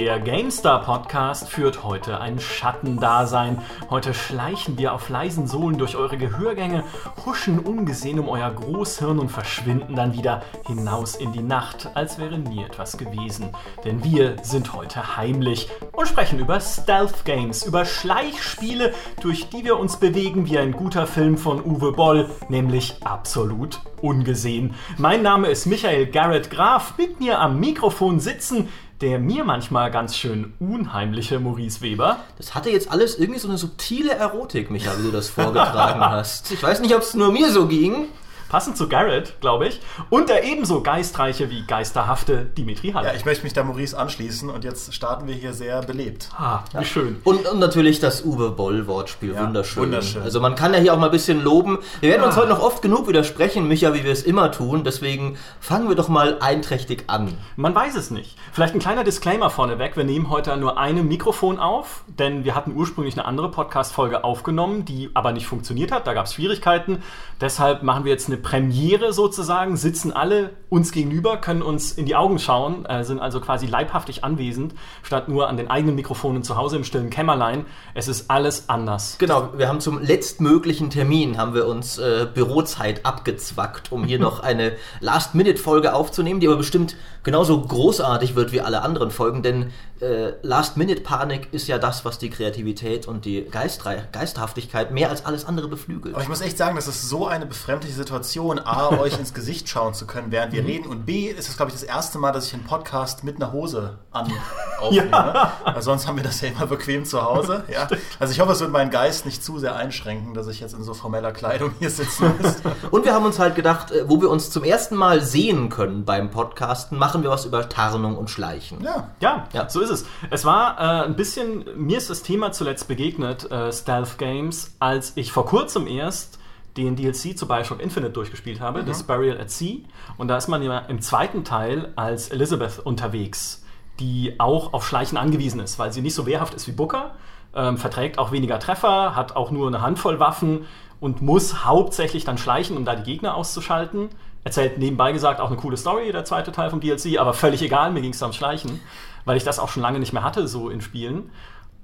[0.00, 3.58] Der GameStar Podcast führt heute ein Schattendasein.
[3.90, 6.84] Heute schleichen wir auf leisen Sohlen durch eure Gehörgänge,
[7.26, 12.38] huschen ungesehen um euer Großhirn und verschwinden dann wieder hinaus in die Nacht, als wäre
[12.38, 13.50] nie etwas gewesen.
[13.84, 19.78] Denn wir sind heute heimlich und sprechen über Stealth Games, über Schleichspiele, durch die wir
[19.78, 24.74] uns bewegen wie ein guter Film von Uwe Boll, nämlich absolut ungesehen.
[24.96, 28.70] Mein Name ist Michael Garrett Graf, mit mir am Mikrofon sitzen
[29.00, 32.18] der mir manchmal ganz schön unheimliche Maurice Weber.
[32.36, 36.50] Das hatte jetzt alles irgendwie so eine subtile Erotik, Micha, wie du das vorgetragen hast.
[36.52, 38.08] Ich weiß nicht, ob es nur mir so ging
[38.50, 43.10] passend zu Garrett, glaube ich, und der ebenso geistreiche wie geisterhafte Dimitri Haller.
[43.10, 46.30] Ja, ich möchte mich da Maurice anschließen und jetzt starten wir hier sehr belebt.
[46.36, 46.84] Ah, wie ja.
[46.84, 47.20] schön.
[47.24, 49.84] Und, und, natürlich das Uwe Boll-Wortspiel, ja, wunderschön.
[49.84, 50.22] wunderschön.
[50.22, 51.78] Also man kann ja hier auch mal ein bisschen loben.
[52.00, 52.26] Wir werden ja.
[52.26, 55.94] uns heute noch oft genug widersprechen, Micha, wie wir es immer tun, deswegen fangen wir
[55.94, 57.38] doch mal einträchtig an.
[57.54, 58.36] Man weiß es nicht.
[58.52, 62.74] Vielleicht ein kleiner Disclaimer vorneweg, wir nehmen heute nur ein Mikrofon auf, denn wir hatten
[62.74, 67.04] ursprünglich eine andere Podcast-Folge aufgenommen, die aber nicht funktioniert hat, da gab es Schwierigkeiten.
[67.40, 72.14] Deshalb machen wir jetzt eine Premiere sozusagen, sitzen alle uns gegenüber, können uns in die
[72.14, 76.56] Augen schauen, äh, sind also quasi leibhaftig anwesend, statt nur an den eigenen Mikrofonen zu
[76.56, 77.66] Hause im stillen Kämmerlein.
[77.94, 79.16] Es ist alles anders.
[79.18, 84.40] Genau, wir haben zum letztmöglichen Termin haben wir uns äh, Bürozeit abgezwackt, um hier noch
[84.40, 90.32] eine Last-Minute-Folge aufzunehmen, die aber bestimmt genauso großartig wird wie alle anderen Folgen, denn äh,
[90.42, 95.68] Last-Minute-Panik ist ja das, was die Kreativität und die Geistre Geisterhaftigkeit mehr als alles andere
[95.68, 96.14] beflügelt.
[96.14, 99.68] Aber ich muss echt sagen, das ist so eine befremdliche Situation, A, euch ins Gesicht
[99.68, 100.68] schauen zu können, während wir mhm.
[100.68, 103.36] reden und B, ist es, glaube ich, das erste Mal, dass ich einen Podcast mit
[103.36, 104.32] einer Hose an
[104.80, 105.10] aufnehme.
[105.10, 105.52] Ja.
[105.64, 107.64] Weil sonst haben wir das ja immer bequem zu Hause.
[107.72, 107.88] Ja.
[108.18, 110.82] Also ich hoffe, es wird meinen Geist nicht zu sehr einschränken, dass ich jetzt in
[110.82, 112.56] so formeller Kleidung hier sitzen muss.
[112.90, 116.04] und wir haben uns halt gedacht, äh, wo wir uns zum ersten Mal sehen können
[116.04, 118.82] beim Podcasten, machen wir was über Tarnung und Schleichen.
[118.82, 119.68] Ja, ja, ja.
[119.68, 120.04] so ist es.
[120.30, 125.12] Es war äh, ein bisschen, mir ist das Thema zuletzt begegnet, äh, Stealth Games, als
[125.16, 126.39] ich vor kurzem erst
[126.76, 128.86] den DLC zu Bioshock Infinite durchgespielt habe, mhm.
[128.86, 129.78] das Burial at Sea.
[130.18, 133.64] Und da ist man ja im zweiten Teil als Elizabeth unterwegs,
[133.98, 137.12] die auch auf Schleichen angewiesen ist, weil sie nicht so wehrhaft ist wie Booker,
[137.54, 140.66] ähm, verträgt auch weniger Treffer, hat auch nur eine Handvoll Waffen
[141.00, 144.08] und muss hauptsächlich dann schleichen, um da die Gegner auszuschalten.
[144.44, 147.90] Erzählt nebenbei gesagt auch eine coole Story, der zweite Teil vom DLC, aber völlig egal,
[147.90, 148.80] mir ging es ums Schleichen
[149.24, 151.30] weil ich das auch schon lange nicht mehr hatte, so in Spielen.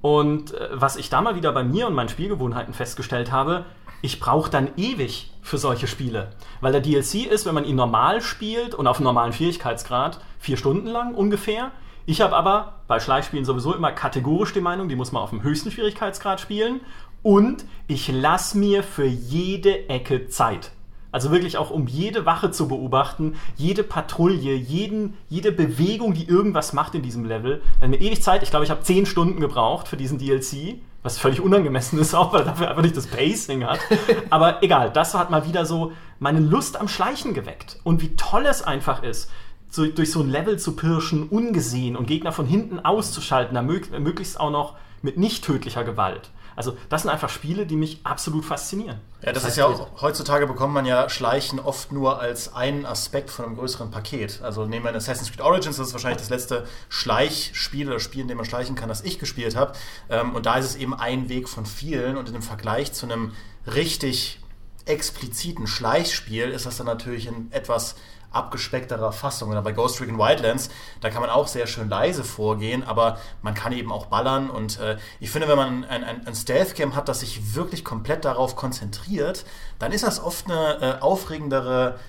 [0.01, 3.65] Und äh, was ich da mal wieder bei mir und meinen Spielgewohnheiten festgestellt habe,
[4.01, 6.31] ich brauche dann ewig für solche Spiele.
[6.61, 10.87] Weil der DLC ist, wenn man ihn normal spielt und auf normalen Schwierigkeitsgrad, vier Stunden
[10.87, 11.71] lang ungefähr.
[12.05, 15.43] Ich habe aber bei Schleichspielen sowieso immer kategorisch die Meinung, die muss man auf dem
[15.43, 16.81] höchsten Schwierigkeitsgrad spielen.
[17.23, 20.71] Und ich lasse mir für jede Ecke Zeit.
[21.11, 26.73] Also wirklich auch um jede Wache zu beobachten, jede Patrouille, jeden, jede Bewegung, die irgendwas
[26.73, 27.61] macht in diesem Level.
[27.81, 28.43] Dann mir ewig Zeit.
[28.43, 32.33] Ich glaube, ich habe zehn Stunden gebraucht für diesen DLC, was völlig unangemessen ist auch,
[32.33, 33.79] weil er dafür einfach nicht das Pacing hat.
[34.29, 37.79] Aber egal, das hat mal wieder so meine Lust am Schleichen geweckt.
[37.83, 39.29] Und wie toll es einfach ist,
[39.69, 44.51] so, durch so ein Level zu pirschen, ungesehen und Gegner von hinten auszuschalten, möglichst auch
[44.51, 46.29] noch mit nicht tödlicher Gewalt.
[46.57, 48.99] Also das sind einfach Spiele, die mich absolut faszinieren.
[49.21, 52.87] Ja, das, das ist ja auch, heutzutage bekommt man ja Schleichen oft nur als einen
[52.87, 54.41] Aspekt von einem größeren Paket.
[54.41, 58.27] Also nehmen wir Assassin's Creed Origins, das ist wahrscheinlich das letzte Schleichspiel oder Spiel, in
[58.27, 59.73] dem man schleichen kann, das ich gespielt habe.
[60.09, 63.05] Ähm, und da ist es eben ein Weg von vielen und in dem Vergleich zu
[63.05, 63.33] einem
[63.67, 64.39] richtig
[64.85, 67.95] expliziten Schleichspiel ist das dann natürlich ein etwas
[68.37, 69.49] abgespeckterer Fassung.
[69.51, 70.69] Oder bei Ghost Recon Wildlands,
[71.01, 74.49] da kann man auch sehr schön leise vorgehen, aber man kann eben auch ballern.
[74.49, 78.25] Und äh, ich finde, wenn man ein, ein, ein Stealth-Game hat, das sich wirklich komplett
[78.25, 79.45] darauf konzentriert,
[79.79, 81.99] dann ist das oft eine äh, aufregendere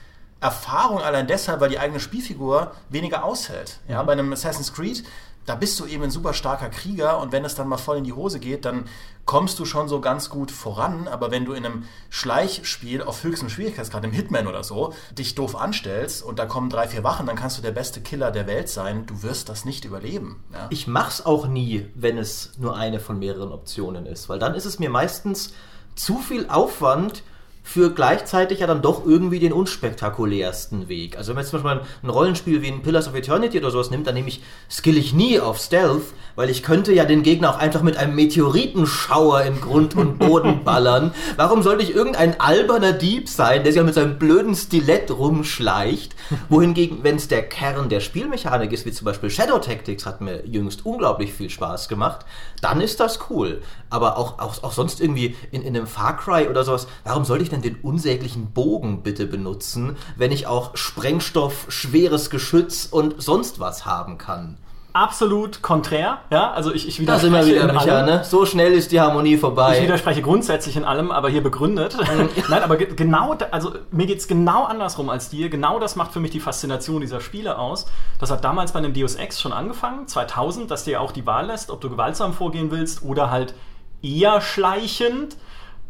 [0.40, 3.80] Erfahrung allein deshalb, weil die eigene Spielfigur weniger aushält.
[3.88, 4.06] Ja, mhm.
[4.06, 5.02] bei einem Assassin's Creed
[5.48, 8.04] da bist du eben ein super starker Krieger und wenn es dann mal voll in
[8.04, 8.84] die Hose geht, dann
[9.24, 11.08] kommst du schon so ganz gut voran.
[11.08, 15.56] Aber wenn du in einem Schleichspiel auf höchstem Schwierigkeitsgrad, im Hitman oder so, dich doof
[15.56, 18.68] anstellst und da kommen drei, vier Wachen, dann kannst du der beste Killer der Welt
[18.68, 19.06] sein.
[19.06, 20.44] Du wirst das nicht überleben.
[20.52, 20.66] Ja?
[20.68, 24.66] Ich mach's auch nie, wenn es nur eine von mehreren Optionen ist, weil dann ist
[24.66, 25.54] es mir meistens
[25.94, 27.22] zu viel Aufwand,
[27.68, 31.18] für gleichzeitig ja dann doch irgendwie den unspektakulärsten Weg.
[31.18, 33.90] Also wenn man jetzt zum Beispiel ein Rollenspiel wie ein Pillars of Eternity oder sowas
[33.90, 37.50] nimmt, dann nehme ich, skill ich nie auf Stealth, weil ich könnte ja den Gegner
[37.50, 41.12] auch einfach mit einem Meteoritenschauer in Grund und Boden ballern.
[41.36, 46.16] Warum sollte ich irgendein alberner Dieb sein, der sich ja mit seinem blöden Stilett rumschleicht?
[46.48, 50.46] Wohingegen, wenn es der Kern der Spielmechanik ist, wie zum Beispiel Shadow Tactics, hat mir
[50.46, 52.24] jüngst unglaublich viel Spaß gemacht,
[52.60, 53.62] dann ist das cool.
[53.90, 57.44] Aber auch, auch, auch sonst irgendwie in, in einem Far Cry oder sowas, warum sollte
[57.44, 63.60] ich denn den unsäglichen Bogen bitte benutzen, wenn ich auch Sprengstoff, schweres Geschütz und sonst
[63.60, 64.58] was haben kann?
[64.92, 66.18] Absolut konträr.
[66.30, 68.24] Ja, also ich, ich Da sind wir wieder, Micha, ne?
[68.24, 69.76] So schnell ist die Harmonie vorbei.
[69.76, 71.96] Ich widerspreche grundsätzlich in allem, aber hier begründet.
[72.48, 75.50] Nein, aber ge genau, da, also mir geht es genau andersrum als dir.
[75.50, 77.86] Genau das macht für mich die Faszination dieser Spiele aus.
[78.18, 81.46] Das hat damals bei einem Deus Ex schon angefangen, 2000, dass dir auch die Wahl
[81.46, 83.54] lässt, ob du gewaltsam vorgehen willst oder halt
[84.02, 85.36] eher schleichend.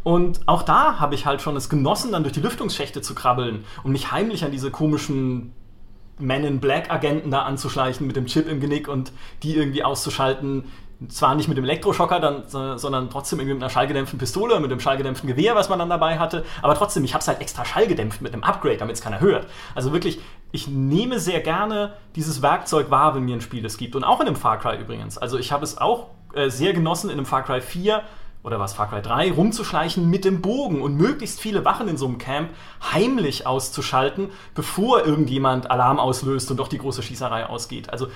[0.03, 3.65] Und auch da habe ich halt schon es genossen, dann durch die Lüftungsschächte zu krabbeln
[3.83, 5.53] und mich heimlich an diese komischen
[6.19, 9.13] Men in Black Agenten da anzuschleichen mit dem Chip im Genick und
[9.43, 10.65] die irgendwie auszuschalten.
[11.09, 14.81] Zwar nicht mit dem Elektroschocker, dann, sondern trotzdem irgendwie mit einer schallgedämpften Pistole, mit dem
[14.81, 16.45] schallgedämpften Gewehr, was man dann dabei hatte.
[16.61, 19.47] Aber trotzdem, ich habe es halt extra schallgedämpft mit einem Upgrade, damit es keiner hört.
[19.77, 20.19] Also wirklich,
[20.51, 23.95] ich nehme sehr gerne dieses Werkzeug wahr, wenn mir ein Spiel es gibt.
[23.95, 25.19] Und auch in einem Far Cry übrigens.
[25.19, 28.03] Also ich habe es auch äh, sehr genossen, in einem Far Cry 4
[28.43, 32.07] oder was Far Cry 3 rumzuschleichen mit dem Bogen und möglichst viele Wachen in so
[32.07, 32.51] einem Camp
[32.93, 37.91] heimlich auszuschalten, bevor irgendjemand Alarm auslöst und doch die große Schießerei ausgeht.
[37.91, 38.09] Also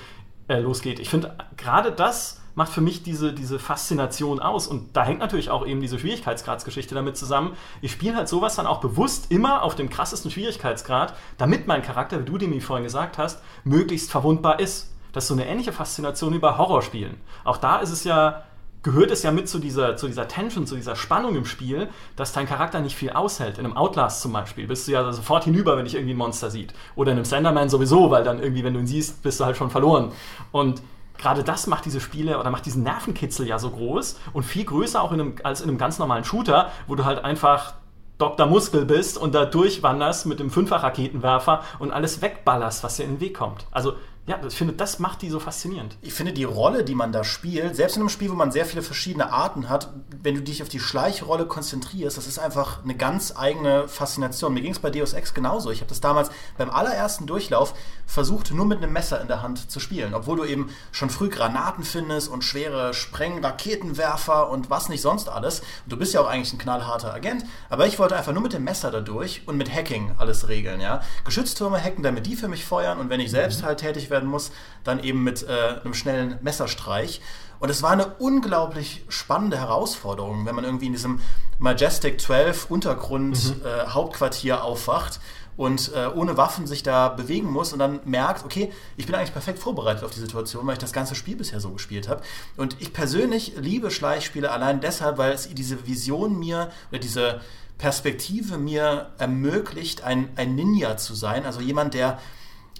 [0.47, 0.99] äh, losgeht.
[0.99, 4.67] Ich finde gerade das macht für mich diese, diese Faszination aus.
[4.67, 7.55] Und da hängt natürlich auch eben diese Schwierigkeitsgradsgeschichte damit zusammen.
[7.81, 12.19] Ich spiele halt sowas dann auch bewusst immer auf dem krassesten Schwierigkeitsgrad, damit mein Charakter,
[12.19, 14.93] wie du dem vorhin gesagt hast, möglichst verwundbar ist.
[15.13, 17.17] Das ist so eine ähnliche Faszination bei Horrorspielen.
[17.43, 18.43] Auch da ist es ja
[18.83, 22.33] gehört es ja mit zu dieser, zu dieser Tension, zu dieser Spannung im Spiel, dass
[22.33, 23.57] dein Charakter nicht viel aushält.
[23.57, 26.51] In einem Outlast zum Beispiel bist du ja sofort hinüber, wenn dich irgendwie ein Monster
[26.51, 26.73] sieht.
[26.95, 29.55] Oder in einem Slenderman sowieso, weil dann irgendwie, wenn du ihn siehst, bist du halt
[29.55, 30.11] schon verloren.
[30.51, 30.81] Und
[31.17, 35.01] gerade das macht diese Spiele oder macht diesen Nervenkitzel ja so groß und viel größer
[35.01, 37.75] auch in einem, als in einem ganz normalen Shooter, wo du halt einfach
[38.17, 38.45] Dr.
[38.45, 43.19] Muskel bist und da durchwanderst mit dem Fünffach-Raketenwerfer und alles wegballerst, was dir in den
[43.21, 43.65] Weg kommt.
[43.71, 43.93] Also
[44.25, 45.97] ja, ich finde, das macht die so faszinierend.
[46.01, 48.65] Ich finde die Rolle, die man da spielt, selbst in einem Spiel, wo man sehr
[48.65, 49.89] viele verschiedene Arten hat,
[50.21, 54.53] wenn du dich auf die Schleichrolle konzentrierst, das ist einfach eine ganz eigene Faszination.
[54.53, 55.71] Mir ging es bei Deus Ex genauso.
[55.71, 57.73] Ich habe das damals beim allerersten Durchlauf
[58.05, 61.27] versucht, nur mit einem Messer in der Hand zu spielen, obwohl du eben schon früh
[61.27, 65.59] Granaten findest und schwere Spreng-Raketenwerfer und was nicht sonst alles.
[65.59, 68.53] Und du bist ja auch eigentlich ein knallharter Agent, aber ich wollte einfach nur mit
[68.53, 70.79] dem Messer da durch und mit Hacking alles regeln.
[70.79, 71.01] Ja?
[71.25, 73.65] Geschütztürme hacken, damit die für mich feuern und wenn ich selbst mhm.
[73.65, 74.51] halt tätig werden muss,
[74.85, 77.19] dann eben mit äh, einem schnellen Messerstreich.
[77.59, 81.19] Und es war eine unglaublich spannende Herausforderung, wenn man irgendwie in diesem
[81.59, 83.65] Majestic 12 Untergrund mhm.
[83.65, 85.19] äh, Hauptquartier aufwacht
[85.55, 89.33] und äh, ohne Waffen sich da bewegen muss und dann merkt, okay, ich bin eigentlich
[89.33, 92.21] perfekt vorbereitet auf die Situation, weil ich das ganze Spiel bisher so gespielt habe.
[92.57, 97.41] Und ich persönlich liebe Schleichspiele allein deshalb, weil es diese Vision mir oder diese
[97.77, 102.19] Perspektive mir ermöglicht, ein, ein Ninja zu sein, also jemand, der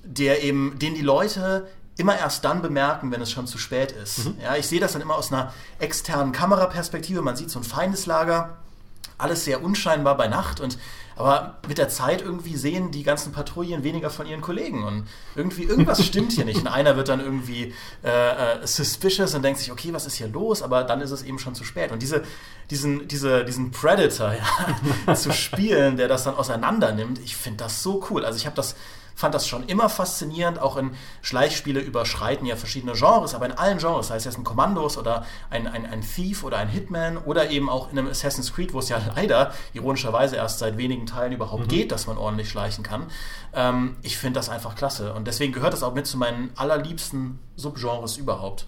[0.03, 1.67] der eben, den die Leute
[1.97, 4.25] immer erst dann bemerken, wenn es schon zu spät ist.
[4.25, 4.37] Mhm.
[4.41, 7.21] Ja, ich sehe das dann immer aus einer externen Kameraperspektive.
[7.21, 8.57] Man sieht so ein Feindeslager,
[9.17, 10.77] alles sehr unscheinbar bei Nacht und
[11.15, 15.63] aber mit der Zeit irgendwie sehen die ganzen Patrouillen weniger von ihren Kollegen und irgendwie
[15.63, 16.61] irgendwas stimmt hier nicht.
[16.61, 17.73] Und einer wird dann irgendwie
[18.03, 20.63] äh, äh, suspicious und denkt sich, okay, was ist hier los?
[20.63, 21.91] Aber dann ist es eben schon zu spät.
[21.91, 22.23] Und diese,
[22.71, 27.83] diesen, diese, diesen Predator ja, zu spielen, der das dann auseinander nimmt, ich finde das
[27.83, 28.25] so cool.
[28.25, 28.75] Also ich habe das
[29.15, 30.59] fand das schon immer faszinierend.
[30.59, 34.43] Auch in Schleichspiele überschreiten ja verschiedene Genres, aber in allen Genres, sei es jetzt ein
[34.43, 38.53] Kommandos oder ein, ein, ein Thief oder ein Hitman oder eben auch in einem Assassin's
[38.53, 41.69] Creed, wo es ja leider ironischerweise erst seit wenigen Teilen überhaupt mhm.
[41.69, 43.07] geht, dass man ordentlich schleichen kann.
[43.53, 47.39] Ähm, ich finde das einfach klasse und deswegen gehört das auch mit zu meinen allerliebsten
[47.55, 48.67] Subgenres überhaupt.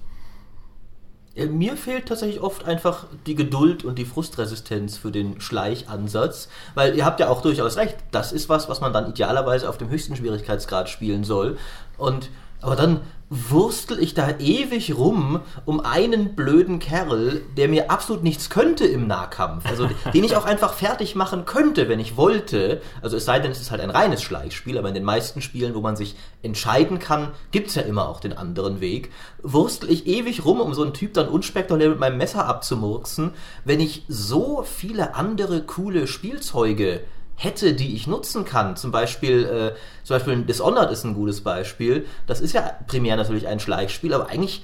[1.36, 7.04] Mir fehlt tatsächlich oft einfach die Geduld und die Frustresistenz für den Schleichansatz, weil ihr
[7.04, 10.16] habt ja auch durchaus recht, das ist was, was man dann idealerweise auf dem höchsten
[10.16, 11.58] Schwierigkeitsgrad spielen soll.
[11.98, 12.30] Und
[12.62, 18.52] aber dann wurstel ich da ewig rum um einen blöden Kerl, der mir absolut nichts
[18.52, 19.66] könnte im Nahkampf.
[19.66, 22.82] Also den ich auch einfach fertig machen könnte, wenn ich wollte.
[23.02, 25.74] Also es sei denn, es ist halt ein reines Schleichspiel, aber in den meisten Spielen,
[25.74, 29.12] wo man sich entscheiden kann, gibt es ja immer auch den anderen Weg.
[29.42, 33.32] Wurstel ich ewig rum, um so einen Typ dann unspektakulär mit meinem Messer abzumurksen,
[33.64, 37.02] wenn ich so viele andere coole Spielzeuge
[37.36, 38.76] hätte, die ich nutzen kann.
[38.76, 42.06] Zum Beispiel, äh, zum Beispiel Dishonored ist ein gutes Beispiel.
[42.28, 44.64] Das ist ja primär natürlich ein Schleichspiel, aber eigentlich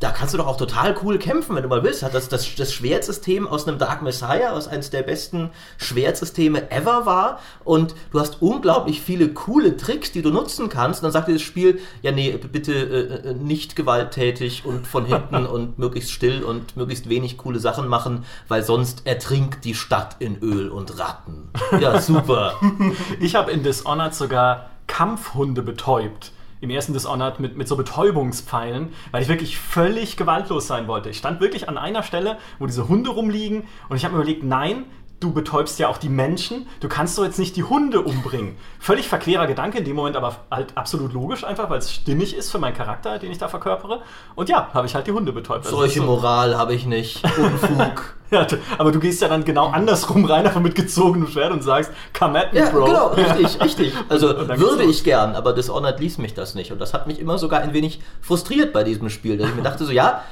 [0.00, 2.02] da kannst du doch auch total cool kämpfen, wenn du mal willst.
[2.02, 7.06] Hat das, das, das Schwertsystem aus einem Dark Messiah, was eines der besten Schwertsysteme ever
[7.06, 7.40] war.
[7.64, 11.00] Und du hast unglaublich viele coole Tricks, die du nutzen kannst.
[11.00, 15.06] Und dann sagt dir das Spiel, ja, nee, bitte äh, äh nicht gewalttätig und von
[15.06, 20.16] hinten und möglichst still und möglichst wenig coole Sachen machen, weil sonst ertrinkt die Stadt
[20.18, 21.50] in Öl und Ratten.
[21.80, 22.54] Ja, super.
[23.20, 26.32] ich habe in Dishonored sogar Kampfhunde betäubt
[26.64, 31.10] im ersten Dishonored mit, mit so Betäubungspfeilen, weil ich wirklich völlig gewaltlos sein wollte.
[31.10, 34.42] Ich stand wirklich an einer Stelle, wo diese Hunde rumliegen und ich habe mir überlegt,
[34.42, 34.86] nein,
[35.20, 36.66] du betäubst ja auch die Menschen.
[36.80, 38.56] Du kannst doch jetzt nicht die Hunde umbringen.
[38.78, 42.50] Völlig verquerer Gedanke, in dem Moment aber halt absolut logisch einfach, weil es stimmig ist
[42.50, 44.02] für meinen Charakter, den ich da verkörpere.
[44.34, 45.64] Und ja, habe ich halt die Hunde betäubt.
[45.64, 46.06] Also Solche so.
[46.06, 47.22] Moral habe ich nicht.
[47.38, 48.16] Unfug.
[48.30, 51.92] ja, aber du gehst ja dann genau andersrum rein, einfach mit gezogenem Schwert und sagst,
[52.18, 52.84] come at me, ja, Bro.
[52.84, 53.92] genau, richtig, richtig.
[54.08, 56.72] Also würde ich gern, aber Dishonored ließ mich das nicht.
[56.72, 59.62] Und das hat mich immer sogar ein wenig frustriert bei diesem Spiel, dass ich mir
[59.62, 60.22] dachte so, ja,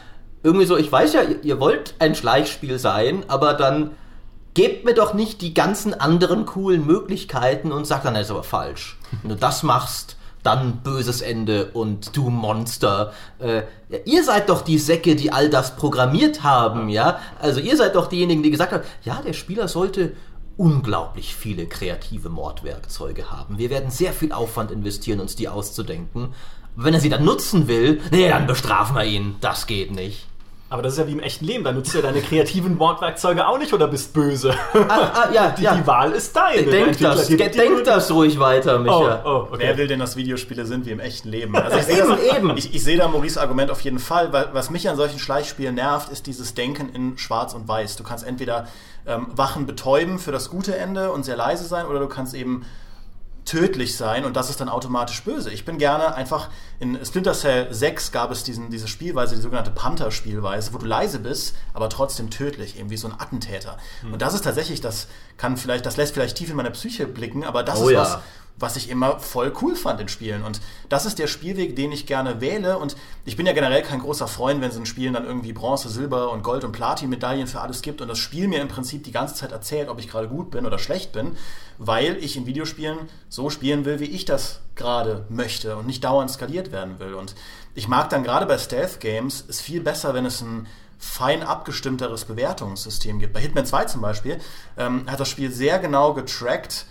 [0.43, 3.93] irgendwie so, ich weiß ja, ihr, ihr wollt ein Schleichspiel sein, aber dann
[4.55, 8.45] gebt mir doch nicht die ganzen anderen coolen Möglichkeiten und sagt dann, das ist aber
[8.45, 8.99] falsch.
[9.23, 13.13] Wenn du das machst, dann böses Ende und du Monster.
[13.39, 17.21] Äh, ja, ihr seid doch die Säcke, die all das programmiert haben, ja?
[17.41, 20.15] Also ihr seid doch diejenigen, die gesagt haben, ja, der Spieler sollte
[20.57, 23.59] unglaublich viele kreative Mordwerkzeuge haben.
[23.59, 26.35] Wir werden sehr viel Aufwand investieren, uns die auszudenken.
[26.75, 29.37] Wenn er sie dann nutzen will, nee, dann bestrafen wir ihn.
[29.41, 30.27] Das geht nicht.
[30.73, 31.65] Aber das ist ja wie im echten Leben.
[31.65, 34.55] Da nutzt du ja deine kreativen Mordwerkzeuge auch nicht oder bist böse.
[34.73, 35.75] Ah, ah, ja, die, ja.
[35.75, 36.63] die Wahl ist deine.
[36.63, 39.23] Denk das, die, denk das ruhig weiter, Micha.
[39.23, 39.57] Oh, oh, okay.
[39.59, 41.55] Wer will denn, dass Videospiele sind wie im echten Leben?
[41.55, 42.57] Also ich eben, das, eben.
[42.57, 45.75] Ich, ich sehe da Maurice Argument auf jeden Fall, weil was mich an solchen Schleichspielen
[45.75, 47.97] nervt, ist dieses Denken in Schwarz und Weiß.
[47.97, 48.67] Du kannst entweder
[49.07, 52.65] ähm, Wachen betäuben für das gute Ende und sehr leise sein, oder du kannst eben
[53.45, 55.51] tödlich sein und das ist dann automatisch böse.
[55.51, 59.73] Ich bin gerne einfach, in Splinter Cell 6 gab es diesen, diese Spielweise, die sogenannte
[59.73, 63.79] Panther-Spielweise, wo du leise bist, aber trotzdem tödlich, eben wie so ein Attentäter.
[64.03, 64.15] Mhm.
[64.15, 65.09] Und das ist tatsächlich, das
[65.39, 68.01] kann vielleicht, das lässt vielleicht tief in meine Psyche blicken, aber das oh, ist ja.
[68.01, 68.19] was,
[68.57, 70.45] was ich immer voll cool fand in Spielen.
[70.45, 72.79] Und das ist der Spielweg, den ich gerne wähle.
[72.79, 75.89] Und ich bin ja generell kein großer Freund, wenn es in Spielen dann irgendwie Bronze,
[75.89, 79.13] Silber und Gold und Platin-Medaillen für alles gibt und das Spiel mir im Prinzip die
[79.13, 81.37] ganze Zeit erzählt, ob ich gerade gut bin oder schlecht bin,
[81.79, 86.31] weil ich in Videospielen so spielen will, wie ich das gerade möchte und nicht dauernd
[86.31, 87.15] skaliert werden will.
[87.15, 87.35] Und
[87.75, 90.67] ich mag dann gerade bei Stealth-Games es viel besser, wenn es ein
[91.03, 93.33] fein abgestimmteres Bewertungssystem gibt.
[93.33, 94.39] Bei Hitman 2 zum Beispiel
[94.79, 96.87] ähm, hat das Spiel sehr genau getrackt,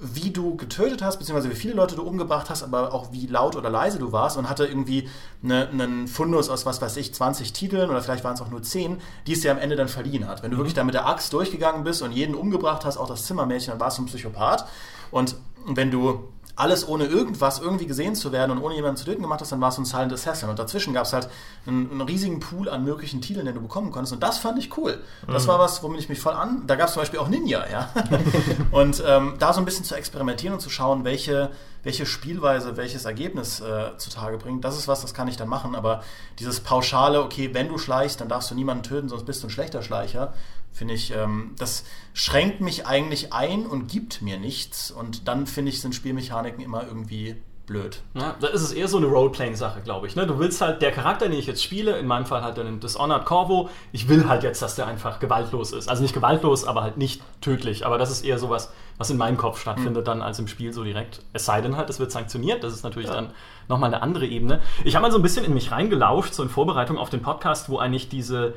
[0.00, 3.56] wie du getötet hast, beziehungsweise wie viele Leute du umgebracht hast, aber auch wie laut
[3.56, 5.08] oder leise du warst und hatte irgendwie
[5.42, 8.62] eine, einen Fundus aus, was weiß ich, 20 Titeln oder vielleicht waren es auch nur
[8.62, 10.42] 10, die es dir am Ende dann verliehen hat.
[10.42, 10.60] Wenn du mhm.
[10.60, 13.80] wirklich da mit der Axt durchgegangen bist und jeden umgebracht hast, auch das Zimmermädchen, dann
[13.80, 14.66] warst du ein Psychopath.
[15.10, 15.36] Und
[15.66, 16.28] wenn du
[16.58, 19.60] alles ohne irgendwas irgendwie gesehen zu werden und ohne jemanden zu töten gemacht hast, dann
[19.60, 20.48] war es so ein Silent Assassin.
[20.48, 21.28] Und dazwischen gab es halt
[21.66, 24.12] einen, einen, riesigen Pool an möglichen Titeln, den du bekommen konntest.
[24.12, 24.98] Und das fand ich cool.
[25.28, 25.48] Das mhm.
[25.48, 26.64] war was, womit ich mich voll an.
[26.66, 27.90] Da gab es zum Beispiel auch Ninja, ja.
[28.72, 31.50] und ähm, da so ein bisschen zu experimentieren und zu schauen, welche,
[31.84, 35.76] welche Spielweise, welches Ergebnis äh, zutage bringt, das ist was, das kann ich dann machen.
[35.76, 36.02] Aber
[36.40, 39.50] dieses pauschale, okay, wenn du schleichst, dann darfst du niemanden töten, sonst bist du ein
[39.50, 40.32] schlechter Schleicher
[40.78, 44.90] finde ich, ähm, das schränkt mich eigentlich ein und gibt mir nichts.
[44.90, 47.36] Und dann finde ich, sind Spielmechaniken immer irgendwie
[47.68, 48.00] blöd.
[48.14, 50.16] Ja, da ist es eher so eine Roleplaying-Sache, glaube ich.
[50.16, 50.26] Ne?
[50.26, 53.26] Du willst halt, der Charakter, den ich jetzt spiele, in meinem Fall halt den Dishonored
[53.26, 55.88] Corvo, ich will halt jetzt, dass der einfach gewaltlos ist.
[55.88, 57.84] Also nicht gewaltlos, aber halt nicht tödlich.
[57.84, 60.06] Aber das ist eher sowas, was in meinem Kopf stattfindet, mhm.
[60.06, 61.22] dann als im Spiel so direkt.
[61.32, 62.64] Es sei denn halt, es wird sanktioniert.
[62.64, 63.14] Das ist natürlich ja.
[63.14, 63.30] dann
[63.68, 64.60] nochmal eine andere Ebene.
[64.84, 67.68] Ich habe mal so ein bisschen in mich reingelauscht, so in Vorbereitung auf den Podcast,
[67.68, 68.54] wo eigentlich diese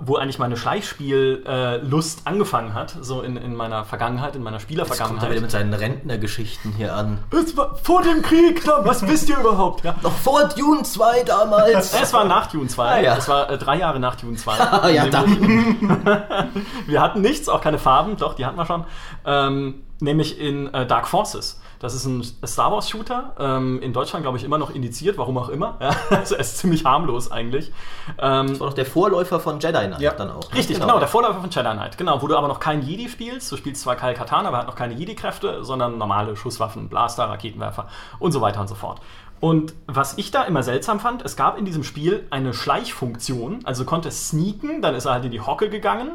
[0.00, 5.08] wo eigentlich meine Schleichspiellust angefangen hat, so in, in meiner Vergangenheit, in meiner Spielervergangenheit.
[5.14, 7.18] Jetzt kommt er wieder mit seinen Rentnergeschichten hier an.
[7.30, 9.84] Es war vor dem Krieg, was wisst ihr überhaupt?
[9.84, 9.94] Ja.
[10.02, 11.94] Noch vor Dune 2 damals.
[11.94, 12.84] es war nach Dune 2.
[12.84, 13.16] Ah, ja.
[13.16, 14.58] Es war äh, drei Jahre nach Dune 2.
[14.68, 15.96] Ah, ja, dann.
[16.86, 18.84] wir hatten nichts, auch keine Farben, doch, die hatten wir schon.
[19.24, 21.60] Ähm, nämlich in äh, Dark Forces.
[21.80, 25.38] Das ist ein Star Wars Shooter, ähm, in Deutschland glaube ich immer noch indiziert, warum
[25.38, 25.76] auch immer.
[25.80, 27.72] Ja, also er ist ziemlich harmlos eigentlich.
[28.18, 30.12] Ähm, das war doch der Vorläufer von Jedi Knight ja.
[30.12, 30.50] dann auch.
[30.50, 30.58] Ne?
[30.58, 30.86] Richtig, genau.
[30.86, 30.98] genau.
[30.98, 31.98] der Vorläufer von Jedi Knight.
[31.98, 33.50] Genau, wo du aber noch keinen Jedi spielst.
[33.52, 37.88] Du spielst zwar Kyle Katana, aber hat noch keine Jedi-Kräfte, sondern normale Schusswaffen, Blaster, Raketenwerfer
[38.18, 39.00] und so weiter und so fort.
[39.40, 43.60] Und was ich da immer seltsam fand, es gab in diesem Spiel eine Schleichfunktion.
[43.64, 46.10] Also du konntest sneaken, dann ist er halt in die Hocke gegangen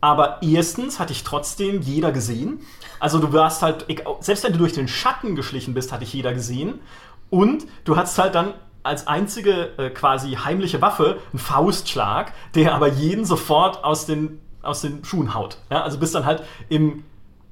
[0.00, 2.60] aber erstens hatte ich trotzdem jeder gesehen.
[3.00, 3.86] Also du warst halt,
[4.20, 6.80] selbst wenn du durch den Schatten geschlichen bist, hatte ich jeder gesehen.
[7.30, 12.88] Und du hattest halt dann als einzige äh, quasi heimliche Waffe einen Faustschlag, der aber
[12.88, 15.58] jeden sofort aus den, aus den Schuhen haut.
[15.70, 17.04] Ja, also bist dann halt im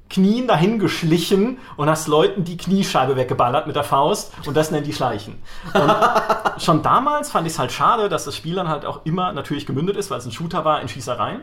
[0.09, 4.85] Knien dahin geschlichen und hast Leuten die Kniescheibe weggeballert mit der Faust und das nennen
[4.85, 5.35] die Schleichen.
[5.73, 5.93] Und
[6.61, 9.65] schon damals fand ich es halt schade, dass das Spiel dann halt auch immer natürlich
[9.65, 11.41] gemündet ist, weil es ein Shooter war in Schießereien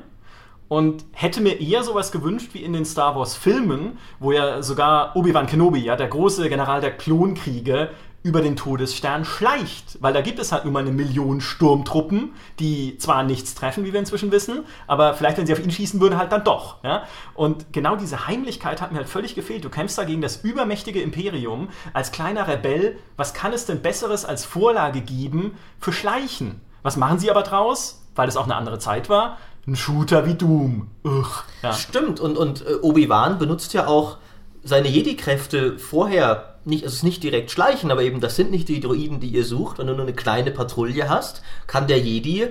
[0.69, 5.15] und hätte mir eher sowas gewünscht wie in den Star Wars Filmen, wo ja sogar
[5.17, 7.91] Obi-Wan Kenobi, ja, der große General der Klonkriege,
[8.25, 9.99] über den Todesstern schleicht.
[10.01, 13.93] Weil da gibt es halt nur mal eine Million Sturmtruppen, die zwar nichts treffen, wie
[13.93, 16.83] wir inzwischen wissen, aber vielleicht, wenn sie auf ihn schießen würden, halt dann doch.
[16.83, 17.05] Ja?
[17.35, 19.63] Und genau diese Heimlichkeit hat mir halt völlig gefehlt.
[19.65, 22.99] Du kämpfst da gegen das übermächtige Imperium als kleiner Rebell.
[23.19, 26.63] Was kann es denn Besseres als Vorlage geben für Schleichen?
[26.83, 28.01] Was machen sie aber draus?
[28.15, 30.89] Weil es auch eine andere Zeit war ein Shooter wie Doom.
[31.05, 31.45] Ugh.
[31.63, 31.73] Ja.
[31.73, 34.19] Stimmt, und, und äh, Obi-Wan benutzt ja auch
[34.63, 38.69] seine Jedi-Kräfte vorher nicht, also es ist nicht direkt schleichen, aber eben das sind nicht
[38.69, 39.79] die Droiden, die ihr sucht.
[39.79, 42.49] Wenn du nur eine kleine Patrouille hast, kann der Jedi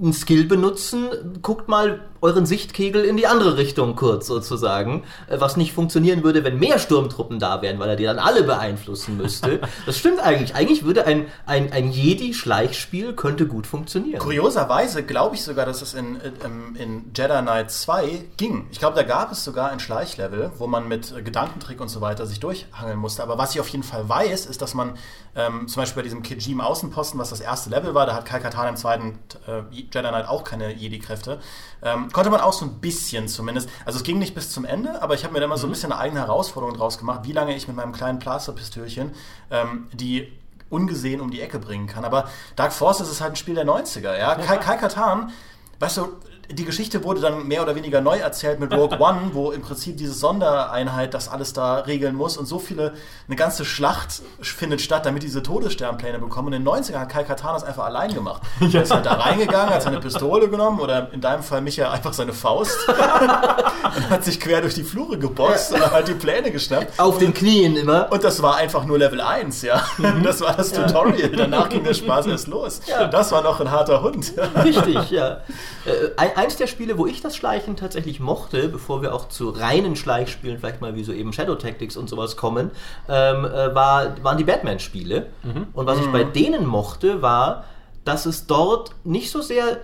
[0.00, 1.08] einen Skill benutzen,
[1.42, 6.44] guckt mal euren Sichtkegel in die andere Richtung kurz sozusagen, äh, was nicht funktionieren würde,
[6.44, 9.60] wenn mehr Sturmtruppen da wären, weil er die dann alle beeinflussen müsste.
[9.84, 10.54] Das stimmt eigentlich.
[10.54, 14.20] Eigentlich würde ein, ein, ein Jedi-Schleichspiel könnte gut funktionieren.
[14.20, 18.66] Kurioserweise glaube ich sogar, dass es in, in, in Jedi Knight 2 ging.
[18.70, 22.26] Ich glaube, da gab es sogar ein Schleichlevel, wo man mit Gedankentrick und so weiter
[22.26, 23.22] sich durchhangeln musste.
[23.24, 24.96] Aber was ich auf jeden Fall weiß, ist, dass man
[25.34, 28.38] ähm, zum Beispiel bei diesem Kijim Außenposten, was das erste Level war, da hat Kai
[28.38, 29.62] Katan im zweiten äh,
[29.92, 31.40] Jedi Knight auch keine Jedi-Kräfte,
[31.82, 33.68] ähm, konnte man auch so ein bisschen zumindest.
[33.84, 35.70] Also es ging nicht bis zum Ende, aber ich habe mir da mal so ein
[35.70, 35.72] mhm.
[35.74, 39.12] bisschen eine eigene Herausforderung draus gemacht, wie lange ich mit meinem kleinen Plasterpistölchen
[39.50, 40.32] ähm, die
[40.72, 42.04] ungesehen um die Ecke bringen kann.
[42.04, 44.16] Aber Dark Forces ist halt ein Spiel der 90er.
[44.16, 44.34] Ja?
[44.36, 45.30] Kai, Kai Katan,
[45.78, 46.08] weißt du,
[46.54, 49.96] die Geschichte wurde dann mehr oder weniger neu erzählt mit Rogue One, wo im Prinzip
[49.96, 52.92] diese Sondereinheit das alles da regeln muss und so viele,
[53.26, 56.48] eine ganze Schlacht findet statt, damit diese Todessternpläne bekommen.
[56.48, 58.42] Und in den 90ern hat Kai Katana das einfach allein gemacht.
[58.72, 58.78] Ja.
[58.78, 62.12] Er ist halt da reingegangen, hat seine Pistole genommen oder in deinem Fall Micha einfach
[62.12, 62.96] seine Faust und
[64.10, 65.84] hat sich quer durch die Flure geboxt ja.
[65.84, 66.98] und hat die Pläne geschnappt.
[66.98, 68.10] Auf den Knien immer.
[68.10, 69.82] Und das war einfach nur Level 1, ja.
[69.98, 70.22] Mhm.
[70.22, 71.30] Das war das Tutorial.
[71.30, 72.80] Danach ging der Spaß erst los.
[72.86, 73.08] Ja.
[73.08, 74.32] Das war noch ein harter Hund.
[74.64, 75.40] Richtig, ja.
[75.84, 76.10] Äh,
[76.42, 80.58] eins der Spiele, wo ich das Schleichen tatsächlich mochte, bevor wir auch zu reinen Schleichspielen,
[80.58, 82.70] vielleicht mal wie so eben Shadow Tactics und sowas kommen,
[83.08, 85.26] ähm, äh, war, waren die Batman-Spiele.
[85.42, 85.68] Mhm.
[85.72, 86.32] Und was ich bei mhm.
[86.32, 87.64] denen mochte, war,
[88.04, 89.78] dass es dort nicht so sehr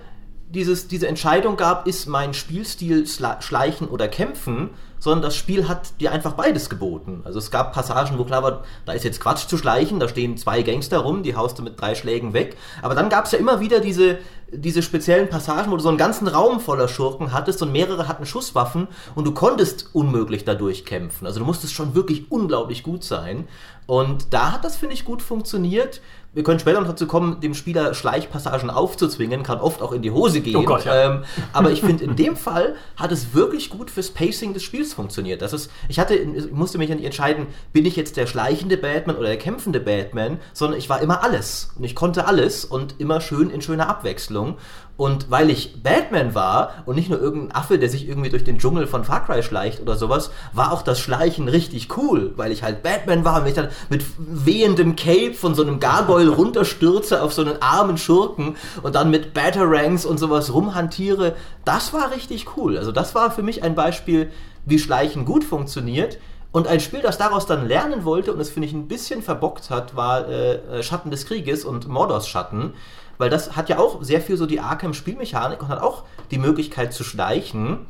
[0.50, 6.10] dieses, diese Entscheidung gab, ist mein Spielstil Schleichen oder Kämpfen, sondern das Spiel hat dir
[6.10, 7.20] einfach beides geboten.
[7.24, 10.36] Also es gab Passagen, wo klar war, da ist jetzt Quatsch zu schleichen, da stehen
[10.36, 12.56] zwei Gangster rum, die haust du mit drei Schlägen weg.
[12.82, 14.18] Aber dann gab es ja immer wieder diese,
[14.50, 18.24] diese speziellen Passagen, wo du so einen ganzen Raum voller Schurken hattest und mehrere hatten
[18.24, 21.26] Schusswaffen und du konntest unmöglich dadurch kämpfen.
[21.26, 23.46] Also du musstest schon wirklich unglaublich gut sein.
[23.86, 26.00] Und da hat das, finde ich, gut funktioniert
[26.38, 30.12] wir können später noch dazu kommen, dem Spieler Schleichpassagen aufzuzwingen, kann oft auch in die
[30.12, 30.54] Hose gehen.
[30.54, 31.14] Oh Gott, ja.
[31.14, 34.94] ähm, aber ich finde, in dem Fall hat es wirklich gut fürs Pacing des Spiels
[34.94, 35.42] funktioniert.
[35.42, 38.76] Das ist, ich, hatte, ich musste mich ja nicht entscheiden, bin ich jetzt der schleichende
[38.76, 41.72] Batman oder der kämpfende Batman, sondern ich war immer alles.
[41.76, 44.58] Und ich konnte alles und immer schön in schöner Abwechslung.
[44.98, 48.58] Und weil ich Batman war und nicht nur irgendein Affe, der sich irgendwie durch den
[48.58, 52.64] Dschungel von Far Cry schleicht oder sowas, war auch das Schleichen richtig cool, weil ich
[52.64, 57.32] halt Batman war und ich dann mit wehendem Cape von so einem Gargoyle runterstürze auf
[57.32, 61.36] so einen armen Schurken und dann mit Batarangs und sowas rumhantiere.
[61.64, 62.76] Das war richtig cool.
[62.76, 64.32] Also das war für mich ein Beispiel,
[64.66, 66.18] wie Schleichen gut funktioniert.
[66.50, 69.70] Und ein Spiel, das daraus dann lernen wollte und es finde ich ein bisschen verbockt
[69.70, 72.72] hat, war äh, Schatten des Krieges und Mordors Schatten
[73.18, 76.94] weil das hat ja auch sehr viel so die Arkham-Spielmechanik und hat auch die Möglichkeit
[76.94, 77.86] zu schleichen.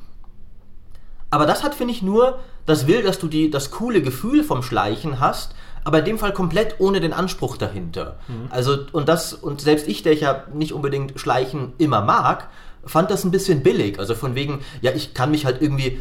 [1.30, 4.62] Aber das hat, finde ich, nur das will, dass du die, das coole Gefühl vom
[4.62, 8.16] Schleichen hast, aber in dem Fall komplett ohne den Anspruch dahinter.
[8.28, 8.48] Mhm.
[8.50, 12.48] Also, und das, und selbst ich, der ich ja nicht unbedingt Schleichen immer mag,
[12.84, 13.98] fand das ein bisschen billig.
[13.98, 16.00] Also von wegen, ja, ich kann mich halt irgendwie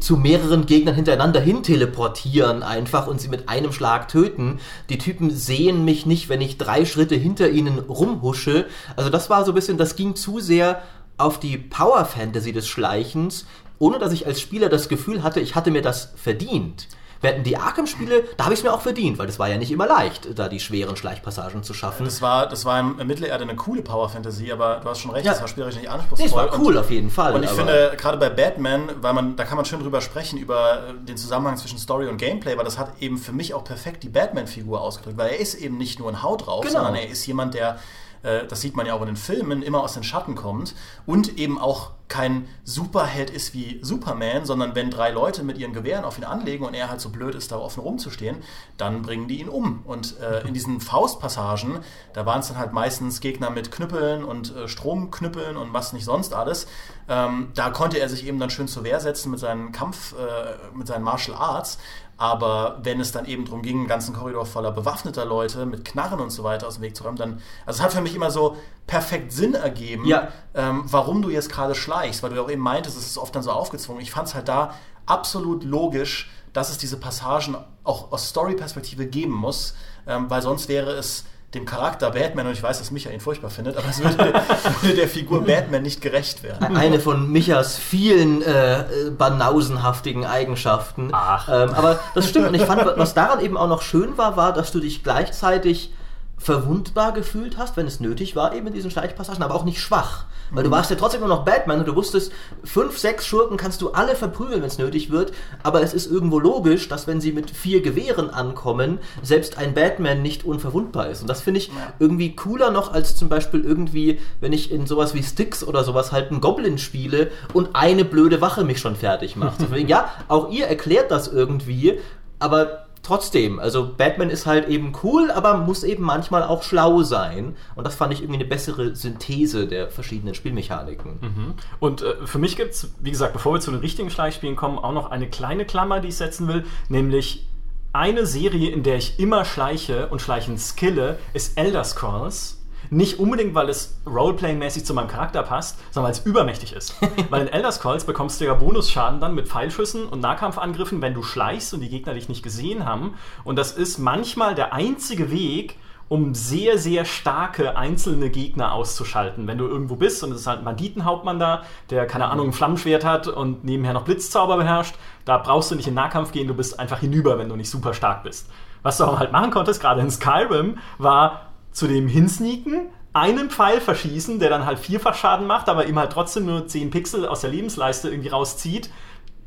[0.00, 4.60] zu mehreren Gegnern hintereinander hin teleportieren einfach und sie mit einem Schlag töten.
[4.88, 8.66] Die Typen sehen mich nicht, wenn ich drei Schritte hinter ihnen rumhusche.
[8.96, 10.82] Also das war so ein bisschen, das ging zu sehr
[11.16, 13.46] auf die Power Fantasy des Schleichens,
[13.78, 16.88] ohne dass ich als Spieler das Gefühl hatte, ich hatte mir das verdient.
[17.22, 19.70] Während die Arkham-Spiele, da habe ich es mir auch verdient, weil das war ja nicht
[19.70, 22.04] immer leicht, da die schweren Schleichpassagen zu schaffen.
[22.04, 25.32] Das war, das war in Mittelerde eine coole Power-Fantasy, aber du hast schon recht, ja.
[25.32, 26.24] das war spielerisch nicht anspruchsvoll.
[26.24, 27.34] Nee, es war cool und, auf jeden Fall.
[27.34, 30.94] Und ich finde, gerade bei Batman, weil man, da kann man schön drüber sprechen, über
[31.06, 34.08] den Zusammenhang zwischen Story und Gameplay, weil das hat eben für mich auch perfekt die
[34.08, 36.78] Batman-Figur ausgedrückt, weil er ist eben nicht nur ein Haut drauf, genau.
[36.78, 37.78] sondern er ist jemand, der
[38.22, 40.74] äh, das sieht man ja auch in den Filmen, immer aus den Schatten kommt
[41.06, 46.04] und eben auch kein Superheld ist wie Superman, sondern wenn drei Leute mit ihren Gewehren
[46.04, 48.38] auf ihn anlegen und er halt so blöd ist, da offen rumzustehen,
[48.76, 49.82] dann bringen die ihn um.
[49.84, 51.78] Und äh, in diesen Faustpassagen,
[52.12, 56.04] da waren es dann halt meistens Gegner mit Knüppeln und äh, Stromknüppeln und was nicht
[56.04, 56.66] sonst alles.
[57.08, 60.76] Ähm, da konnte er sich eben dann schön zur Wehr setzen mit seinen Kampf, äh,
[60.76, 61.78] mit seinen Martial Arts.
[62.20, 66.20] Aber wenn es dann eben darum ging, einen ganzen Korridor voller bewaffneter Leute mit Knarren
[66.20, 68.30] und so weiter aus dem Weg zu räumen, dann, also es hat für mich immer
[68.30, 70.28] so perfekt Sinn ergeben, ja.
[70.52, 73.34] ähm, warum du jetzt gerade schleichst, weil du ja auch eben meintest, es ist oft
[73.34, 74.02] dann so aufgezwungen.
[74.02, 74.74] Ich fand es halt da
[75.06, 79.74] absolut logisch, dass es diese Passagen auch aus Story-Perspektive geben muss,
[80.06, 83.50] ähm, weil sonst wäre es dem Charakter Batman, und ich weiß, dass Micha ihn furchtbar
[83.50, 84.16] findet, aber es würde,
[84.82, 86.76] würde der Figur Batman nicht gerecht werden.
[86.76, 88.84] Eine von Michas vielen äh,
[89.16, 91.08] banausenhaftigen Eigenschaften.
[91.12, 91.48] Ach.
[91.48, 92.48] Ähm, aber das stimmt.
[92.48, 95.92] Und ich fand, was daran eben auch noch schön war, war, dass du dich gleichzeitig
[96.38, 100.24] verwundbar gefühlt hast, wenn es nötig war, eben in diesen Schleichpassagen, aber auch nicht schwach.
[100.50, 102.32] Weil du warst ja trotzdem nur noch Batman und du wusstest,
[102.64, 105.32] fünf, sechs Schurken kannst du alle verprügeln, wenn es nötig wird,
[105.62, 110.22] aber es ist irgendwo logisch, dass wenn sie mit vier Gewehren ankommen, selbst ein Batman
[110.22, 111.22] nicht unverwundbar ist.
[111.22, 111.92] Und das finde ich ja.
[111.98, 116.12] irgendwie cooler noch als zum Beispiel irgendwie, wenn ich in sowas wie Sticks oder sowas
[116.12, 119.60] halt einen Goblin spiele und eine blöde Wache mich schon fertig macht.
[119.60, 121.98] Deswegen, ja, auch ihr erklärt das irgendwie,
[122.38, 127.56] aber trotzdem, also Batman ist halt eben cool, aber muss eben manchmal auch schlau sein.
[127.74, 131.18] Und das fand ich irgendwie eine bessere Synthese der verschiedenen Spielmechaniken.
[131.20, 131.54] Mhm.
[131.78, 134.78] Und äh, für mich gibt es, wie gesagt, bevor wir zu den richtigen Schleichspielen kommen,
[134.78, 137.46] auch noch eine kleine Klammer, die ich setzen will, nämlich
[137.92, 142.59] eine Serie, in der ich immer schleiche und schleichen skille, ist Elder Scrolls.
[142.90, 146.94] Nicht unbedingt, weil es Roleplay-mäßig zu meinem Charakter passt, sondern weil es übermächtig ist.
[147.30, 151.22] weil in Elder Scrolls bekommst du ja Bonusschaden dann mit Pfeilschüssen und Nahkampfangriffen, wenn du
[151.22, 153.14] schleichst und die Gegner dich nicht gesehen haben.
[153.44, 155.76] Und das ist manchmal der einzige Weg,
[156.10, 159.46] um sehr, sehr starke einzelne Gegner auszuschalten.
[159.46, 162.52] Wenn du irgendwo bist und es ist halt ein Banditenhauptmann da, der, keine Ahnung, ein
[162.52, 166.54] Flammenschwert hat und nebenher noch Blitzzauber beherrscht, da brauchst du nicht in Nahkampf gehen, du
[166.54, 168.50] bist einfach hinüber, wenn du nicht super stark bist.
[168.82, 173.80] Was du auch halt machen konntest, gerade in Skyrim, war zu dem hinsneaken, einen Pfeil
[173.80, 177.40] verschießen, der dann halt vierfach Schaden macht, aber ihm halt trotzdem nur 10 Pixel aus
[177.40, 178.90] der Lebensleiste irgendwie rauszieht,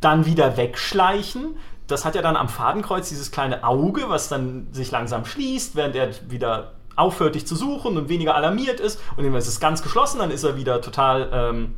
[0.02, 1.56] dann wieder wegschleichen.
[1.88, 5.96] Das hat ja dann am Fadenkreuz dieses kleine Auge, was dann sich langsam schließt, während
[5.96, 9.02] er wieder aufhört, dich zu suchen und weniger alarmiert ist.
[9.16, 11.76] Und dann ist es ganz geschlossen, dann ist er wieder total ähm,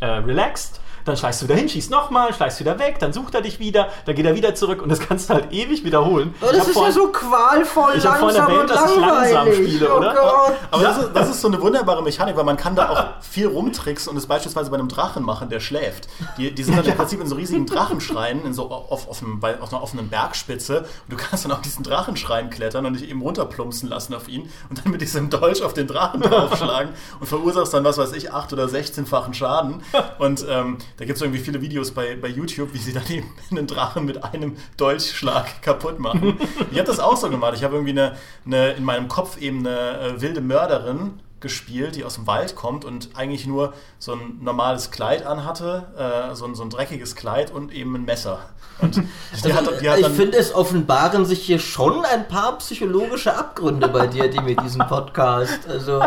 [0.00, 3.40] äh, relaxed dann schleichst du wieder hin, schießt nochmal, schleichst wieder weg, dann sucht er
[3.40, 6.34] dich wieder, dann geht er wieder zurück und das kannst du halt ewig wiederholen.
[6.40, 9.92] Oh, das ist vorhin, ja so qualvoll ich langsam vorhin erwähnt, dass ich langsam spiele,
[9.92, 10.14] oh oder?
[10.14, 10.56] Gott.
[10.70, 13.46] Aber das ist, das ist, so eine wunderbare Mechanik, weil man kann da auch viel
[13.46, 16.08] rumtricksen und es beispielsweise bei einem Drachen machen, der schläft.
[16.36, 19.40] Die, die sind dann im Prinzip in so riesigen Drachenschreien, in so auf, auf, einem,
[19.40, 23.08] bei, auf einer offenen Bergspitze und du kannst dann auf diesen Drachenschrein klettern und dich
[23.08, 27.26] eben runterplumpsen lassen auf ihn und dann mit diesem Dolch auf den Drachen draufschlagen und
[27.26, 29.82] verursachst dann, was weiß ich, 8 oder 16-fachen Schaden.
[30.18, 33.32] Und ähm, da gibt es irgendwie viele Videos bei, bei YouTube, wie sie dann eben
[33.50, 36.38] einen Drachen mit einem Dolchschlag kaputt machen.
[36.70, 37.54] ich habe das auch so gemacht.
[37.56, 42.04] Ich habe irgendwie eine, eine, in meinem Kopf eben eine äh, wilde Mörderin gespielt, die
[42.04, 46.56] aus dem Wald kommt und eigentlich nur so ein normales Kleid anhatte, äh, so, ein,
[46.56, 48.40] so ein dreckiges Kleid und eben ein Messer.
[49.32, 54.28] Also, hat, ich finde, es offenbaren sich hier schon ein paar psychologische Abgründe bei dir,
[54.28, 55.66] die mit diesem Podcast.
[55.68, 56.00] Also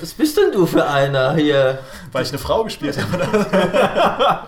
[0.00, 1.78] was bist denn du für einer hier?
[2.12, 4.46] Weil ich eine Frau gespielt habe.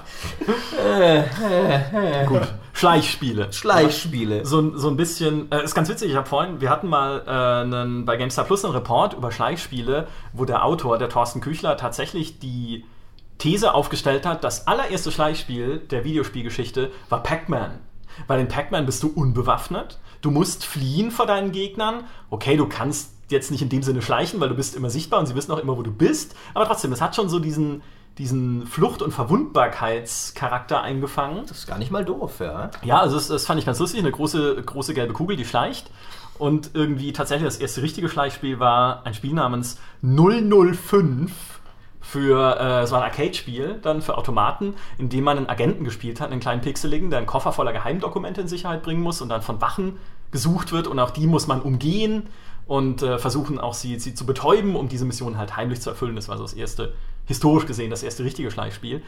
[2.27, 2.43] Gut.
[2.73, 3.53] Schleichspiele.
[3.53, 4.45] Schleichspiele.
[4.45, 7.31] So, so ein bisschen, äh, ist ganz witzig, ich habe vorhin, wir hatten mal äh,
[7.63, 12.39] einen, bei GameStar Plus einen Report über Schleichspiele, wo der Autor, der Thorsten Küchler, tatsächlich
[12.39, 12.85] die
[13.39, 17.79] These aufgestellt hat, das allererste Schleichspiel der Videospielgeschichte war Pac-Man.
[18.27, 22.05] Weil in Pac-Man bist du unbewaffnet, du musst fliehen vor deinen Gegnern.
[22.29, 25.27] Okay, du kannst jetzt nicht in dem Sinne schleichen, weil du bist immer sichtbar und
[25.27, 26.35] sie wissen auch immer, wo du bist.
[26.55, 27.83] Aber trotzdem, es hat schon so diesen,
[28.19, 31.45] diesen Flucht- und Verwundbarkeitscharakter eingefangen.
[31.47, 32.71] Das ist gar nicht mal doof, ja.
[32.85, 34.01] Ja, also das, das fand ich ganz lustig.
[34.01, 35.91] Eine große, große gelbe Kugel, die schleicht.
[36.39, 41.33] Und irgendwie tatsächlich das erste richtige Schleichspiel war ein Spiel namens 005
[42.01, 46.31] für äh, so ein Arcade-Spiel, dann für Automaten, in dem man einen Agenten gespielt hat,
[46.31, 49.61] einen kleinen Pixeligen, der einen Koffer voller Geheimdokumente in Sicherheit bringen muss und dann von
[49.61, 49.97] Wachen
[50.31, 52.29] gesucht wird und auch die muss man umgehen
[52.67, 56.17] und äh, versuchen auch sie, sie zu betäuben, um diese Mission halt heimlich zu erfüllen.
[56.17, 59.03] Das war so das erste, historisch gesehen, das erste richtige Schleichspiel.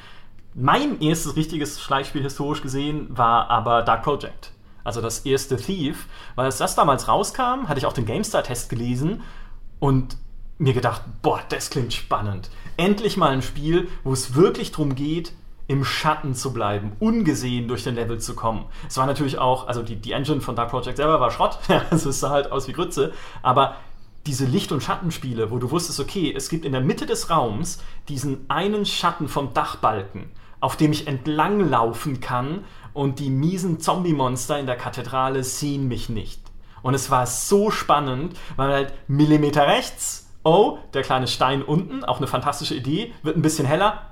[0.55, 4.53] Mein erstes richtiges Schleichspiel historisch gesehen war aber Dark Project.
[4.85, 6.07] Also das erste Thief.
[6.35, 9.23] Weil als das damals rauskam, hatte ich auch den GameStar-Test gelesen
[9.81, 10.17] und
[10.59, 12.51] mir gedacht, boah, das klingt spannend.
[12.77, 15.33] Endlich mal ein Spiel, wo es wirklich darum geht,
[15.69, 18.65] im Schatten zu bleiben, ungesehen durch den Level zu kommen.
[18.89, 21.59] Es war natürlich auch, also die, die Engine von Dark Project selber war Schrott,
[21.91, 23.77] es sah halt aus wie Grütze, aber
[24.27, 27.83] diese Licht- und Schattenspiele, wo du wusstest, okay, es gibt in der Mitte des Raums
[28.09, 34.59] diesen einen Schatten vom Dachbalken, auf dem ich entlang laufen kann und die miesen Zombie-Monster
[34.59, 36.41] in der Kathedrale sehen mich nicht.
[36.83, 42.19] Und es war so spannend, weil halt Millimeter rechts, oh, der kleine Stein unten, auch
[42.19, 44.08] eine fantastische Idee, wird ein bisschen heller,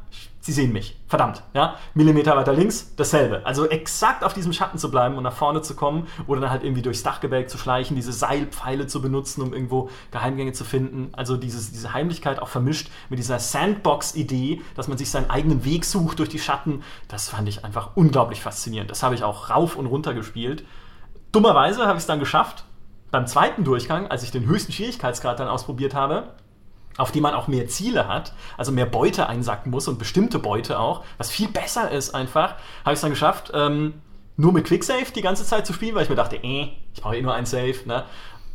[0.47, 0.97] Sie sehen mich.
[1.09, 1.43] Verdammt.
[1.55, 1.75] Ja?
[1.95, 3.45] Millimeter weiter links, dasselbe.
[3.45, 6.63] Also exakt auf diesem Schatten zu bleiben und nach vorne zu kommen oder dann halt
[6.63, 11.09] irgendwie durchs Dachgebälk zu schleichen, diese Seilpfeile zu benutzen, um irgendwo Geheimgänge zu finden.
[11.17, 15.85] Also dieses, diese Heimlichkeit auch vermischt mit dieser Sandbox-Idee, dass man sich seinen eigenen Weg
[15.85, 16.85] sucht durch die Schatten.
[17.09, 18.89] Das fand ich einfach unglaublich faszinierend.
[18.89, 20.65] Das habe ich auch rauf und runter gespielt.
[21.33, 22.63] Dummerweise habe ich es dann geschafft,
[23.11, 26.35] beim zweiten Durchgang, als ich den höchsten Schwierigkeitsgrad dann ausprobiert habe,
[26.97, 30.79] auf die man auch mehr Ziele hat, also mehr Beute einsacken muss und bestimmte Beute
[30.79, 32.55] auch, was viel besser ist einfach,
[32.85, 33.95] habe ich es dann geschafft, ähm,
[34.37, 37.17] nur mit Quicksave die ganze Zeit zu spielen, weil ich mir dachte, eh, ich brauche
[37.17, 38.05] eh nur ein Save, ne?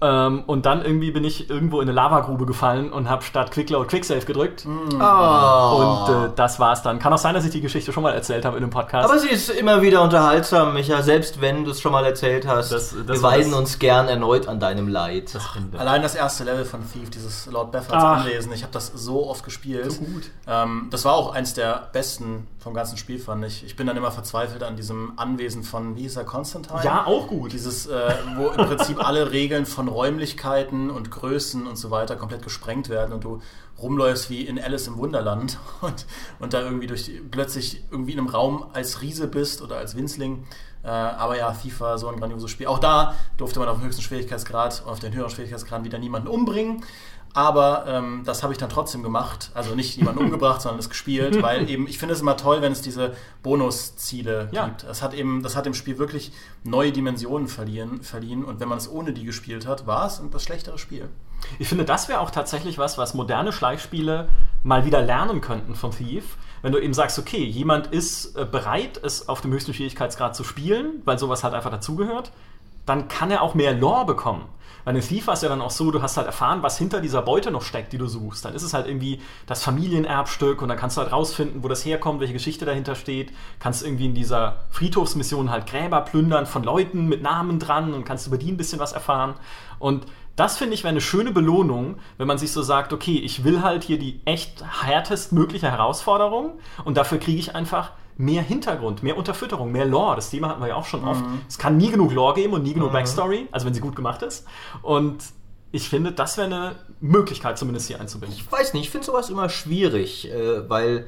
[0.03, 3.87] Ähm, und dann irgendwie bin ich irgendwo in eine Lavagrube gefallen und habe statt Quickload
[3.87, 4.65] Quicksave gedrückt.
[4.65, 6.07] Oh.
[6.07, 6.99] Und äh, das war's dann.
[6.99, 9.09] Kann auch sein, dass ich die Geschichte schon mal erzählt habe in einem Podcast.
[9.09, 12.71] Aber sie ist immer wieder unterhaltsam, Micha, selbst wenn du es schon mal erzählt hast.
[12.71, 15.33] Das- das wir das- uns gern erneut an deinem Leid.
[15.35, 15.43] das.
[15.77, 18.03] Allein das erste Level von Thief, dieses Lord Beffords.
[18.03, 19.91] Anlesen, ich habe das so oft gespielt.
[19.91, 20.23] So gut.
[20.47, 23.65] Ähm, das war auch eins der besten vom ganzen Spiel, fand ich.
[23.65, 26.79] Ich bin dann immer verzweifelt an diesem Anwesen von, wie hieß er, Constantine?
[26.83, 27.53] Ja, auch gut.
[27.53, 32.43] Dieses, äh, wo im Prinzip alle Regeln von Räumlichkeiten und Größen und so weiter komplett
[32.43, 33.41] gesprengt werden und du
[33.81, 36.05] rumläufst wie in Alice im Wunderland und,
[36.39, 40.45] und da irgendwie durch plötzlich irgendwie in einem Raum als Riese bist oder als Winzling.
[40.83, 42.67] Äh, aber ja, FIFA, so ein grandioses Spiel.
[42.67, 46.83] Auch da durfte man auf dem höchsten Schwierigkeitsgrad, auf den höheren Schwierigkeitsgraden wieder niemanden umbringen.
[47.33, 49.51] Aber ähm, das habe ich dann trotzdem gemacht.
[49.53, 52.71] Also nicht jemanden umgebracht, sondern es gespielt, weil eben, ich finde es immer toll, wenn
[52.71, 54.65] es diese Bonusziele Ja.
[54.65, 54.83] gibt.
[54.83, 56.31] Das hat eben, das hat dem Spiel wirklich
[56.63, 58.43] neue Dimensionen verliehen, verliehen.
[58.43, 61.07] Und wenn man es ohne die gespielt hat, war es das schlechtere Spiel.
[61.57, 64.29] Ich finde, das wäre auch tatsächlich was, was moderne Schleichspiele
[64.63, 66.37] mal wieder lernen könnten von Thief.
[66.61, 70.43] Wenn du eben sagst, okay, jemand ist äh, bereit, es auf dem höchsten Schwierigkeitsgrad zu
[70.43, 72.31] spielen, weil sowas halt einfach dazugehört,
[72.85, 74.45] dann kann er auch mehr Lore bekommen.
[74.83, 77.01] Weil in Thief war es ja dann auch so, du hast halt erfahren, was hinter
[77.01, 78.45] dieser Beute noch steckt, die du suchst.
[78.45, 81.85] Dann ist es halt irgendwie das Familienerbstück und dann kannst du halt rausfinden, wo das
[81.85, 83.31] herkommt, welche Geschichte dahinter steht.
[83.59, 88.27] Kannst irgendwie in dieser Friedhofsmission halt Gräber plündern von Leuten mit Namen dran und kannst
[88.27, 89.35] über die ein bisschen was erfahren.
[89.77, 93.43] Und das finde ich wäre eine schöne Belohnung, wenn man sich so sagt, okay, ich
[93.43, 99.17] will halt hier die echt härtestmögliche Herausforderung und dafür kriege ich einfach mehr Hintergrund, mehr
[99.17, 100.15] Unterfütterung, mehr Lore.
[100.15, 101.23] Das Thema hatten wir ja auch schon oft.
[101.47, 104.21] Es kann nie genug Lore geben und nie genug Backstory, also wenn sie gut gemacht
[104.21, 104.45] ist.
[104.81, 105.23] Und
[105.71, 108.37] ich finde, das wäre eine Möglichkeit, zumindest hier einzubinden.
[108.37, 111.07] Ich weiß nicht, ich finde sowas immer schwierig, äh, weil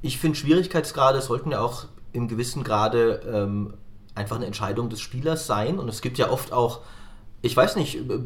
[0.00, 3.74] ich finde, Schwierigkeitsgrade sollten ja auch im gewissen Grade ähm,
[4.14, 5.78] einfach eine Entscheidung des Spielers sein.
[5.78, 6.80] Und es gibt ja oft auch,
[7.44, 8.20] ich weiß nicht, äh,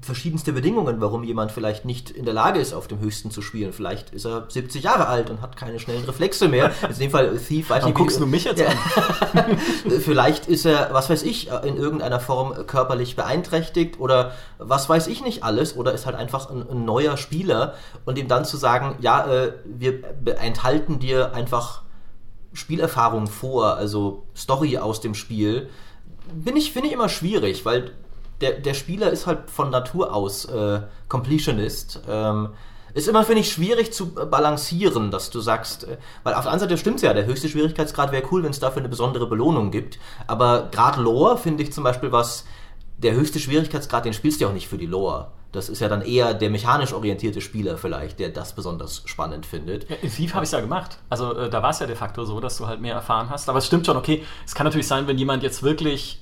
[0.00, 3.72] verschiedenste Bedingungen, warum jemand vielleicht nicht in der Lage ist, auf dem höchsten zu spielen.
[3.72, 6.70] Vielleicht ist er 70 Jahre alt und hat keine schnellen Reflexe mehr.
[6.88, 9.56] In dem Fall Thief, weiß Warum nicht, wie- guckst du mich jetzt an?
[10.00, 15.22] Vielleicht ist er, was weiß ich, in irgendeiner Form körperlich beeinträchtigt oder was weiß ich
[15.22, 18.96] nicht alles oder ist halt einfach ein, ein neuer Spieler und ihm dann zu sagen,
[19.00, 20.02] ja, äh, wir
[20.40, 21.82] enthalten dir einfach
[22.52, 25.68] Spielerfahrung vor, also Story aus dem Spiel,
[26.32, 27.92] bin ich, finde ich immer schwierig, weil
[28.40, 32.00] der, der Spieler ist halt von Natur aus äh, Completionist.
[32.08, 32.50] Ähm,
[32.94, 36.52] ist immer, finde ich, schwierig zu äh, balancieren, dass du sagst, äh, weil auf der
[36.52, 39.70] anderen Seite stimmt ja, der höchste Schwierigkeitsgrad wäre cool, wenn es dafür eine besondere Belohnung
[39.70, 39.98] gibt.
[40.26, 42.44] Aber gerade Lore finde ich zum Beispiel was,
[42.98, 45.30] der höchste Schwierigkeitsgrad, den spielst du ja auch nicht für die Lore.
[45.52, 49.88] Das ist ja dann eher der mechanisch orientierte Spieler vielleicht, der das besonders spannend findet.
[49.88, 50.98] Ja, in Thief habe ich es ja gemacht.
[51.08, 53.48] Also äh, da war es ja de facto so, dass du halt mehr erfahren hast.
[53.48, 56.20] Aber es stimmt schon, okay, es kann natürlich sein, wenn jemand jetzt wirklich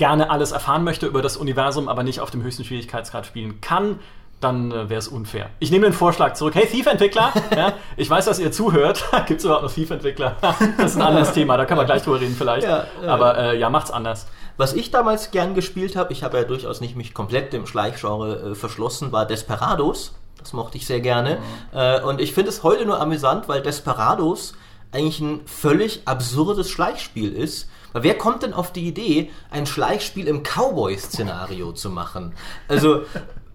[0.00, 3.98] gerne alles erfahren möchte über das Universum, aber nicht auf dem höchsten Schwierigkeitsgrad spielen kann,
[4.40, 5.50] dann äh, wäre es unfair.
[5.58, 6.54] Ich nehme den Vorschlag zurück.
[6.54, 9.04] Hey, Thief-Entwickler, ja, ich weiß, dass ihr zuhört.
[9.26, 10.36] Gibt es überhaupt noch Thief-Entwickler?
[10.78, 12.66] das ist ein anderes Thema, da kann man gleich drüber reden vielleicht.
[12.66, 13.12] Ja, ja.
[13.12, 14.26] aber äh, ja, macht's anders.
[14.56, 18.52] Was ich damals gern gespielt habe, ich habe ja durchaus nicht mich komplett dem Schleichgenre
[18.52, 20.14] äh, verschlossen, war Desperados.
[20.38, 21.36] Das mochte ich sehr gerne.
[21.74, 24.54] Äh, und ich finde es heute nur amüsant, weil Desperados
[24.92, 27.68] eigentlich ein völlig absurdes Schleichspiel ist.
[27.92, 32.34] Weil wer kommt denn auf die Idee, ein Schleichspiel im Cowboy-Szenario zu machen?
[32.68, 33.02] Also,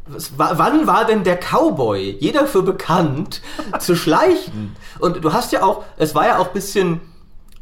[0.08, 3.42] was, wa- wann war denn der Cowboy je dafür bekannt,
[3.80, 4.76] zu schleichen?
[5.00, 7.02] Und du hast ja auch, es war ja auch ein bisschen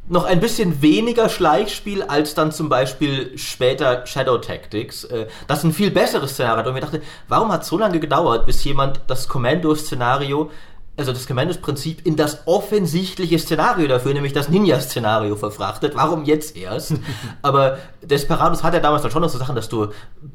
[0.10, 5.06] noch ein bisschen weniger Schleichspiel als dann zum Beispiel später Shadow Tactics.
[5.06, 6.68] Äh, Das ein viel besseres Szenario.
[6.68, 10.52] Und mir dachte, warum hat es so lange gedauert, bis jemand das Kommando-Szenario,
[10.96, 15.96] also das Kommandos-Prinzip in das offensichtliche Szenario dafür, nämlich das Ninja-Szenario verfrachtet.
[15.96, 16.94] Warum jetzt erst?
[17.42, 19.88] Aber Desperados hat ja damals dann schon noch so Sachen, dass du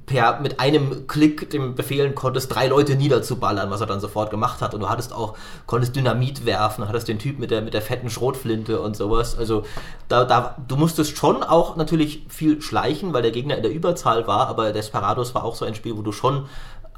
[0.07, 4.61] per, mit einem Klick dem befehlen konntest, drei Leute niederzuballern, was er dann sofort gemacht
[4.61, 4.75] hat.
[4.75, 8.11] Und du hattest auch, konntest Dynamit werfen, hattest den Typ mit der, mit der fetten
[8.11, 9.39] Schrotflinte und sowas.
[9.39, 9.63] Also
[10.09, 14.27] da, da, du musstest schon auch natürlich viel schleichen, weil der Gegner in der Überzahl
[14.27, 16.47] war, aber Desperados war auch so ein Spiel, wo du schon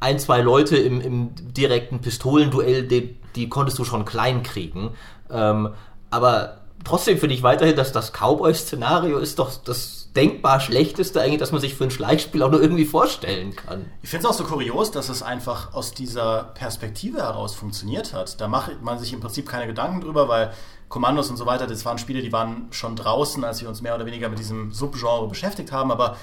[0.00, 4.90] ein, zwei Leute im, im direkten Pistolenduell, die, die konntest du schon klein kriegen.
[5.30, 5.70] Ähm,
[6.10, 11.52] aber trotzdem finde ich weiterhin, dass das Cowboy-Szenario ist doch das denkbar schlechteste eigentlich, das
[11.52, 13.86] man sich für ein Schleichspiel auch nur irgendwie vorstellen kann.
[14.02, 18.40] Ich finde es auch so kurios, dass es einfach aus dieser Perspektive heraus funktioniert hat.
[18.40, 20.52] Da macht man sich im Prinzip keine Gedanken drüber, weil
[20.88, 23.94] Kommandos und so weiter, das waren Spiele, die waren schon draußen, als wir uns mehr
[23.94, 25.92] oder weniger mit diesem Subgenre beschäftigt haben.
[25.92, 26.16] Aber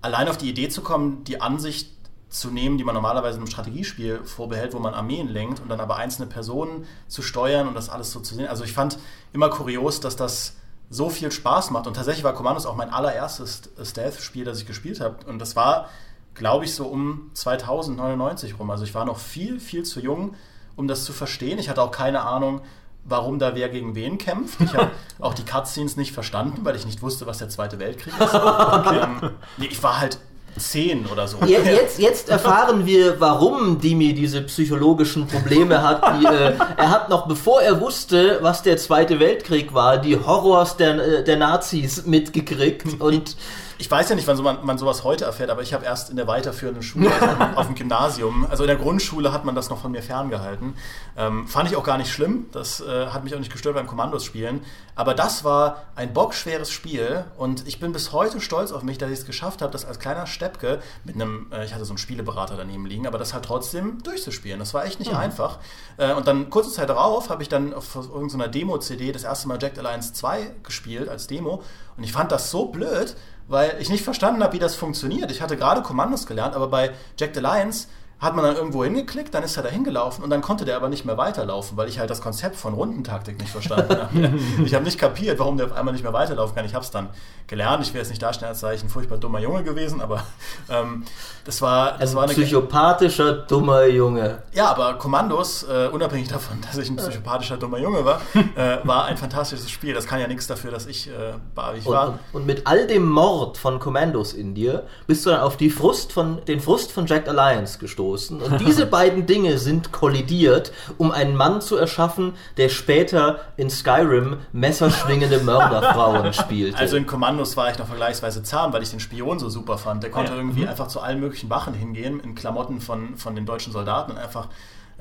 [0.00, 1.90] allein auf die Idee zu kommen, die Ansicht
[2.32, 5.80] zu nehmen, die man normalerweise in einem Strategiespiel vorbehält, wo man Armeen lenkt und dann
[5.80, 8.48] aber einzelne Personen zu steuern und das alles so zu sehen.
[8.48, 8.98] Also ich fand
[9.32, 10.56] immer kurios, dass das
[10.90, 11.86] so viel Spaß macht.
[11.86, 15.16] Und tatsächlich war Commandos auch mein allererstes Stealth-Spiel, das ich gespielt habe.
[15.26, 15.88] Und das war
[16.34, 18.70] glaube ich, so um 2099 rum.
[18.70, 20.34] Also ich war noch viel, viel zu jung,
[20.76, 21.58] um das zu verstehen.
[21.58, 22.62] Ich hatte auch keine Ahnung,
[23.04, 24.60] warum da wer gegen wen kämpft.
[24.60, 24.90] Ich habe
[25.20, 28.34] auch die Cutscenes nicht verstanden, weil ich nicht wusste, was der Zweite Weltkrieg ist.
[28.34, 29.00] Okay.
[29.02, 30.18] Ähm, ich war halt
[30.58, 31.38] zehn oder so.
[31.46, 36.02] Jetzt, jetzt erfahren wir, warum Dimi diese psychologischen Probleme hat.
[36.20, 40.76] Die, äh, er hat noch, bevor er wusste, was der Zweite Weltkrieg war, die Horrors
[40.76, 43.36] der, äh, der Nazis mitgekriegt und
[43.78, 46.10] ich weiß ja nicht, wann so man, man sowas heute erfährt, aber ich habe erst
[46.10, 49.70] in der weiterführenden Schule, also auf dem Gymnasium, also in der Grundschule hat man das
[49.70, 50.74] noch von mir ferngehalten.
[51.16, 53.86] Ähm, fand ich auch gar nicht schlimm, das äh, hat mich auch nicht gestört beim
[53.86, 54.62] Kommandos spielen.
[54.94, 59.10] Aber das war ein bockschweres Spiel und ich bin bis heute stolz auf mich, dass
[59.10, 61.98] ich es geschafft habe, das als kleiner Steppke mit einem, äh, ich hatte so einen
[61.98, 64.58] Spieleberater daneben liegen, aber das halt trotzdem durchzuspielen.
[64.58, 65.18] Das war echt nicht mhm.
[65.18, 65.58] einfach.
[65.96, 69.58] Äh, und dann kurze Zeit darauf habe ich dann auf irgendeiner Demo-CD das erste Mal
[69.60, 71.62] Jack Alliance 2 gespielt als Demo
[71.96, 73.16] und ich fand das so blöd,
[73.48, 75.30] weil ich nicht verstanden habe, wie das funktioniert.
[75.30, 77.88] Ich hatte gerade Kommandos gelernt, aber bei Jack the Lions
[78.22, 80.88] hat man dann irgendwo hingeklickt, dann ist er da hingelaufen und dann konnte der aber
[80.88, 84.38] nicht mehr weiterlaufen, weil ich halt das Konzept von Rundentaktik nicht verstanden habe.
[84.64, 86.64] ich habe nicht kapiert, warum der auf einmal nicht mehr weiterlaufen kann.
[86.64, 87.08] Ich habe es dann
[87.48, 87.84] gelernt.
[87.84, 90.22] Ich will jetzt nicht darstellen, als sei ich ein furchtbar dummer Junge gewesen, aber
[90.70, 91.04] ähm,
[91.44, 94.44] das war, das ein war eine psychopathischer dummer Junge.
[94.52, 98.20] Ja, aber Kommandos, äh, unabhängig davon, dass ich ein psychopathischer dummer Junge war,
[98.54, 99.94] äh, war ein fantastisches Spiel.
[99.94, 101.34] Das kann ja nichts dafür, dass ich äh,
[101.76, 102.08] ich war.
[102.08, 105.70] Und, und, mit all dem Mord von Kommandos in dir bist du dann auf die
[105.70, 108.11] Frust von, den Frust von Jack Alliance gestoßen.
[108.40, 114.38] Und diese beiden Dinge sind kollidiert, um einen Mann zu erschaffen, der später in Skyrim
[114.52, 116.78] messerschwingende Mörderfrauen spielte.
[116.78, 120.02] Also in Kommandos war ich noch vergleichsweise zahm, weil ich den Spion so super fand.
[120.02, 120.38] Der konnte ja.
[120.38, 120.68] irgendwie mhm.
[120.68, 124.18] einfach zu allen möglichen möglichen Wachen hingehen in Klamotten von, von den deutschen Soldaten und
[124.18, 124.48] einfach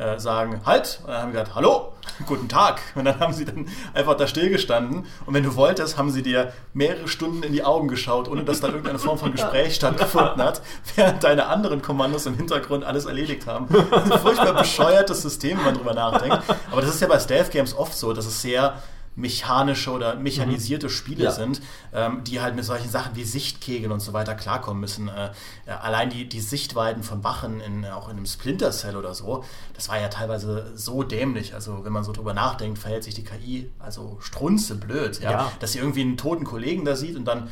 [0.01, 1.93] äh, sagen, halt, und dann haben wir gesagt, hallo,
[2.25, 2.81] guten Tag.
[2.95, 6.53] Und dann haben sie dann einfach da stillgestanden und wenn du wolltest, haben sie dir
[6.73, 10.61] mehrere Stunden in die Augen geschaut, ohne dass da irgendeine Form von Gespräch stattgefunden hat,
[10.95, 13.67] während deine anderen Kommandos im Hintergrund alles erledigt haben.
[13.91, 16.39] Ein furchtbar bescheuertes System, wenn man drüber nachdenkt.
[16.71, 18.81] Aber das ist ja bei Stealth Games oft so, dass es sehr
[19.15, 20.91] mechanische oder mechanisierte mhm.
[20.91, 21.31] Spiele ja.
[21.31, 21.61] sind,
[21.93, 25.09] ähm, die halt mit solchen Sachen wie Sichtkegeln und so weiter klarkommen müssen.
[25.09, 25.31] Äh,
[25.65, 29.43] allein die, die Sichtweiten von Wachen in, auch in einem Splinter Cell oder so,
[29.73, 31.53] das war ja teilweise so dämlich.
[31.53, 35.31] Also wenn man so drüber nachdenkt, verhält sich die KI also strunzeblöd, ja?
[35.31, 35.51] ja.
[35.59, 37.49] dass sie irgendwie einen toten Kollegen da sieht und dann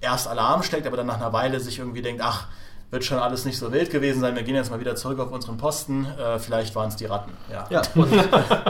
[0.00, 2.48] erst Alarm steckt, aber dann nach einer Weile sich irgendwie denkt, ach,
[2.92, 4.36] wird schon alles nicht so wild gewesen sein.
[4.36, 6.06] Wir gehen jetzt mal wieder zurück auf unseren Posten.
[6.18, 7.32] Äh, vielleicht waren es die Ratten.
[7.50, 7.64] Ja.
[7.70, 8.12] ja und,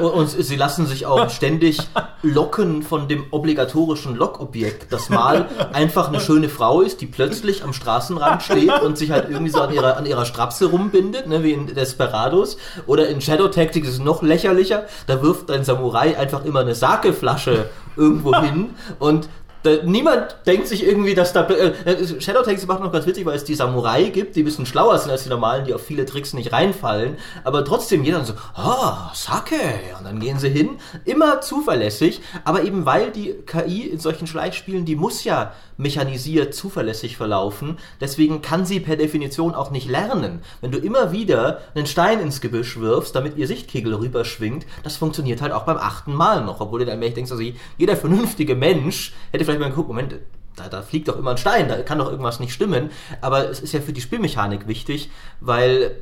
[0.00, 1.78] und, sie lassen sich auch ständig
[2.22, 7.72] locken von dem obligatorischen Lockobjekt, das mal einfach eine schöne Frau ist, die plötzlich am
[7.72, 11.50] Straßenrand steht und sich halt irgendwie so an ihrer, an ihrer Strapse rumbindet, ne, wie
[11.50, 12.58] in Desperados.
[12.86, 14.84] Oder in Shadow Tactics ist es noch lächerlicher.
[15.08, 19.28] Da wirft ein Samurai einfach immer eine Sakeflasche irgendwo hin und
[19.62, 21.46] da, niemand denkt sich irgendwie, dass da.
[21.48, 24.44] Äh, äh Shadow Tanks macht noch ganz witzig, weil es die Samurai gibt, die ein
[24.44, 27.16] bisschen schlauer sind als die normalen, die auf viele Tricks nicht reinfallen.
[27.44, 29.54] Aber trotzdem jeder so, oh, Sake.
[29.98, 30.78] Und dann gehen sie hin.
[31.04, 37.16] Immer zuverlässig, aber eben weil die KI in solchen Schleichspielen, die muss ja mechanisiert zuverlässig
[37.16, 37.78] verlaufen.
[38.00, 40.40] Deswegen kann sie per Definition auch nicht lernen.
[40.60, 45.42] Wenn du immer wieder einen Stein ins Gebüsch wirfst, damit ihr Sichtkegel rüberschwingt, das funktioniert
[45.42, 46.60] halt auch beim achten Mal noch.
[46.60, 47.42] Obwohl du dann denkst, also
[47.76, 50.14] jeder vernünftige Mensch hätte vielleicht mal geguckt, Moment,
[50.56, 52.90] da, da, fliegt doch immer ein Stein, da kann doch irgendwas nicht stimmen.
[53.20, 55.96] Aber es ist ja für die Spielmechanik wichtig, weil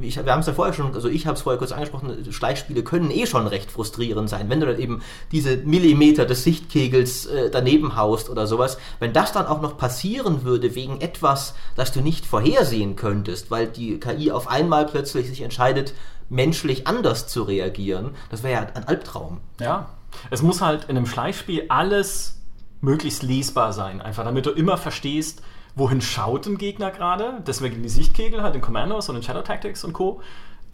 [0.00, 2.82] ich, wir haben es ja vorher schon, also ich habe es vorher kurz angesprochen, Schleichspiele
[2.82, 7.50] können eh schon recht frustrierend sein, wenn du dann eben diese Millimeter des Sichtkegels äh,
[7.50, 8.78] daneben haust oder sowas.
[8.98, 13.66] Wenn das dann auch noch passieren würde wegen etwas, das du nicht vorhersehen könntest, weil
[13.66, 15.94] die KI auf einmal plötzlich sich entscheidet,
[16.28, 19.40] menschlich anders zu reagieren, das wäre ja ein Albtraum.
[19.60, 19.90] Ja,
[20.30, 22.40] es muss halt in einem Schleichspiel alles
[22.80, 25.42] möglichst lesbar sein, einfach damit du immer verstehst,
[25.76, 27.42] wohin schaut ein Gegner gerade.
[27.46, 30.20] Deswegen die Sichtkegel halt in Commandos und in Shadow Tactics und Co.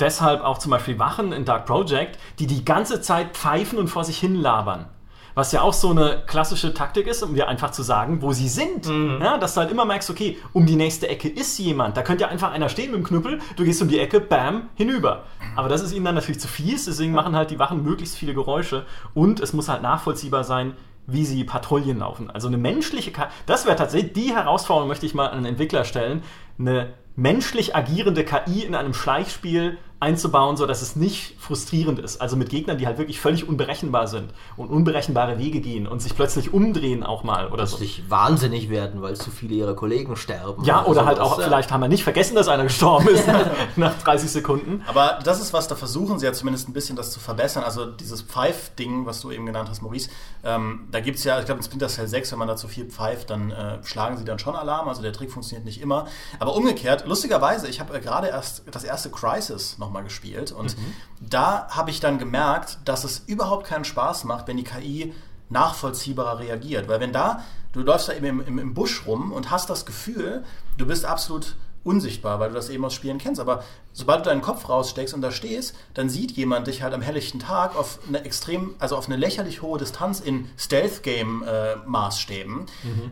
[0.01, 4.05] Deshalb auch zum Beispiel Wachen in Dark Project, die die ganze Zeit pfeifen und vor
[4.05, 4.87] sich hin labern.
[5.35, 8.49] Was ja auch so eine klassische Taktik ist, um dir einfach zu sagen, wo sie
[8.49, 8.87] sind.
[8.87, 9.19] Mhm.
[9.23, 11.97] Ja, dass du halt immer merkst, okay, um die nächste Ecke ist jemand.
[11.97, 14.69] Da könnte ja einfach einer stehen mit dem Knüppel, du gehst um die Ecke, bam,
[14.75, 15.25] hinüber.
[15.57, 18.35] Aber das ist ihnen dann natürlich zu fies, deswegen machen halt die Wachen möglichst viele
[18.35, 18.85] Geräusche
[19.15, 20.75] und es muss halt nachvollziehbar sein,
[21.13, 22.31] wie sie Patrouillen laufen.
[22.31, 25.85] Also eine menschliche, Ka das wäre tatsächlich die Herausforderung, möchte ich mal an einen Entwickler
[25.85, 26.23] stellen,
[26.59, 32.21] eine menschlich agierende KI in einem Schleichspiel einzubauen, so dass es nicht frustrierend ist.
[32.21, 36.17] Also mit Gegnern, die halt wirklich völlig unberechenbar sind und unberechenbare Wege gehen und sich
[36.17, 37.77] plötzlich umdrehen auch mal oder so.
[37.77, 40.65] Plötzlich wahnsinnig werden, weil zu viele ihrer Kollegen sterben.
[40.65, 41.45] Ja, oder halt sowas, auch, ja.
[41.45, 43.29] vielleicht haben wir nicht vergessen, dass einer gestorben ist
[43.77, 44.83] nach 30 Sekunden.
[44.89, 47.63] Aber das ist was, da versuchen sie ja zumindest ein bisschen das zu verbessern.
[47.63, 50.11] Also dieses Pfeif-Ding, was du eben genannt hast, Maurice,
[50.43, 52.67] ähm, da gibt es ja, ich glaube in Splinter Cell 6, wenn man da zu
[52.67, 54.89] viel pfeift, dann äh, schlagen sie dann schon Alarm.
[54.89, 56.07] Also der Trick funktioniert nicht immer.
[56.41, 60.75] Aber umgekehrt, lustigerweise, ich habe äh, gerade erst das erste Crisis nochmal gespielt und
[61.21, 65.13] da habe ich dann gemerkt, dass es überhaupt keinen Spaß macht, wenn die KI
[65.51, 66.89] nachvollziehbarer reagiert.
[66.89, 69.85] Weil wenn da, du läufst da eben im, im, im Busch rum und hast das
[69.85, 70.45] Gefühl,
[70.79, 73.41] du bist absolut unsichtbar, weil du das eben aus Spielen kennst.
[73.41, 77.03] Aber sobald du deinen Kopf raussteckst und da stehst, dann sieht jemand dich halt am
[77.03, 82.67] helllichten Tag auf eine extrem, also auf eine lächerlich hohe Distanz in Stealth-Game-Maßstäben.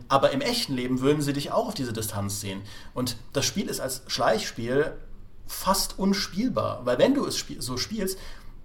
[0.07, 2.61] Aber im echten Leben würden sie dich auch auf diese Distanz sehen.
[2.93, 4.93] Und das Spiel ist als Schleichspiel
[5.51, 8.17] fast unspielbar, weil wenn du es spiel so spielst,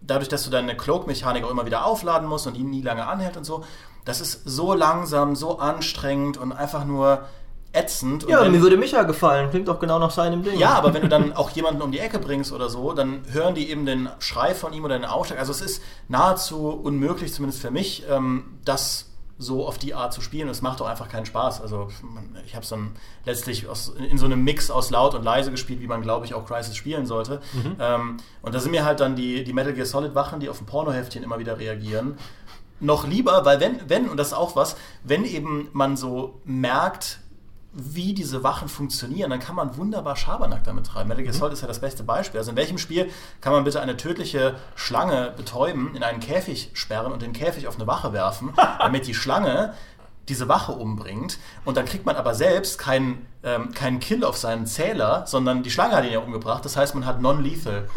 [0.02, 3.36] dadurch, dass du deine Cloak-Mechanik auch immer wieder aufladen musst und die nie lange anhält
[3.36, 3.64] und so,
[4.04, 7.24] das ist so langsam, so anstrengend und einfach nur
[7.72, 8.24] ätzend.
[8.24, 9.50] Und Ja, wenn- mir würde Micha gefallen.
[9.50, 10.58] Klingt doch genau nach seinem Ding.
[10.58, 13.54] ja, aber wenn du dann auch jemanden um die Ecke bringst oder so, dann hören
[13.54, 15.38] die eben den Schrei von ihm oder den Aufschlag.
[15.40, 19.06] Also es ist nahezu unmöglich, zumindest für mich, ähm, das
[19.38, 20.48] so auf die Art zu spielen.
[20.48, 21.60] Es macht doch einfach keinen Spaß.
[21.60, 21.88] Also
[22.46, 22.92] ich habe es dann
[23.24, 26.34] letztlich aus, in so einem Mix aus laut und leise gespielt, wie man, glaube ich,
[26.34, 27.40] auch Crisis spielen sollte.
[27.78, 30.60] Ähm, und da sind mir halt dann die, die Metal Gear Solid Wachen, die auf
[30.60, 32.16] ein Pornoheftchen immer wieder reagieren,
[32.80, 37.20] noch lieber, weil wenn, wenn, und das ist auch was, wenn eben man so merkt,
[37.76, 41.08] wie diese Wachen funktionieren, dann kann man wunderbar Schabernack damit treiben.
[41.08, 42.38] Metal Gear Solid ist ja das beste Beispiel.
[42.38, 43.10] Also in welchem Spiel
[43.40, 47.76] kann man bitte eine tödliche Schlange betäuben, in einen Käfig sperren und den Käfig auf
[47.76, 49.74] eine Wache werfen, damit die Schlange
[50.28, 54.66] diese Wache umbringt und dann kriegt man aber selbst keinen ähm, keinen Kill auf seinen
[54.66, 56.64] Zähler, sondern die Schlange hat ihn ja umgebracht.
[56.64, 57.88] Das heißt, man hat non-lethal.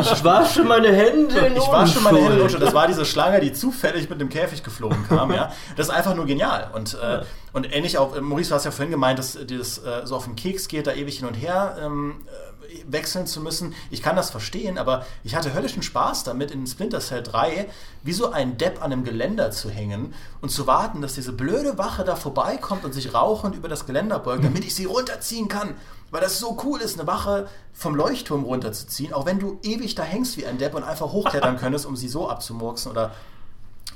[0.00, 2.60] Ich wasche meine Hände in ich war schon meine Hände in.
[2.60, 5.32] Das war diese Schlange, die zufällig mit dem Käfig geflogen kam.
[5.32, 5.52] Ja.
[5.76, 6.70] Das ist einfach nur genial.
[6.72, 7.22] Und, äh,
[7.52, 10.36] und ähnlich auch, Maurice, du hast ja vorhin gemeint, dass das äh, so auf den
[10.36, 12.53] Keks geht, da ewig hin und her ähm, äh,
[12.86, 13.74] wechseln zu müssen.
[13.90, 17.68] Ich kann das verstehen, aber ich hatte höllischen Spaß damit, in Splinter Cell 3
[18.02, 21.78] wie so ein Depp an einem Geländer zu hängen und zu warten, dass diese blöde
[21.78, 25.74] Wache da vorbeikommt und sich rauchend über das Geländer beugt, damit ich sie runterziehen kann.
[26.10, 30.04] Weil das so cool ist, eine Wache vom Leuchtturm runterzuziehen, auch wenn du ewig da
[30.04, 33.12] hängst wie ein Depp und einfach hochklettern könntest, um sie so abzumurksen oder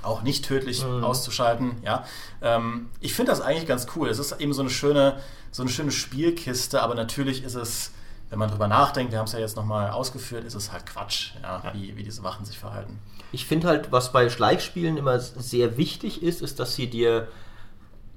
[0.03, 1.77] auch nicht tödlich auszuschalten.
[1.85, 2.05] Ja,
[2.43, 4.09] ähm, ich finde das eigentlich ganz cool.
[4.09, 7.93] Es ist eben so eine schöne, so eine schöne Spielkiste, aber natürlich ist es,
[8.31, 11.33] wenn man drüber nachdenkt, wir haben es ja jetzt nochmal ausgeführt, ist es halt Quatsch,
[11.43, 12.99] ja, Wie, wie diese Wachen sich verhalten.
[13.33, 17.29] Ich finde halt, was bei Schleichspielen immer sehr wichtig ist, ist, dass sie dir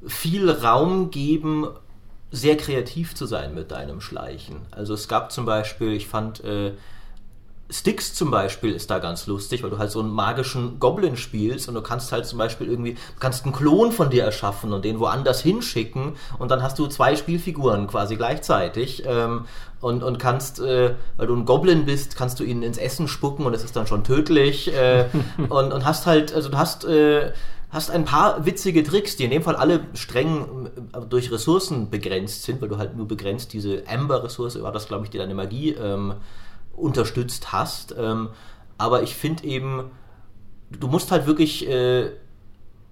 [0.06, 1.68] viel Raum geben,
[2.32, 4.62] sehr kreativ zu sein mit deinem Schleichen.
[4.72, 6.74] Also es gab zum Beispiel, ich fand äh,
[7.72, 11.70] Sticks zum Beispiel ist da ganz lustig, weil du halt so einen magischen Goblin spielst
[11.70, 14.84] und du kannst halt zum Beispiel irgendwie, du kannst einen Klon von dir erschaffen und
[14.84, 19.46] den woanders hinschicken und dann hast du zwei Spielfiguren quasi gleichzeitig ähm,
[19.80, 23.46] und, und kannst, äh, weil du ein Goblin bist, kannst du ihn ins Essen spucken
[23.46, 25.06] und es ist dann schon tödlich äh,
[25.50, 27.32] und, und hast halt, also du hast äh,
[27.72, 32.44] hast ein paar witzige Tricks, die in dem Fall alle streng äh, durch Ressourcen begrenzt
[32.44, 35.72] sind, weil du halt nur begrenzt diese Amber-Ressource, war das glaube ich, die deine Magie
[35.72, 36.16] ähm,
[36.76, 37.96] unterstützt hast.
[37.98, 38.30] Ähm,
[38.78, 39.92] aber ich finde eben,
[40.72, 41.68] du musst halt wirklich.
[41.68, 42.12] Äh,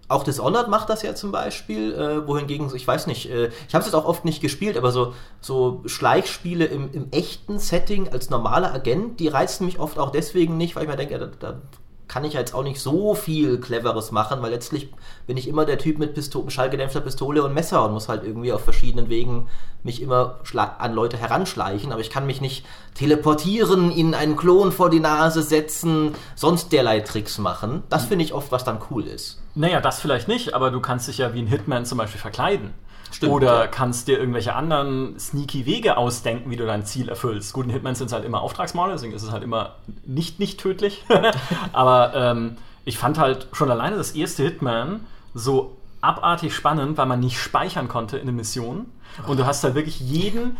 [0.09, 3.81] auch Dishonored macht das ja zum Beispiel, äh, wohingegen, ich weiß nicht, äh, ich habe
[3.81, 8.31] es jetzt auch oft nicht gespielt, aber so, so Schleichspiele im, im echten Setting als
[8.31, 11.27] normaler Agent, die reizen mich oft auch deswegen nicht, weil ich mir denke, ja, da,
[11.27, 11.61] da
[12.09, 14.91] kann ich jetzt auch nicht so viel Cleveres machen, weil letztlich
[15.27, 18.51] bin ich immer der Typ mit Pisto schallgedämpfter Pistole und Messer und muss halt irgendwie
[18.51, 19.47] auf verschiedenen Wegen
[19.83, 20.39] mich immer
[20.79, 25.43] an Leute heranschleichen, aber ich kann mich nicht teleportieren, ihnen einen Klon vor die Nase
[25.43, 27.83] setzen, sonst derlei Tricks machen.
[27.89, 29.39] Das finde ich oft, was dann cool ist.
[29.53, 32.73] Naja, das vielleicht nicht, aber du kannst dich ja wie ein Hitman zum Beispiel verkleiden.
[33.11, 33.67] Stimmt, Oder ja.
[33.67, 37.53] kannst dir irgendwelche anderen sneaky Wege ausdenken, wie du dein Ziel erfüllst.
[37.53, 40.59] Gut, in Hitman sind es halt immer Auftragsmorde, deswegen ist es halt immer nicht nicht
[40.59, 41.03] tödlich.
[41.73, 45.01] aber ähm, ich fand halt schon alleine das erste Hitman
[45.33, 48.91] so abartig spannend, weil man nicht speichern konnte in den Missionen.
[49.27, 50.57] Und du hast halt wirklich jeden,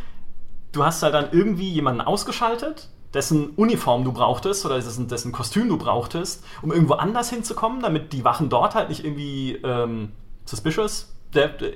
[0.72, 5.70] du hast halt dann irgendwie jemanden ausgeschaltet, dessen Uniform du brauchtest oder dessen, dessen Kostüm
[5.70, 10.12] du brauchtest, um irgendwo anders hinzukommen, damit die Wachen dort halt nicht irgendwie ähm,
[10.46, 11.14] suspicious,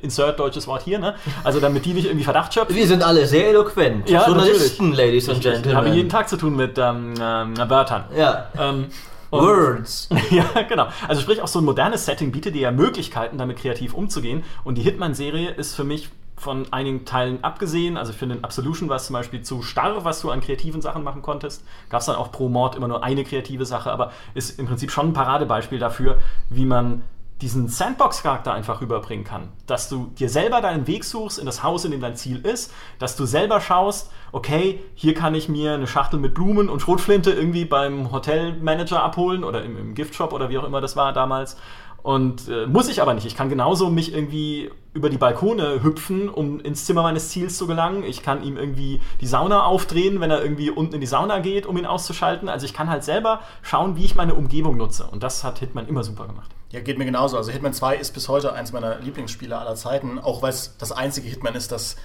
[0.01, 1.16] insert deutsches Wort hier, ne?
[1.43, 2.76] Also damit die nicht irgendwie Verdacht schöpfen.
[2.76, 4.10] Wir sind alle sehr eloquent.
[4.10, 5.78] Ja, Journalisten, Ladies and Ich Gentlemen.
[5.78, 8.06] habe jeden Tag zu tun mit ähm, ähm, Wörtern.
[8.16, 8.49] Ja.
[8.58, 8.88] Ähm,
[9.32, 10.10] Words.
[10.30, 10.88] ja, genau.
[11.08, 14.43] Also sprich, auch so ein modernes Setting bietet dir ja Möglichkeiten, damit kreativ umzugehen.
[14.64, 17.97] Und die Hitman-Serie ist für mich von einigen Teilen abgesehen.
[17.97, 20.82] Also ich finde in Absolution war es zum Beispiel zu starr, was du an kreativen
[20.82, 21.64] Sachen machen konntest.
[21.89, 24.91] Gab es dann auch pro Mord immer nur eine kreative Sache, aber ist im Prinzip
[24.91, 26.18] schon ein Paradebeispiel dafür,
[26.49, 27.01] wie man
[27.43, 29.49] diesen Sandbox-Charakter einfach rüberbringen kann.
[29.67, 32.73] Dass du dir selber deinen Weg suchst in das Haus, in dem dein Ziel ist,
[32.99, 37.31] dass du selber schaust, okay, hier kann ich mir eine Schachtel mit Blumen und Schrotflinte
[37.31, 41.57] irgendwie beim Hotelmanager abholen oder im, im Giftshop oder wie auch immer das war damals.
[42.01, 43.25] Und äh, muss ich aber nicht.
[43.25, 47.67] Ich kann genauso mich irgendwie über die Balkone hüpfen, um ins Zimmer meines Ziels zu
[47.67, 48.03] gelangen.
[48.03, 51.65] Ich kann ihm irgendwie die Sauna aufdrehen, wenn er irgendwie unten in die Sauna geht,
[51.65, 52.49] um ihn auszuschalten.
[52.49, 55.05] Also ich kann halt selber schauen, wie ich meine Umgebung nutze.
[55.05, 56.51] Und das hat Hitman immer super gemacht.
[56.74, 57.38] Ja, geht mir genauso.
[57.38, 60.91] Also Hitman 2 ist bis heute eins meiner Lieblingsspiele aller Zeiten, auch weil es das
[60.91, 61.97] einzige Hitman ist, das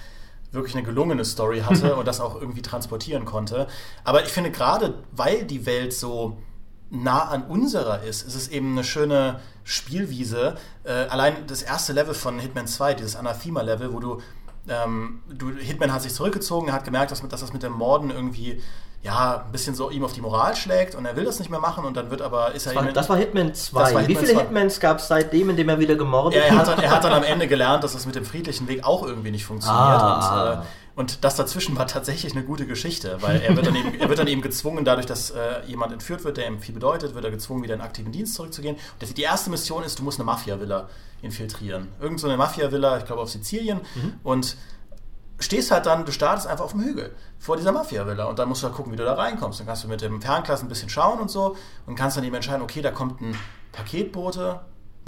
[0.51, 3.67] wirklich eine gelungene Story hatte und das auch irgendwie transportieren konnte.
[4.03, 6.37] Aber ich finde gerade, weil die Welt so
[6.91, 10.55] nah an unserer ist, ist es eben eine schöne Spielwiese.
[10.83, 14.21] Äh, allein das erste Level von Hitman 2, dieses Anathema-Level, wo du,
[14.67, 18.61] ähm, du, Hitman hat sich zurückgezogen, hat gemerkt, dass, dass das mit dem Morden irgendwie
[19.01, 21.59] ja, ein bisschen so ihm auf die Moral schlägt und er will das nicht mehr
[21.59, 23.79] machen und dann wird aber, ist Das er war, das war Hitman 2.
[23.79, 24.39] war Hitman Wie viele 2.
[24.41, 27.03] Hitmans gab es seitdem, in dem er wieder gemordet Ja, er, hat dann, er hat
[27.05, 29.79] dann am Ende gelernt, dass das mit dem friedlichen Weg auch irgendwie nicht funktioniert.
[29.79, 30.51] Ah.
[30.51, 33.97] Und, äh, und das dazwischen war tatsächlich eine gute Geschichte, weil er wird dann eben,
[33.97, 37.15] er wird dann eben gezwungen, dadurch, dass äh, jemand entführt wird, der ihm viel bedeutet,
[37.15, 38.75] wird er gezwungen, wieder in aktiven Dienst zurückzugehen.
[38.75, 40.89] Und die erste Mission ist, du musst eine Mafia-Villa
[41.21, 41.87] infiltrieren.
[42.01, 43.79] Irgend so eine Mafia-Villa, ich glaube auf Sizilien.
[44.23, 44.57] Und
[45.39, 48.61] stehst halt dann, du startest einfach auf dem Hügel vor dieser Mafia-Villa und dann musst
[48.61, 49.59] du halt gucken, wie du da reinkommst.
[49.59, 52.35] Dann kannst du mit dem Fernglas ein bisschen schauen und so und kannst dann eben
[52.35, 53.37] entscheiden, okay, da kommt ein
[53.71, 54.59] Paketbote,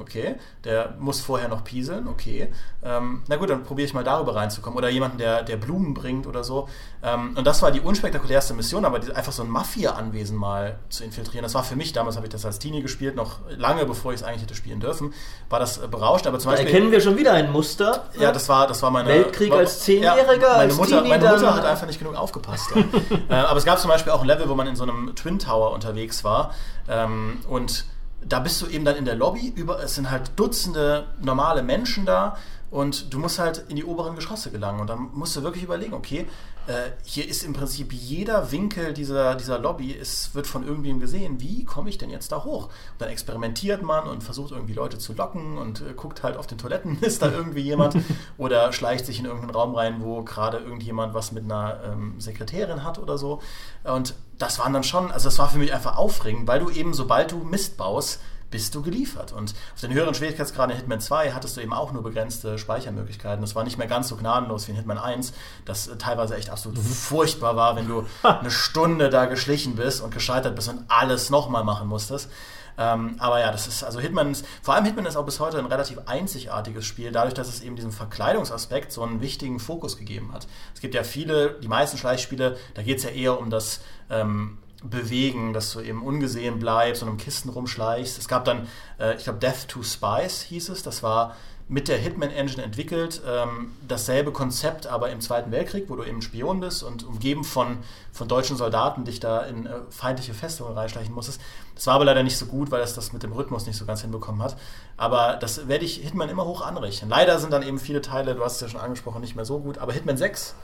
[0.01, 0.35] okay,
[0.65, 2.51] der muss vorher noch pieseln, okay.
[2.83, 4.77] Ähm, na gut, dann probiere ich mal darüber reinzukommen.
[4.77, 6.67] Oder jemanden, der, der Blumen bringt oder so.
[7.03, 11.03] Ähm, und das war die unspektakulärste Mission, aber die, einfach so ein Mafia-Anwesen mal zu
[11.03, 14.13] infiltrieren, das war für mich, damals habe ich das als Teenie gespielt, noch lange bevor
[14.13, 15.13] ich es eigentlich hätte spielen dürfen,
[15.49, 16.27] war das äh, berauschend.
[16.27, 16.73] Aber zum Da Beispiel...
[16.73, 18.05] erkennen wir schon wieder ein Muster.
[18.19, 19.09] Ja, das war, das war meine.
[19.09, 22.71] Weltkrieg war- als Zehnjähriger, Ja, meine als Mutter, meine Mutter hat einfach nicht genug aufgepasst.
[22.75, 22.81] Ja.
[23.29, 25.37] äh, aber es gab zum Beispiel auch ein Level, wo man in so einem Twin
[25.39, 26.53] Tower unterwegs war.
[26.89, 27.85] Ähm, und
[28.27, 29.53] da bist du eben dann in der Lobby.
[29.55, 32.37] Über, es sind halt Dutzende normale Menschen da.
[32.71, 34.79] Und du musst halt in die oberen Geschosse gelangen.
[34.79, 36.25] Und dann musst du wirklich überlegen, okay,
[36.67, 41.41] äh, hier ist im Prinzip jeder Winkel dieser, dieser Lobby, es wird von irgendwem gesehen.
[41.41, 42.65] Wie komme ich denn jetzt da hoch?
[42.67, 46.47] Und dann experimentiert man und versucht irgendwie Leute zu locken und äh, guckt halt auf
[46.47, 47.97] den Toiletten, ist da irgendwie jemand?
[48.37, 52.85] oder schleicht sich in irgendeinen Raum rein, wo gerade irgendjemand was mit einer ähm, Sekretärin
[52.85, 53.41] hat oder so.
[53.83, 56.93] Und das waren dann schon, also das war für mich einfach aufregend, weil du eben,
[56.93, 58.21] sobald du Mist baust,
[58.51, 59.31] bist du geliefert.
[59.31, 63.41] Und auf den höheren Schwierigkeitsgraden in Hitman 2 hattest du eben auch nur begrenzte Speichermöglichkeiten.
[63.41, 65.33] Das war nicht mehr ganz so gnadenlos wie in Hitman 1,
[65.65, 70.13] das äh, teilweise echt absolut furchtbar war, wenn du eine Stunde da geschlichen bist und
[70.13, 72.29] gescheitert bist und alles nochmal machen musstest.
[72.77, 75.59] Ähm, aber ja, das ist, also Hitman ist, vor allem Hitman ist auch bis heute
[75.59, 80.33] ein relativ einzigartiges Spiel, dadurch, dass es eben diesem Verkleidungsaspekt so einen wichtigen Fokus gegeben
[80.33, 80.47] hat.
[80.73, 84.57] Es gibt ja viele, die meisten Schleichspiele, da geht es ja eher um das ähm,
[84.83, 88.17] Bewegen, dass du eben ungesehen bleibst und um Kisten rumschleichst.
[88.17, 88.67] Es gab dann,
[88.99, 91.35] äh, ich glaube, Death to Spies hieß es, das war
[91.71, 96.21] mit der Hitman Engine entwickelt, ähm, dasselbe Konzept, aber im Zweiten Weltkrieg, wo du eben
[96.21, 97.77] Spion bist und umgeben von,
[98.11, 101.39] von deutschen Soldaten dich da in äh, feindliche Festungen reinschleichen musstest.
[101.73, 103.85] Das war aber leider nicht so gut, weil es das mit dem Rhythmus nicht so
[103.85, 104.57] ganz hinbekommen hat.
[104.97, 107.09] Aber das werde ich Hitman immer hoch anrechnen.
[107.09, 109.59] Leider sind dann eben viele Teile, du hast es ja schon angesprochen, nicht mehr so
[109.59, 109.77] gut.
[109.77, 110.55] Aber Hitman 6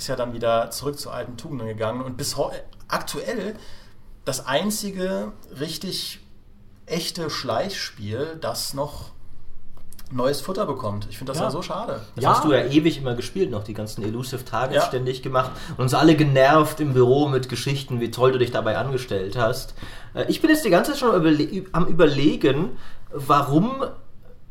[0.00, 2.34] ist ja dann wieder zurück zu alten Tugenden gegangen und bis
[2.88, 3.54] aktuell
[4.24, 6.20] das einzige richtig
[6.86, 9.10] echte Schleichspiel, das noch
[10.10, 11.06] neues Futter bekommt.
[11.10, 11.44] Ich finde das ja.
[11.44, 11.50] Ja.
[11.50, 12.00] so schade.
[12.16, 12.30] Das Ja.
[12.30, 14.88] hast du ja ewig immer gespielt, noch die ganzen Elusive Targets Ja.
[14.88, 18.78] ständig gemacht und uns alle genervt im Büro mit Geschichten, wie toll du dich dabei
[18.78, 19.74] angestellt hast.
[20.14, 21.14] Äh, Ich bin jetzt die ganze Zeit schon
[21.72, 22.70] am Überlegen,
[23.12, 23.84] warum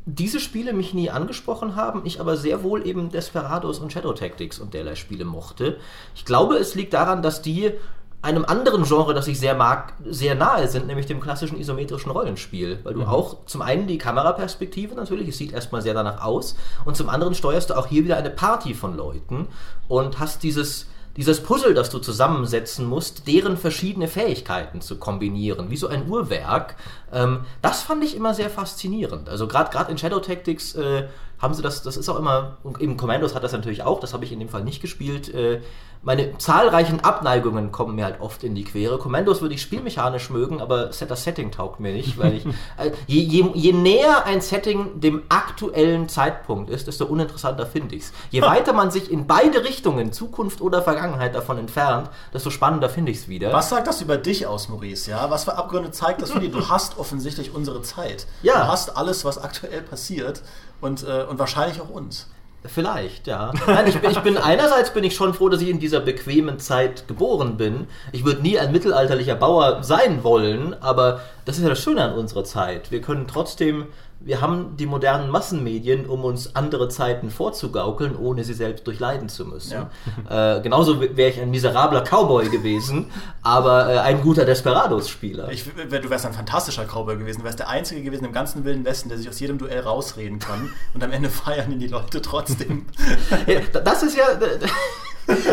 [0.05, 4.59] diese Spiele mich nie angesprochen haben, ich aber sehr wohl eben Desperados und Shadow Tactics
[4.59, 5.77] und derlei Spiele mochte.
[6.15, 7.73] Ich glaube, es liegt daran, dass die
[8.21, 12.79] einem anderen Genre, das ich sehr mag, sehr nahe sind, nämlich dem klassischen isometrischen Rollenspiel.
[12.83, 16.97] Weil du auch zum einen die Kameraperspektive natürlich, es sieht erstmal sehr danach aus, und
[16.97, 19.47] zum anderen steuerst du auch hier wieder eine Party von Leuten
[19.87, 20.87] und hast dieses,
[21.19, 26.77] dieses Puzzle, das du zusammensetzen musst, deren verschiedene Fähigkeiten zu kombinieren, wie so ein Uhrwerk.
[27.11, 29.27] Ähm, das fand ich immer sehr faszinierend.
[29.27, 31.09] Also gerade in Shadow Tactics äh,
[31.39, 34.13] haben sie das, das ist auch immer, und eben Commandos hat das natürlich auch, das
[34.13, 35.33] habe ich in dem Fall nicht gespielt.
[35.33, 35.61] Äh,
[36.01, 38.97] meine zahlreichen Abneigungen kommen mir halt oft in die Quere.
[38.99, 42.45] Commandos würde ich spielmechanisch mögen, aber das Setting taugt mir nicht, weil ich.
[42.77, 48.03] äh, je, je, je näher ein Setting dem aktuellen Zeitpunkt ist, desto uninteressanter finde ich
[48.03, 48.13] es.
[48.31, 53.11] Je weiter man sich in beide Richtungen, Zukunft oder Vergangenheit, davon entfernt, desto spannender finde
[53.11, 53.51] ich es wieder.
[53.51, 55.11] Was sagt das über dich aus, Maurice?
[55.11, 55.29] Ja?
[55.29, 56.51] Was für Abgründe zeigt das für dich?
[56.51, 58.25] Du hast offensichtlich unsere Zeit.
[58.41, 58.63] Ja.
[58.63, 60.41] Du hast alles, was aktuell passiert
[60.81, 62.27] und, äh, und wahrscheinlich auch uns.
[62.65, 63.53] Vielleicht, ja.
[63.67, 67.07] Nein, ich, ich bin einerseits bin ich schon froh, dass ich in dieser bequemen Zeit
[67.07, 67.87] geboren bin.
[68.11, 72.13] Ich würde nie ein mittelalterlicher Bauer sein wollen, aber das ist ja das Schöne an
[72.13, 72.91] unserer Zeit.
[72.91, 73.85] Wir können trotzdem
[74.21, 79.45] wir haben die modernen Massenmedien, um uns andere Zeiten vorzugaukeln, ohne sie selbst durchleiden zu
[79.45, 79.87] müssen.
[80.27, 80.57] Ja.
[80.57, 83.05] Äh, genauso wäre ich ein miserabler Cowboy gewesen,
[83.41, 85.47] aber äh, ein guter Desperados-Spieler.
[85.47, 87.39] Du wärst ein fantastischer Cowboy gewesen.
[87.39, 90.39] Du wärst der Einzige gewesen im ganzen Wilden Westen, der sich aus jedem Duell rausreden
[90.39, 92.85] kann und am Ende feiern ihn die Leute trotzdem.
[93.83, 94.25] das ist ja...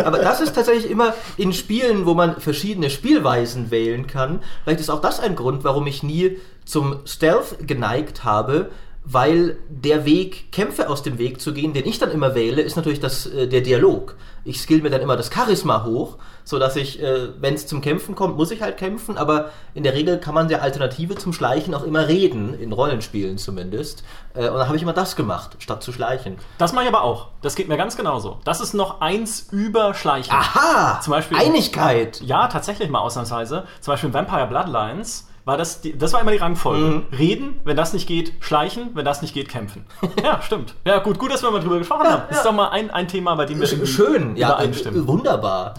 [0.05, 4.41] Aber das ist tatsächlich immer in Spielen, wo man verschiedene Spielweisen wählen kann.
[4.65, 8.71] Vielleicht ist auch das ein Grund, warum ich nie zum Stealth geneigt habe,
[9.09, 12.75] weil der Weg, Kämpfe aus dem Weg zu gehen, den ich dann immer wähle, ist
[12.75, 14.17] natürlich das, äh, der Dialog.
[14.45, 17.81] Ich skill mir dann immer das Charisma hoch, so dass ich, äh, wenn es zum
[17.81, 21.33] Kämpfen kommt, muss ich halt kämpfen, aber in der Regel kann man der Alternative zum
[21.33, 24.03] Schleichen auch immer reden, in Rollenspielen zumindest.
[24.35, 26.37] Äh, und dann habe ich immer das gemacht, statt zu schleichen.
[26.59, 27.29] Das mache ich aber auch.
[27.43, 28.41] Das geht mir ganz genauso.
[28.43, 30.35] Das ist noch eins über Schleichen.
[30.35, 31.01] Aha!
[31.01, 32.21] Zum Beispiel, Einigkeit!
[32.23, 33.69] Ja, tatsächlich mal ausnahmsweise.
[33.81, 36.85] Zum Beispiel in Vampire Bloodlines war das, die, das war immer die Rangfolge.
[36.85, 37.03] Mhm.
[37.17, 39.87] Reden, wenn das nicht geht, schleichen, wenn das nicht geht, kämpfen.
[40.23, 40.75] ja, stimmt.
[40.85, 42.23] Ja, gut, gut, dass wir mal drüber gesprochen ja, haben.
[42.29, 42.37] Ja.
[42.37, 45.75] Ist doch mal ein, ein Thema, bei dem wir Schön, ja, äh, wunderbar.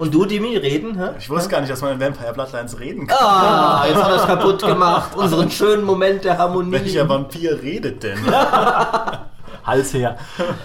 [0.00, 0.98] Und du, Dimi, reden?
[0.98, 1.10] Hä?
[1.20, 3.18] Ich wusste gar nicht, dass man in Vampire Bloodlines reden kann.
[3.20, 5.14] Ah, jetzt hat er es kaputt gemacht.
[5.14, 6.72] Unseren schönen Moment der Harmonie.
[6.72, 8.18] Welcher Vampir redet denn?
[9.64, 10.18] Hals her.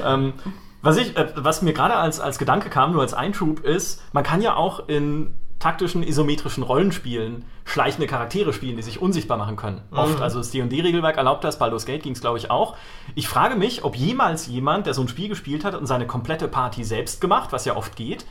[0.04, 0.34] ähm,
[0.82, 4.24] was, ich, äh, was mir gerade als, als Gedanke kam, nur als Einschub, ist, man
[4.24, 9.82] kann ja auch in taktischen, isometrischen Rollenspielen schleichende Charaktere spielen, die sich unsichtbar machen können.
[9.92, 9.98] Mhm.
[9.98, 12.76] Oft, also das D&D-Regelwerk erlaubt das, Baldur's Gate ging es, glaube ich, auch.
[13.16, 16.48] Ich frage mich, ob jemals jemand, der so ein Spiel gespielt hat und seine komplette
[16.48, 18.26] Party selbst gemacht, was ja oft geht,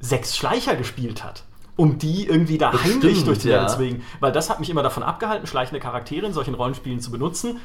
[0.00, 1.44] sechs Schleicher gespielt hat
[1.76, 4.02] um die irgendwie da Bestimmt, heimlich durch die Welt zu bewegen.
[4.18, 7.60] Weil das hat mich immer davon abgehalten, schleichende Charaktere in solchen Rollenspielen zu benutzen,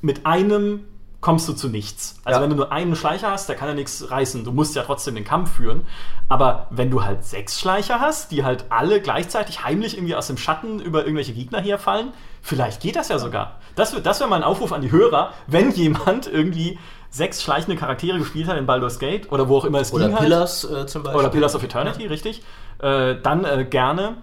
[0.00, 0.80] mit einem
[1.24, 2.20] kommst du zu nichts.
[2.22, 2.42] Also ja.
[2.42, 4.44] wenn du nur einen Schleicher hast, der kann ja nichts reißen.
[4.44, 5.86] Du musst ja trotzdem den Kampf führen.
[6.28, 10.36] Aber wenn du halt sechs Schleicher hast, die halt alle gleichzeitig heimlich irgendwie aus dem
[10.36, 12.12] Schatten über irgendwelche Gegner herfallen,
[12.42, 13.58] vielleicht geht das ja sogar.
[13.74, 18.18] Das, das wäre mal ein Aufruf an die Hörer, wenn jemand irgendwie sechs schleichende Charaktere
[18.18, 20.12] gespielt hat in Baldur's Gate oder wo auch immer es oder ging.
[20.12, 21.20] Oder Pillars halt, äh, zum Beispiel.
[21.20, 22.08] Oder Pillars of Eternity, ja.
[22.10, 22.42] richtig.
[22.80, 24.18] Äh, dann äh, gerne.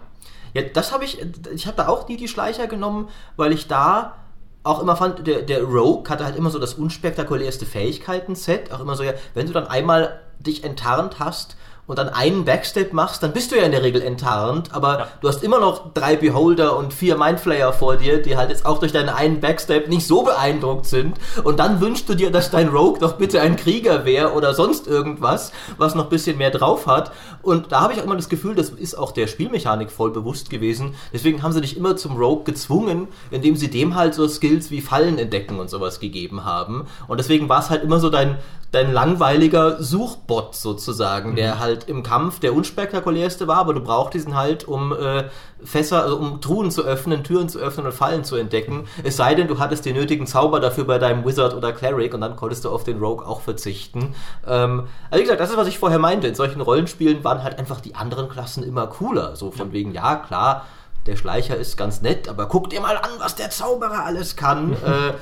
[0.53, 1.19] Ja, das habe ich,
[1.51, 4.17] ich habe da auch nie die Schleicher genommen, weil ich da
[4.63, 8.71] auch immer fand, der, der Rogue hatte halt immer so das unspektakulärste Fähigkeiten-Set.
[8.71, 11.55] Auch immer so, ja, wenn du dann einmal dich enttarnt hast,
[11.91, 15.07] und dann einen Backstep machst, dann bist du ja in der Regel enttarnt, aber ja.
[15.19, 18.79] du hast immer noch drei Beholder und vier Mindflayer vor dir, die halt jetzt auch
[18.79, 21.17] durch deinen einen Backstep nicht so beeindruckt sind.
[21.43, 24.87] Und dann wünschst du dir, dass dein Rogue doch bitte ein Krieger wäre oder sonst
[24.87, 27.11] irgendwas, was noch ein bisschen mehr drauf hat.
[27.41, 30.49] Und da habe ich auch immer das Gefühl, das ist auch der Spielmechanik voll bewusst
[30.49, 30.95] gewesen.
[31.11, 34.79] Deswegen haben sie dich immer zum Rogue gezwungen, indem sie dem halt so Skills wie
[34.79, 36.85] Fallen entdecken und sowas gegeben haben.
[37.09, 38.37] Und deswegen war es halt immer so dein,
[38.71, 41.35] dein langweiliger Suchbot sozusagen, mhm.
[41.35, 45.25] der halt im Kampf der unspektakulärste war, aber du brauchst diesen halt, um äh,
[45.63, 48.87] Fässer, also um Truhen zu öffnen, Türen zu öffnen und Fallen zu entdecken.
[49.03, 52.21] Es sei denn, du hattest den nötigen Zauber dafür bei deinem Wizard oder Cleric und
[52.21, 54.15] dann konntest du auf den Rogue auch verzichten.
[54.47, 56.27] Ähm, also wie gesagt, das ist, was ich vorher meinte.
[56.27, 59.35] In solchen Rollenspielen waren halt einfach die anderen Klassen immer cooler.
[59.35, 60.65] So von wegen, ja, klar,
[61.07, 64.73] der Schleicher ist ganz nett, aber guck dir mal an, was der Zauberer alles kann.
[64.85, 65.13] äh,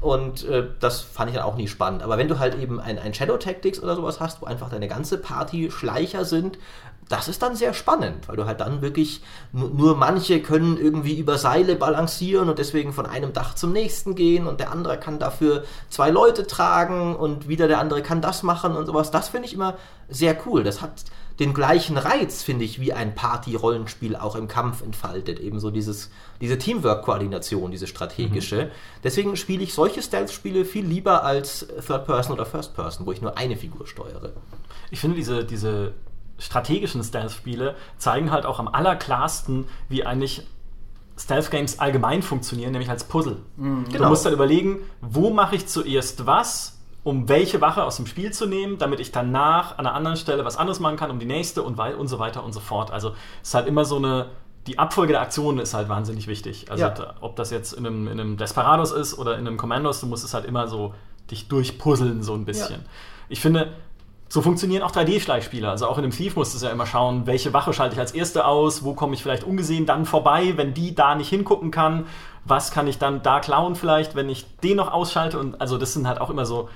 [0.00, 2.02] und äh, das fand ich dann auch nie spannend.
[2.02, 4.88] Aber wenn du halt eben ein, ein Shadow Tactics oder sowas hast, wo einfach deine
[4.88, 6.58] ganze Party Schleicher sind,
[7.08, 9.22] das ist dann sehr spannend, weil du halt dann wirklich
[9.52, 14.14] nur, nur manche können irgendwie über Seile balancieren und deswegen von einem Dach zum nächsten
[14.14, 18.42] gehen und der andere kann dafür zwei Leute tragen und wieder der andere kann das
[18.42, 19.10] machen und sowas.
[19.10, 19.76] Das finde ich immer
[20.08, 20.64] sehr cool.
[20.64, 21.04] Das hat
[21.38, 25.38] den gleichen Reiz, finde ich, wie ein Party-Rollenspiel auch im Kampf entfaltet.
[25.38, 26.10] Ebenso dieses,
[26.40, 28.64] diese Teamwork-Koordination, diese strategische.
[28.64, 28.70] Mhm.
[29.04, 33.56] Deswegen spiele ich solche Stealth-Spiele viel lieber als Third-Person oder First-Person, wo ich nur eine
[33.56, 34.32] Figur steuere.
[34.90, 35.92] Ich finde diese, diese
[36.38, 40.46] strategischen Stealth-Spiele zeigen halt auch am allerklarsten, wie eigentlich
[41.16, 43.36] Stealth-Games allgemein funktionieren, nämlich als Puzzle.
[43.56, 44.04] Mhm, genau.
[44.04, 46.77] Du musst dann überlegen, wo mache ich zuerst was,
[47.08, 50.44] um welche Wache aus dem Spiel zu nehmen, damit ich danach an einer anderen Stelle
[50.44, 52.90] was anderes machen kann, um die nächste und, und so weiter und so fort.
[52.90, 54.26] Also es ist halt immer so eine,
[54.66, 56.70] die Abfolge der Aktionen ist halt wahnsinnig wichtig.
[56.70, 57.14] Also ja.
[57.22, 60.22] ob das jetzt in einem, in einem Desperados ist oder in einem Commandos, du musst
[60.22, 60.92] es halt immer so
[61.30, 62.82] dich durchpuzzeln so ein bisschen.
[62.82, 62.88] Ja.
[63.30, 63.72] Ich finde,
[64.28, 65.66] so funktionieren auch 3D-Schleichspiele.
[65.66, 68.12] Also auch in dem Thief musst du ja immer schauen, welche Wache schalte ich als
[68.12, 72.04] erste aus, wo komme ich vielleicht ungesehen dann vorbei, wenn die da nicht hingucken kann,
[72.44, 75.94] was kann ich dann da klauen vielleicht, wenn ich den noch ausschalte und also das
[75.94, 76.68] sind halt auch immer so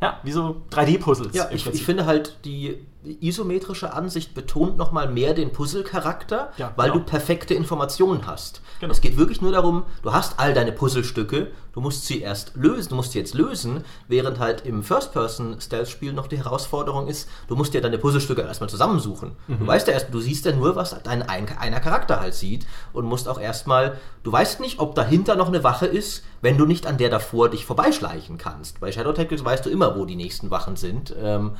[0.00, 1.34] Ja, wie so 3D-Puzzles.
[1.34, 6.90] Ja, ich, ich, finde halt, die isometrische Ansicht betont nochmal mehr den Puzzle-Charakter, ja, weil
[6.90, 7.02] genau.
[7.02, 8.60] du perfekte Informationen hast.
[8.80, 8.92] Genau.
[8.92, 12.90] Es geht wirklich nur darum, du hast all deine Puzzlestücke, du musst sie erst lösen,
[12.90, 17.72] du musst sie jetzt lösen, während halt im First-Person-Stealth-Spiel noch die Herausforderung ist, du musst
[17.72, 19.32] dir deine Puzzlestücke erstmal zusammensuchen.
[19.46, 19.60] Mhm.
[19.60, 23.06] Du weißt ja erst, du siehst ja nur, was dein einer Charakter halt sieht und
[23.06, 26.86] musst auch erstmal, du weißt nicht, ob dahinter noch eine Wache ist, wenn du nicht
[26.86, 28.80] an der davor dich vorbeischleichen kannst.
[28.80, 31.14] Bei Shadow Tactics weißt du immer, wo die nächsten Wachen sind.
[31.20, 31.52] Ähm,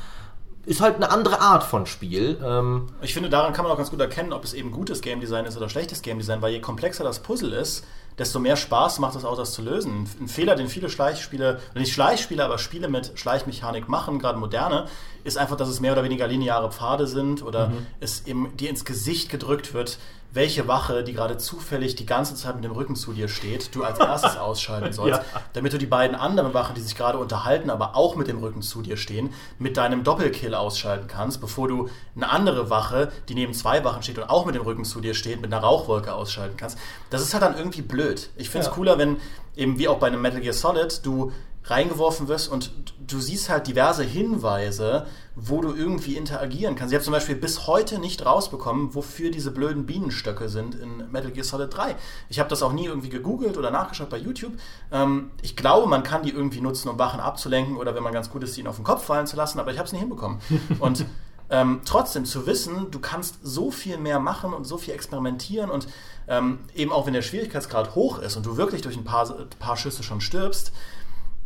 [0.71, 2.39] ist halt eine andere Art von Spiel.
[2.45, 5.21] Ähm ich finde, daran kann man auch ganz gut erkennen, ob es eben gutes Game
[5.21, 7.85] Design ist oder schlechtes Game Design, weil je komplexer das Puzzle ist,
[8.16, 10.09] desto mehr Spaß macht es auch, das zu lösen.
[10.21, 14.87] Ein Fehler, den viele Schleichspiele, nicht Schleichspiele, aber Spiele mit Schleichmechanik machen, gerade moderne,
[15.25, 17.87] ist einfach, dass es mehr oder weniger lineare Pfade sind oder mhm.
[17.99, 19.99] es eben dir ins Gesicht gedrückt wird,
[20.33, 23.83] welche Wache, die gerade zufällig die ganze Zeit mit dem Rücken zu dir steht, du
[23.83, 25.41] als erstes ausschalten sollst, ja.
[25.55, 28.62] damit du die beiden anderen Wachen, die sich gerade unterhalten, aber auch mit dem Rücken
[28.62, 33.55] zu dir stehen, mit deinem Doppelkill ausschalten kannst, bevor du eine andere Wache, die neben
[33.55, 36.57] zwei Wachen steht und auch mit dem Rücken zu dir steht, mit einer Rauchwolke ausschalten
[36.57, 36.78] kannst.
[37.11, 38.31] Das ist halt dann irgendwie blöd.
[38.37, 38.72] Ich finde es ja.
[38.72, 39.16] cooler, wenn
[39.57, 41.33] eben wie auch bei einem Metal Gear Solid du
[41.65, 42.73] reingeworfen wirst und
[43.07, 46.93] du siehst halt diverse Hinweise, wo du irgendwie interagieren kannst.
[46.93, 51.31] Ich habe zum Beispiel bis heute nicht rausbekommen, wofür diese blöden Bienenstöcke sind in Metal
[51.31, 51.97] Gear Solid 3.
[52.29, 54.53] Ich habe das auch nie irgendwie gegoogelt oder nachgeschaut bei YouTube.
[54.91, 58.31] Ähm, ich glaube, man kann die irgendwie nutzen, um Wachen abzulenken oder wenn man ganz
[58.31, 60.01] gut ist, sie ihn auf den Kopf fallen zu lassen, aber ich habe es nicht
[60.01, 60.41] hinbekommen.
[60.79, 61.05] Und
[61.51, 65.89] ähm, trotzdem zu wissen, du kannst so viel mehr machen und so viel experimentieren und
[66.29, 69.27] ähm, eben auch wenn der Schwierigkeitsgrad hoch ist und du wirklich durch ein paar,
[69.59, 70.73] paar Schüsse schon stirbst,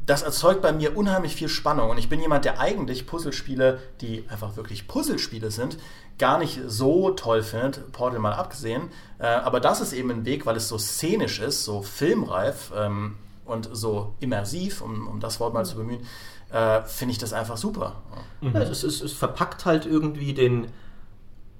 [0.07, 1.91] das erzeugt bei mir unheimlich viel Spannung.
[1.91, 5.79] Und ich bin jemand, der eigentlich Puzzlespiele, die einfach wirklich Puzzlespiele sind,
[6.19, 8.91] gar nicht so toll findet, Portal mal abgesehen.
[9.19, 13.17] Äh, aber das ist eben ein Weg, weil es so szenisch ist, so filmreif ähm,
[13.45, 16.07] und so immersiv, um, um das Wort mal zu bemühen,
[16.51, 18.03] äh, finde ich das einfach super.
[18.41, 18.55] Mhm.
[18.55, 20.69] Ja, es, es, es verpackt halt irgendwie den,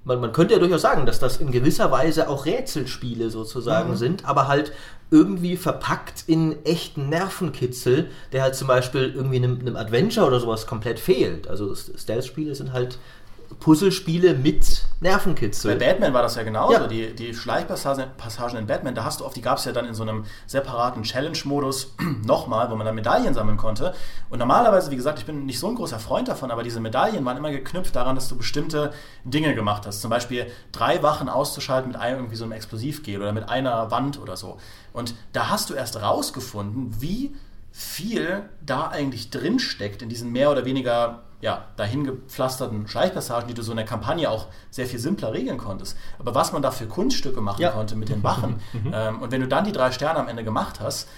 [0.05, 3.95] man, man, könnte ja durchaus sagen, dass das in gewisser Weise auch Rätselspiele sozusagen mhm.
[3.95, 4.71] sind, aber halt
[5.11, 10.67] irgendwie verpackt in echten Nervenkitzel, der halt zum Beispiel irgendwie einem, einem Adventure oder sowas
[10.67, 11.47] komplett fehlt.
[11.47, 12.97] Also Stealth-Spiele sind halt
[13.59, 15.75] Puzzlespiele mit Nervenkitzel.
[15.75, 16.73] Bei Batman war das ja genauso.
[16.73, 16.87] Ja.
[16.87, 19.93] Die, die Schleichpassagen in Batman, da hast du oft, die gab es ja dann in
[19.93, 23.93] so einem separaten Challenge-Modus nochmal, wo man dann Medaillen sammeln konnte.
[24.29, 27.23] Und normalerweise, wie gesagt, ich bin nicht so ein großer Freund davon, aber diese Medaillen
[27.25, 28.93] waren immer geknüpft daran, dass du bestimmte
[29.23, 30.01] Dinge gemacht hast.
[30.01, 34.19] Zum Beispiel drei Wachen auszuschalten mit einem irgendwie so einem Explosivgel oder mit einer Wand
[34.19, 34.57] oder so.
[34.93, 37.35] Und da hast du erst rausgefunden, wie
[37.77, 43.53] viel da eigentlich drin steckt in diesen mehr oder weniger ja, dahin gepflasterten Schleichpassagen, die
[43.53, 45.97] du so in der Kampagne auch sehr viel simpler regeln konntest.
[46.17, 47.71] Aber was man da für Kunststücke machen ja.
[47.71, 48.91] konnte mit den Wachen mhm.
[48.93, 51.09] ähm, und wenn du dann die drei Sterne am Ende gemacht hast,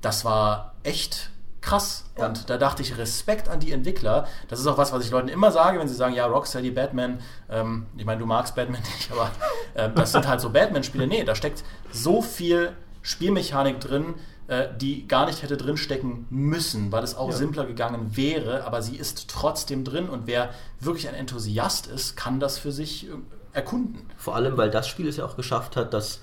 [0.00, 1.30] das war echt
[1.60, 2.06] krass.
[2.18, 2.26] Ja.
[2.26, 4.26] Und da dachte ich, Respekt an die Entwickler.
[4.48, 7.20] Das ist auch was, was ich Leuten immer sage, wenn sie sagen, ja, Rocksteady, Batman,
[7.48, 9.30] ähm, ich meine, du magst Batman nicht, aber
[9.74, 11.06] äh, das sind halt so Batman-Spiele.
[11.06, 14.14] Nee, da steckt so viel Spielmechanik drin,
[14.50, 17.36] äh, die gar nicht hätte drinstecken müssen, weil es auch ja.
[17.36, 22.40] simpler gegangen wäre, aber sie ist trotzdem drin und wer wirklich ein Enthusiast ist, kann
[22.40, 23.12] das für sich äh,
[23.52, 24.10] erkunden.
[24.16, 26.18] Vor allem, weil das Spiel es ja auch geschafft hat, dass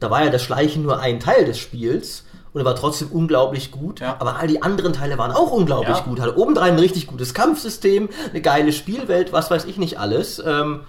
[0.00, 3.70] da war ja das Schleichen nur ein Teil des Spiels und er war trotzdem unglaublich
[3.70, 4.00] gut.
[4.00, 4.16] Ja.
[4.18, 6.04] Aber all die anderen Teile waren auch unglaublich ja.
[6.04, 6.20] gut.
[6.20, 10.42] Hatte obendrein ein richtig gutes Kampfsystem, eine geile Spielwelt, was weiß ich nicht alles.
[10.44, 10.82] Ähm,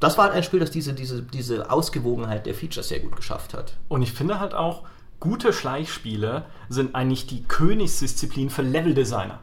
[0.00, 3.54] das war halt ein Spiel, das diese, diese, diese Ausgewogenheit der Features sehr gut geschafft
[3.54, 3.72] hat.
[3.88, 4.82] Und ich finde halt auch,
[5.24, 9.40] gute Schleichspiele sind eigentlich die Königsdisziplin für Leveldesigner.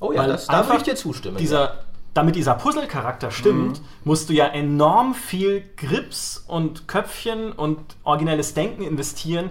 [0.00, 1.36] Oh ja, das, da würde ich dir zustimmen.
[1.36, 1.74] Dieser, ja.
[2.14, 3.84] Damit dieser Puzzle-Charakter stimmt, mhm.
[4.02, 9.50] musst du ja enorm viel Grips und Köpfchen und originelles Denken investieren,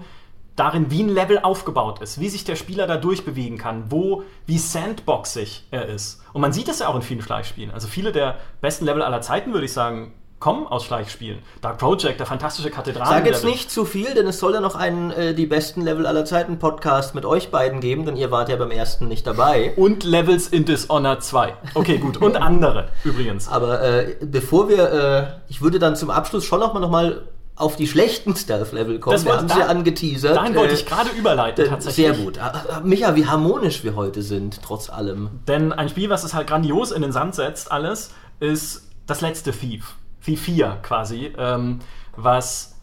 [0.55, 4.57] darin, wie ein Level aufgebaut ist, wie sich der Spieler da durchbewegen kann, wo, wie
[4.57, 6.21] sandboxig er ist.
[6.34, 7.71] Und man sieht das ja auch in vielen Schleichspielen.
[7.71, 11.40] Also viele der besten Level aller Zeiten, würde ich sagen, kommen aus Schleichspielen.
[11.62, 13.10] Dark Project, der fantastische Kathedralen.
[13.10, 16.06] Sag jetzt nicht zu viel, denn es soll ja noch einen äh, die besten Level
[16.06, 19.74] aller Zeiten Podcast mit euch beiden geben, denn ihr wart ja beim ersten nicht dabei.
[19.76, 21.54] Und Levels in Dishonored 2.
[21.74, 22.18] Okay, gut.
[22.18, 23.48] Und andere übrigens.
[23.48, 27.24] Aber äh, bevor wir, äh, ich würde dann zum Abschluss schon nochmal noch mal
[27.56, 29.16] auf die schlechten Stealth-Level kommen.
[29.16, 30.36] Das wir haben sie ja angeteasert.
[30.36, 32.16] Dahin wollte ich gerade überleiten, äh, tatsächlich.
[32.16, 32.40] Sehr gut.
[32.84, 35.40] Micha, wie harmonisch wir heute sind, trotz allem.
[35.48, 39.52] Denn ein Spiel, was es halt grandios in den Sand setzt, alles, ist das letzte
[39.52, 39.96] Thief
[40.36, 41.80] 4 quasi, ähm,
[42.15, 42.73] was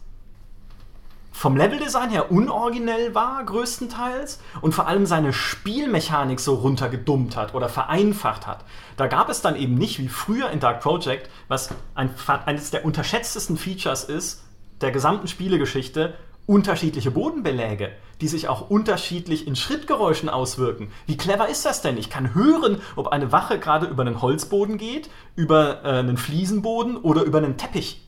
[1.31, 7.67] vom Leveldesign her unoriginell war, größtenteils, und vor allem seine Spielmechanik so runtergedummt hat oder
[7.67, 8.63] vereinfacht hat.
[8.95, 12.09] Da gab es dann eben nicht wie früher in Dark Project, was ein,
[12.45, 14.45] eines der unterschätztesten Features ist
[14.81, 16.15] der gesamten Spielegeschichte,
[16.47, 17.91] unterschiedliche Bodenbeläge,
[18.21, 20.91] die sich auch unterschiedlich in Schrittgeräuschen auswirken.
[21.07, 21.97] Wie clever ist das denn?
[21.97, 26.97] Ich kann hören, ob eine Wache gerade über einen Holzboden geht, über äh, einen Fliesenboden
[26.97, 28.01] oder über einen Teppich.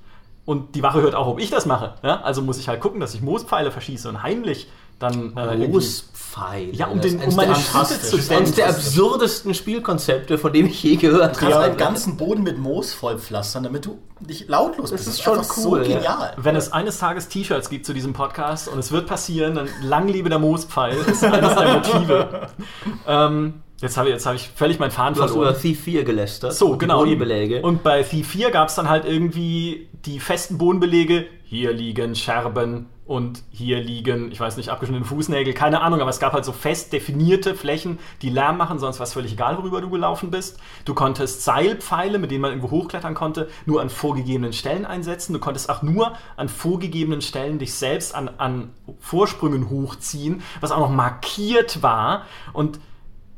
[0.45, 1.95] Und die Wache hört auch, ob ich das mache.
[2.03, 2.21] Ja?
[2.21, 4.69] Also muss ich halt gucken, dass ich Moospfeile verschieße und heimlich
[4.99, 6.71] dann äh, Moospfeile.
[6.71, 10.65] Ja, um, den, um meine Schritte zu Das ist eines der absurdesten Spielkonzepte, von dem
[10.65, 11.51] ich je gehört habe.
[11.51, 15.07] Ja, einen ganzen Boden mit Moos vollpflastern, damit du dich lautlos bist.
[15.07, 15.83] Das ist schon cool.
[15.85, 16.33] So genial.
[16.37, 20.07] Wenn es eines Tages T-Shirts gibt zu diesem Podcast und es wird passieren, dann lang
[20.07, 22.47] lebe der Moospfeil ist eines der Motive.
[23.07, 25.39] ähm, Jetzt habe ich, hab ich völlig meinen Faden du verloren.
[25.39, 26.55] Du hast über Thief 4 gelästert.
[26.55, 27.03] So, genau.
[27.03, 27.61] Bodenbeläge.
[27.61, 31.27] Und bei Thief 4 gab es dann halt irgendwie die festen Bodenbelege.
[31.43, 36.19] Hier liegen Scherben und hier liegen, ich weiß nicht, abgeschnittene Fußnägel, keine Ahnung, aber es
[36.19, 39.79] gab halt so fest definierte Flächen, die Lärm machen, sonst war es völlig egal, worüber
[39.79, 40.59] du gelaufen bist.
[40.83, 45.31] Du konntest Seilpfeile, mit denen man irgendwo hochklettern konnte, nur an vorgegebenen Stellen einsetzen.
[45.31, 50.79] Du konntest auch nur an vorgegebenen Stellen dich selbst an, an Vorsprüngen hochziehen, was auch
[50.79, 52.25] noch markiert war.
[52.51, 52.79] Und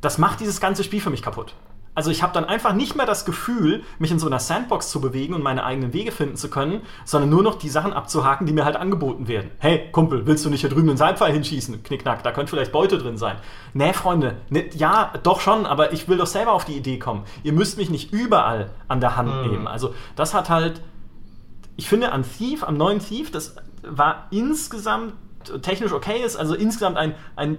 [0.02, 1.54] das macht dieses ganze Spiel für mich kaputt.
[1.96, 5.02] Also ich habe dann einfach nicht mehr das Gefühl, mich in so einer Sandbox zu
[5.02, 8.54] bewegen und meine eigenen Wege finden zu können, sondern nur noch die Sachen abzuhaken, die
[8.54, 9.52] mir halt angeboten werden.
[9.58, 11.84] Hey, Kumpel, willst du nicht hier drüben einen Seilpfeil hinschießen?
[11.84, 13.38] Knickknack, da könnte vielleicht Beute drin sein.
[13.74, 17.24] Nee, Freunde, ne, ja, doch schon, aber ich will doch selber auf die Idee kommen.
[17.44, 19.52] Ihr müsst mich nicht überall an der Hand mhm.
[19.52, 19.68] nehmen.
[19.68, 20.82] Also das hat halt,
[21.76, 25.14] ich finde an Thief, am neuen Thief, das war insgesamt
[25.62, 27.58] technisch okay ist, also insgesamt ein, ein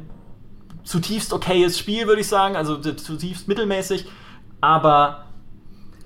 [0.85, 4.07] zutiefst okayes Spiel, würde ich sagen, also zutiefst mittelmäßig,
[4.61, 5.24] aber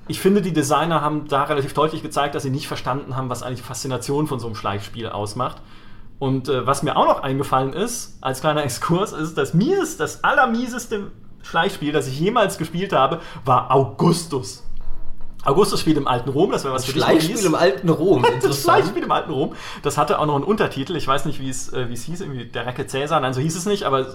[0.06, 3.42] ich finde, die Designer haben da relativ deutlich gezeigt, dass sie nicht verstanden haben, was
[3.42, 5.56] eigentlich die Faszination von so einem Schleichspiel ausmacht.
[6.18, 10.00] Und äh, was mir auch noch eingefallen ist, als kleiner Exkurs, ist, dass mir ist
[10.00, 11.10] das allermieseste
[11.42, 14.62] Schleichspiel, das ich jemals gespielt habe, war Augustus.
[15.44, 17.02] Augustus spielt im alten Rom, das wäre was für dich.
[17.02, 19.54] Schleichspiel im alten Rom, das Schleichspiel im alten Rom.
[19.82, 22.22] Das hatte auch noch einen Untertitel, ich weiß nicht, wie es, äh, wie es hieß,
[22.22, 24.06] irgendwie der Recke Cäsar, nein, so hieß es nicht, aber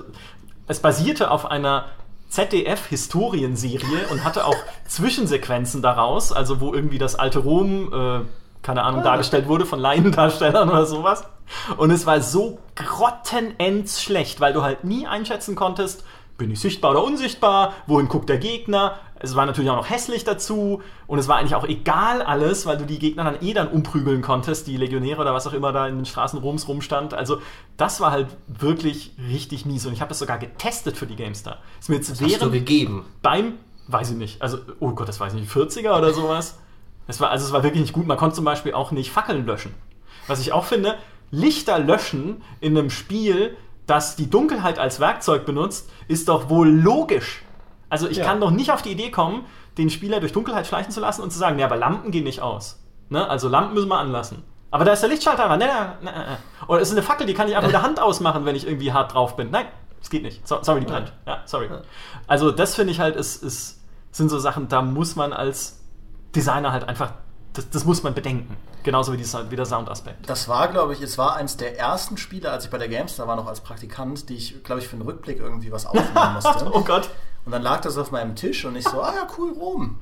[0.69, 1.85] es basierte auf einer
[2.29, 4.55] ZDF-Historienserie und hatte auch
[4.87, 8.21] Zwischensequenzen daraus, also wo irgendwie das alte Rom, äh,
[8.61, 9.03] keine Ahnung, ah.
[9.03, 11.23] dargestellt wurde von Laiendarstellern oder sowas.
[11.77, 16.03] Und es war so grottenends schlecht, weil du halt nie einschätzen konntest,
[16.37, 20.23] bin ich sichtbar oder unsichtbar, wohin guckt der Gegner, es war natürlich auch noch hässlich
[20.23, 23.67] dazu und es war eigentlich auch egal alles, weil du die Gegner dann eh dann
[23.67, 27.13] umprügeln konntest, die Legionäre oder was auch immer da in den Straßen Roms rumstand.
[27.13, 27.41] Also
[27.77, 31.57] das war halt wirklich richtig mies und ich habe das sogar getestet für die GameStar.
[31.79, 33.05] Ist mir jetzt das hast du gegeben?
[33.21, 33.53] Beim,
[33.87, 36.57] weiß ich nicht, also oh Gott, das weiß ich nicht, 40er oder sowas.
[37.07, 38.05] Es war, also es war wirklich nicht gut.
[38.07, 39.73] Man konnte zum Beispiel auch nicht Fackeln löschen.
[40.27, 40.95] Was ich auch finde,
[41.31, 43.57] Lichter löschen in einem Spiel,
[43.87, 47.41] das die Dunkelheit als Werkzeug benutzt, ist doch wohl logisch.
[47.89, 48.25] Also ich ja.
[48.25, 49.45] kann doch nicht auf die Idee kommen,
[49.77, 52.41] den Spieler durch Dunkelheit schleichen zu lassen und zu sagen, nee, aber Lampen gehen nicht
[52.41, 52.79] aus.
[53.09, 53.27] Ne?
[53.27, 54.43] Also Lampen müssen wir anlassen.
[54.71, 55.59] Aber da ist der Lichtschalter dran.
[55.59, 55.65] Nee,
[56.01, 56.37] nee, nee,
[56.67, 58.67] Oder es ist eine Fackel, die kann ich einfach mit der Hand ausmachen, wenn ich
[58.67, 59.49] irgendwie hart drauf bin.
[59.49, 59.65] Nein,
[60.01, 60.47] es geht nicht.
[60.47, 61.11] So, sorry, die brennt.
[61.25, 61.69] Ja, sorry.
[62.27, 63.81] Also das finde ich halt, ist, ist,
[64.11, 65.79] sind so Sachen, da muss man als
[66.35, 67.13] Designer halt einfach,
[67.53, 68.57] das, das muss man bedenken.
[68.83, 70.29] Genauso wie, die, wie der Soundaspekt.
[70.29, 73.27] Das war, glaube ich, es war eins der ersten Spiele, als ich bei der GameStar
[73.27, 76.69] war, noch als Praktikant, die ich, glaube ich, für einen Rückblick irgendwie was aufnehmen musste.
[76.71, 77.09] oh Gott.
[77.49, 79.97] Und dann lag das auf meinem Tisch und ich so, ah ja, cool, Rom.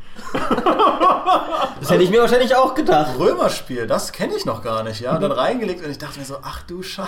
[1.80, 3.18] das hätte ich mir wahrscheinlich auch gedacht.
[3.18, 5.16] Römerspiel, das kenne ich noch gar nicht, ja.
[5.16, 7.08] Und dann reingelegt und ich dachte mir so, ach du Scheiße,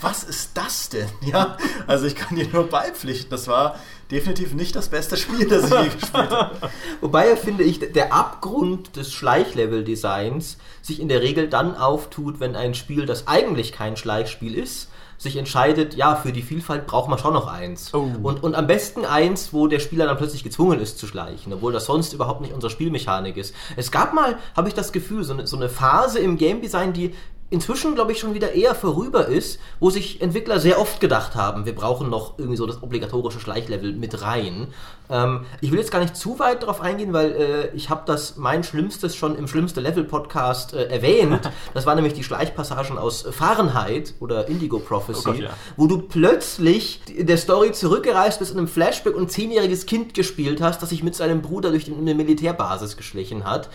[0.00, 1.08] was ist das denn?
[1.22, 1.56] Ja,
[1.88, 3.74] also ich kann dir nur beipflichten, das war
[4.12, 6.54] definitiv nicht das beste Spiel, das ich je gespielt habe.
[7.00, 12.74] Wobei finde ich, der Abgrund des Schleichlevel-Designs sich in der Regel dann auftut, wenn ein
[12.74, 14.88] Spiel, das eigentlich kein Schleichspiel ist,
[15.18, 17.92] sich entscheidet, ja, für die Vielfalt braucht man schon noch eins.
[17.94, 18.08] Oh.
[18.22, 21.72] Und, und am besten eins, wo der Spieler dann plötzlich gezwungen ist zu schleichen, obwohl
[21.72, 23.54] das sonst überhaupt nicht unsere Spielmechanik ist.
[23.76, 26.92] Es gab mal, habe ich das Gefühl, so eine, so eine Phase im Game Design,
[26.92, 27.14] die
[27.48, 31.64] inzwischen, glaube ich, schon wieder eher vorüber ist, wo sich Entwickler sehr oft gedacht haben,
[31.64, 34.68] wir brauchen noch irgendwie so das obligatorische Schleichlevel mit rein.
[35.08, 38.36] Ähm, ich will jetzt gar nicht zu weit darauf eingehen, weil äh, ich habe das
[38.36, 41.50] mein Schlimmstes schon im Schlimmste Level Podcast äh, erwähnt.
[41.74, 45.50] Das waren nämlich die Schleichpassagen aus Fahrenheit oder Indigo Prophecy, oh Gott, ja.
[45.76, 50.62] wo du plötzlich der Story zurückgereist bist in einem Flashback und ein zehnjähriges Kind gespielt
[50.62, 53.68] hast, das sich mit seinem Bruder durch eine Militärbasis geschlichen hat.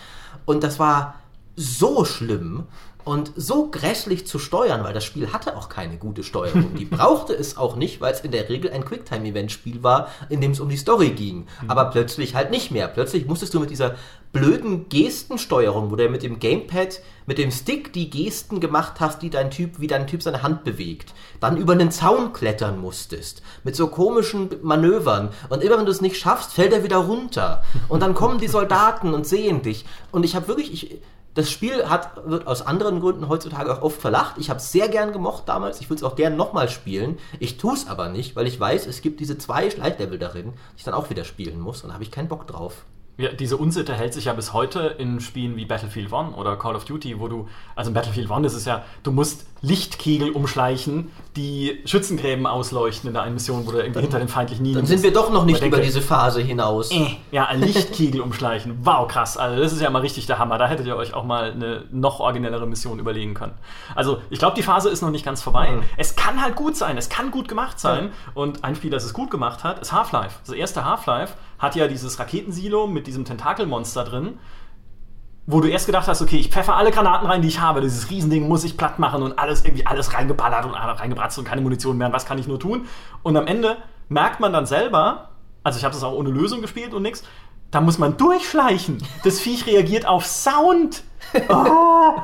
[0.46, 1.14] Und das war
[1.54, 2.64] so schlimm
[3.04, 6.74] und so grässlich zu steuern, weil das Spiel hatte auch keine gute Steuerung.
[6.76, 10.52] Die brauchte es auch nicht, weil es in der Regel ein Quicktime-Event-Spiel war, in dem
[10.52, 11.46] es um die Story ging.
[11.62, 11.70] Mhm.
[11.70, 12.88] Aber plötzlich halt nicht mehr.
[12.88, 13.96] Plötzlich musstest du mit dieser
[14.32, 19.30] blöden Gestensteuerung, wo du mit dem Gamepad, mit dem Stick die Gesten gemacht hast, die
[19.30, 23.76] dein Typ, wie dein Typ seine Hand bewegt, dann über einen Zaun klettern musstest, mit
[23.76, 25.28] so komischen Manövern.
[25.50, 27.62] Und immer wenn du es nicht schaffst, fällt er wieder runter.
[27.88, 29.84] Und dann kommen die Soldaten und sehen dich.
[30.10, 30.98] Und ich habe wirklich, ich,
[31.34, 34.36] Das Spiel hat, wird aus anderen Gründen heutzutage auch oft verlacht.
[34.38, 35.80] Ich habe es sehr gern gemocht damals.
[35.80, 37.18] Ich würde es auch gern nochmal spielen.
[37.40, 40.78] Ich tue es aber nicht, weil ich weiß, es gibt diese zwei Schleichlevel darin, die
[40.78, 41.82] ich dann auch wieder spielen muss.
[41.82, 42.84] Und da habe ich keinen Bock drauf.
[43.18, 46.74] Ja, diese Unsitte hält sich ja bis heute in Spielen wie Battlefield 1 oder Call
[46.74, 51.12] of Duty, wo du, also in Battlefield 1 ist es ja, du musst Lichtkegel umschleichen,
[51.36, 54.86] die Schützengräben ausleuchten in der einen Mission, wo du irgendwie hinter den feindlichen Linien Dann
[54.86, 56.90] sind wir doch noch nicht über diese Phase hinaus.
[56.90, 58.80] Äh, ja, Lichtkegel umschleichen.
[58.82, 59.36] Wow, krass.
[59.36, 60.58] Also das ist ja mal richtig der Hammer.
[60.58, 63.54] Da hättet ihr euch auch mal eine noch originellere Mission überlegen können.
[63.94, 65.70] Also ich glaube, die Phase ist noch nicht ganz vorbei.
[65.70, 65.82] Mhm.
[65.96, 68.06] Es kann halt gut sein, es kann gut gemacht sein.
[68.06, 68.10] Mhm.
[68.34, 70.40] Und ein Spiel, das es gut gemacht hat, ist Half-Life.
[70.44, 74.38] Das erste Half-Life hat ja dieses Raketensilo mit diesem Tentakelmonster drin,
[75.46, 78.10] wo du erst gedacht hast, okay, ich pfeffer alle Granaten rein, die ich habe, dieses
[78.10, 81.96] Riesending muss ich platt machen und alles irgendwie alles reingeballert und reingebratzt und keine Munition
[81.96, 82.86] mehr und was kann ich nur tun?
[83.22, 83.76] Und am Ende
[84.08, 85.30] merkt man dann selber,
[85.62, 87.22] also ich habe das auch ohne Lösung gespielt und nichts,
[87.70, 88.98] da muss man durchschleichen.
[89.24, 91.04] Das Viech reagiert auf Sound.
[91.48, 92.14] Oh.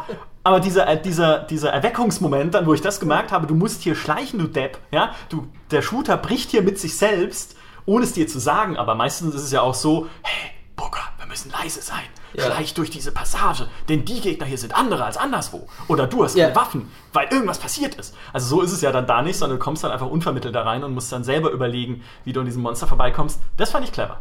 [0.43, 3.95] Aber dieser, äh, dieser, dieser Erweckungsmoment, dann, wo ich das gemerkt habe, du musst hier
[3.95, 7.58] schleichen, du Depp, ja, du, der Shooter bricht hier mit sich selbst
[7.89, 11.27] ohne es dir zu sagen, aber meistens ist es ja auch so, hey, Booker, wir
[11.27, 12.05] müssen leise sein.
[12.35, 12.45] Ja.
[12.45, 15.67] Schleich durch diese Passage, denn die Gegner hier sind andere als anderswo.
[15.89, 16.55] Oder du hast keine ja.
[16.55, 18.15] Waffen, weil irgendwas passiert ist.
[18.35, 20.63] Also so ist es ja dann da nicht, sondern du kommst dann einfach unvermittelt da
[20.65, 23.41] rein und musst dann selber überlegen, wie du an diesem Monster vorbeikommst.
[23.57, 24.21] Das fand ich clever.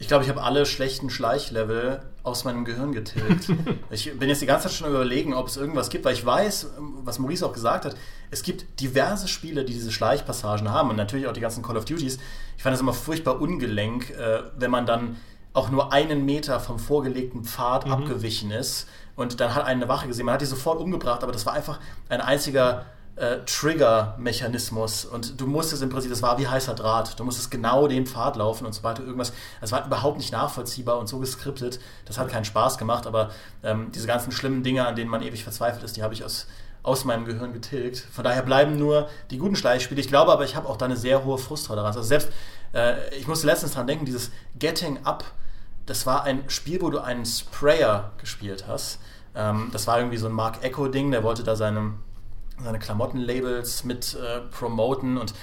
[0.00, 3.48] Ich glaube, ich habe alle schlechten Schleichlevel aus meinem Gehirn getilgt.
[3.90, 6.70] ich bin jetzt die ganze Zeit schon überlegen, ob es irgendwas gibt, weil ich weiß,
[7.02, 7.96] was Maurice auch gesagt hat,
[8.30, 11.84] es gibt diverse Spiele, die diese Schleichpassagen haben und natürlich auch die ganzen Call of
[11.84, 12.18] Duties.
[12.56, 15.16] Ich fand es immer furchtbar ungelenk, äh, wenn man dann
[15.52, 17.92] auch nur einen Meter vom vorgelegten Pfad mhm.
[17.92, 18.86] abgewichen ist
[19.16, 20.26] und dann hat eine Wache gesehen.
[20.26, 22.86] Man hat die sofort umgebracht, aber das war einfach ein einziger
[23.18, 27.88] äh, Trigger-Mechanismus und du musstest im Prinzip, das war wie heißer Draht, du musstest genau
[27.88, 31.80] den Pfad laufen und so weiter, irgendwas, das war überhaupt nicht nachvollziehbar und so geskriptet,
[32.04, 33.30] das hat keinen Spaß gemacht, aber
[33.62, 36.46] ähm, diese ganzen schlimmen Dinge, an denen man ewig verzweifelt ist, die habe ich aus,
[36.82, 37.98] aus meinem Gehirn getilgt.
[37.98, 40.00] Von daher bleiben nur die guten Schleichspiele.
[40.00, 41.96] Ich glaube aber, ich habe auch da eine sehr hohe Frusttoleranz.
[41.96, 42.30] Also selbst,
[42.72, 45.24] äh, ich musste letztens dran denken, dieses Getting Up,
[45.86, 49.00] das war ein Spiel, wo du einen Sprayer gespielt hast.
[49.34, 51.98] Ähm, das war irgendwie so ein Mark Echo-Ding, der wollte da seinem
[52.62, 55.34] seine Klamottenlabels mit äh, promoten und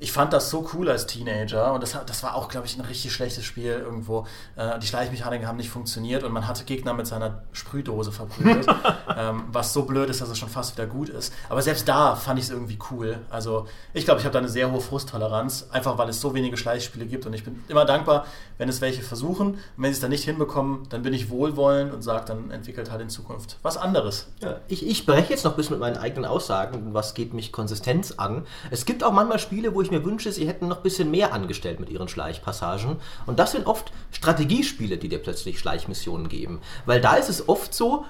[0.00, 2.80] ich fand das so cool als Teenager und das, das war auch, glaube ich, ein
[2.80, 4.26] richtig schlechtes Spiel irgendwo.
[4.56, 8.66] Äh, die Schleichmechaniken haben nicht funktioniert und man hatte Gegner mit seiner Sprühdose verprügelt,
[9.16, 11.34] ähm, was so blöd ist, dass es schon fast wieder gut ist.
[11.50, 13.18] Aber selbst da fand ich es irgendwie cool.
[13.28, 16.56] Also ich glaube, ich habe da eine sehr hohe Frusttoleranz, einfach weil es so wenige
[16.56, 18.24] Schleichspiele gibt und ich bin immer dankbar,
[18.56, 19.48] wenn es welche versuchen.
[19.48, 22.90] Und wenn sie es dann nicht hinbekommen, dann bin ich wohlwollend und sage, dann entwickelt
[22.90, 24.28] halt in Zukunft was anderes.
[24.40, 27.52] Ja, ich, ich breche jetzt noch ein bisschen mit meinen eigenen Aussagen, was geht mich
[27.52, 28.46] Konsistenz an.
[28.70, 31.32] Es gibt auch manchmal Spiele, wo ich mir wünsche, sie hätten noch ein bisschen mehr
[31.32, 32.96] angestellt mit ihren Schleichpassagen.
[33.26, 36.60] Und das sind oft Strategiespiele, die dir plötzlich Schleichmissionen geben.
[36.86, 38.04] Weil da ist es oft so,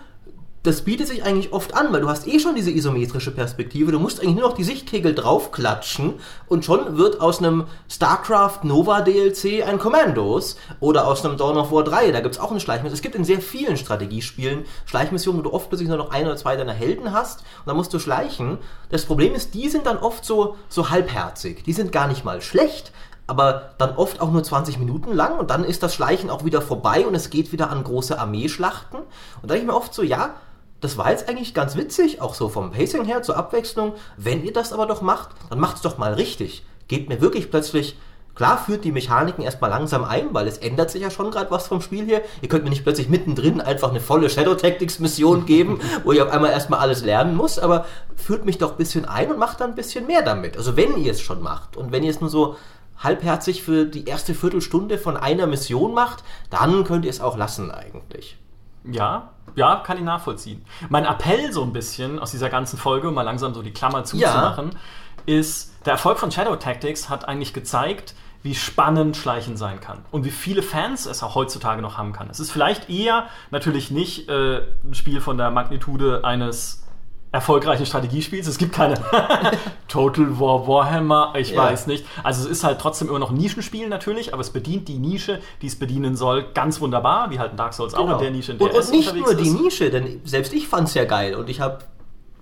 [0.62, 3.92] das bietet sich eigentlich oft an, weil du hast eh schon diese isometrische Perspektive.
[3.92, 6.14] Du musst eigentlich nur noch die Sichtkegel draufklatschen
[6.48, 11.72] und schon wird aus einem StarCraft Nova DLC ein Commandos oder aus einem Dawn of
[11.72, 12.92] War 3, da gibt es auch eine Schleichmission.
[12.92, 16.36] Es gibt in sehr vielen Strategiespielen Schleichmissionen, wo du oft plötzlich nur noch ein oder
[16.36, 18.58] zwei deiner Helden hast und dann musst du schleichen.
[18.90, 21.64] Das Problem ist, die sind dann oft so, so halbherzig.
[21.64, 22.92] Die sind gar nicht mal schlecht,
[23.26, 26.61] aber dann oft auch nur 20 Minuten lang und dann ist das Schleichen auch wieder
[26.61, 28.98] vorbei und es geht wieder an große Armeeschlachten.
[28.98, 29.08] Und
[29.42, 30.34] da denke ich mir oft so, ja,
[30.81, 33.95] das war jetzt eigentlich ganz witzig, auch so vom Pacing her zur Abwechslung.
[34.16, 36.64] Wenn ihr das aber doch macht, dann macht es doch mal richtig.
[36.89, 37.97] Gebt mir wirklich plötzlich
[38.41, 41.66] Klar führt die Mechaniken erstmal langsam ein, weil es ändert sich ja schon gerade was
[41.66, 42.22] vom Spiel hier.
[42.41, 46.22] Ihr könnt mir nicht plötzlich mittendrin einfach eine volle Shadow Tactics Mission geben, wo ich
[46.22, 47.85] auf einmal erstmal alles lernen muss, aber
[48.16, 50.57] führt mich doch ein bisschen ein und macht dann ein bisschen mehr damit.
[50.57, 52.57] Also wenn ihr es schon macht und wenn ihr es nur so
[52.97, 57.70] halbherzig für die erste Viertelstunde von einer Mission macht, dann könnt ihr es auch lassen
[57.70, 58.39] eigentlich.
[58.85, 60.64] Ja, ja, kann ich nachvollziehen.
[60.89, 64.05] Mein Appell so ein bisschen aus dieser ganzen Folge, um mal langsam so die Klammer
[64.05, 65.39] zuzumachen, ja.
[65.39, 70.24] ist, der Erfolg von Shadow Tactics hat eigentlich gezeigt, wie spannend Schleichen sein kann und
[70.24, 72.31] wie viele Fans es auch heutzutage noch haben kann.
[72.31, 76.87] Es ist vielleicht eher natürlich nicht äh, ein Spiel von der Magnitude eines
[77.33, 78.47] erfolgreichen Strategiespiels.
[78.47, 78.95] Es gibt keine
[79.89, 81.62] Total War Warhammer, ich ja.
[81.62, 82.05] weiß nicht.
[82.24, 85.41] Also es ist halt trotzdem immer noch ein Nischenspiel natürlich, aber es bedient die Nische,
[85.62, 88.09] die es bedienen soll, ganz wunderbar, wie halt ein Dark Souls genau.
[88.09, 90.53] auch in der Nische, in der und, es und nicht nur die Nische, denn selbst
[90.53, 91.78] ich fand es ja geil und ich habe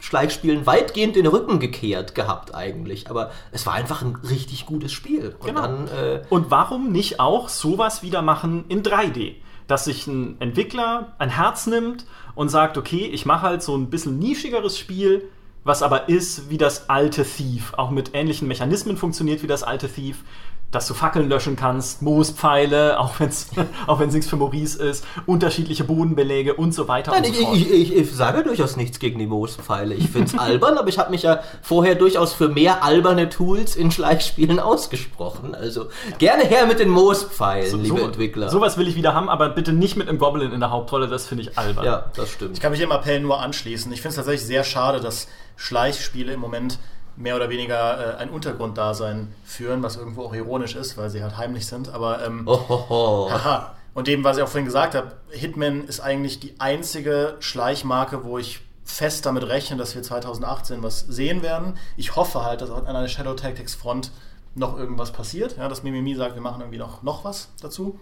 [0.01, 5.35] Schleichspielen weitgehend den Rücken gekehrt gehabt eigentlich, aber es war einfach ein richtig gutes Spiel.
[5.41, 5.63] Und, genau.
[5.63, 9.35] dann, äh und warum nicht auch sowas wieder machen in 3D?
[9.69, 13.91] Dass sich ein Entwickler ein Herz nimmt und sagt, okay, ich mache halt so ein
[13.91, 15.29] bisschen nischigeres Spiel,
[15.63, 19.89] was aber ist wie das alte Thief, auch mit ähnlichen Mechanismen funktioniert wie das alte
[19.89, 20.25] Thief.
[20.71, 23.49] Dass du Fackeln löschen kannst, Moospfeile, auch wenn es
[23.87, 27.45] auch wenn's nichts für Maurice ist, unterschiedliche Bodenbeläge und so weiter Nein, und ich, so
[27.45, 27.57] fort.
[27.57, 29.95] ich, ich, ich sage durchaus nichts gegen die Moospfeile.
[29.95, 33.77] Ich finde es albern, aber ich habe mich ja vorher durchaus für mehr alberne Tools
[33.77, 35.55] in Schleichspielen ausgesprochen.
[35.55, 35.87] Also
[36.19, 38.51] gerne her mit den Moospfeilen, liebe Entwickler.
[38.51, 41.27] Sowas will ich wieder haben, aber bitte nicht mit einem Goblin in der Hauptrolle, das
[41.27, 41.85] finde ich albern.
[41.85, 42.53] ja, das stimmt.
[42.55, 43.91] Ich kann mich dem Appell nur anschließen.
[43.93, 46.79] Ich finde es tatsächlich sehr schade, dass Schleichspiele im Moment
[47.19, 51.37] mehr oder weniger äh, ein Untergrunddasein führen, was irgendwo auch ironisch ist, weil sie halt
[51.37, 51.89] heimlich sind.
[51.91, 53.31] Aber ähm, Oh, ho, ho.
[53.31, 53.75] Haha.
[53.95, 58.39] Und dem, was ich auch vorhin gesagt habe, Hitman ist eigentlich die einzige Schleichmarke, wo
[58.39, 61.77] ich fest damit rechne, dass wir 2018 was sehen werden.
[61.97, 64.13] Ich hoffe halt, dass an einer Shadow Tactics Front
[64.55, 65.57] noch irgendwas passiert.
[65.59, 67.99] Ja, dass Mimimi sagt, wir machen irgendwie noch, noch was dazu.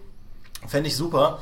[0.67, 1.39] Fände ich super.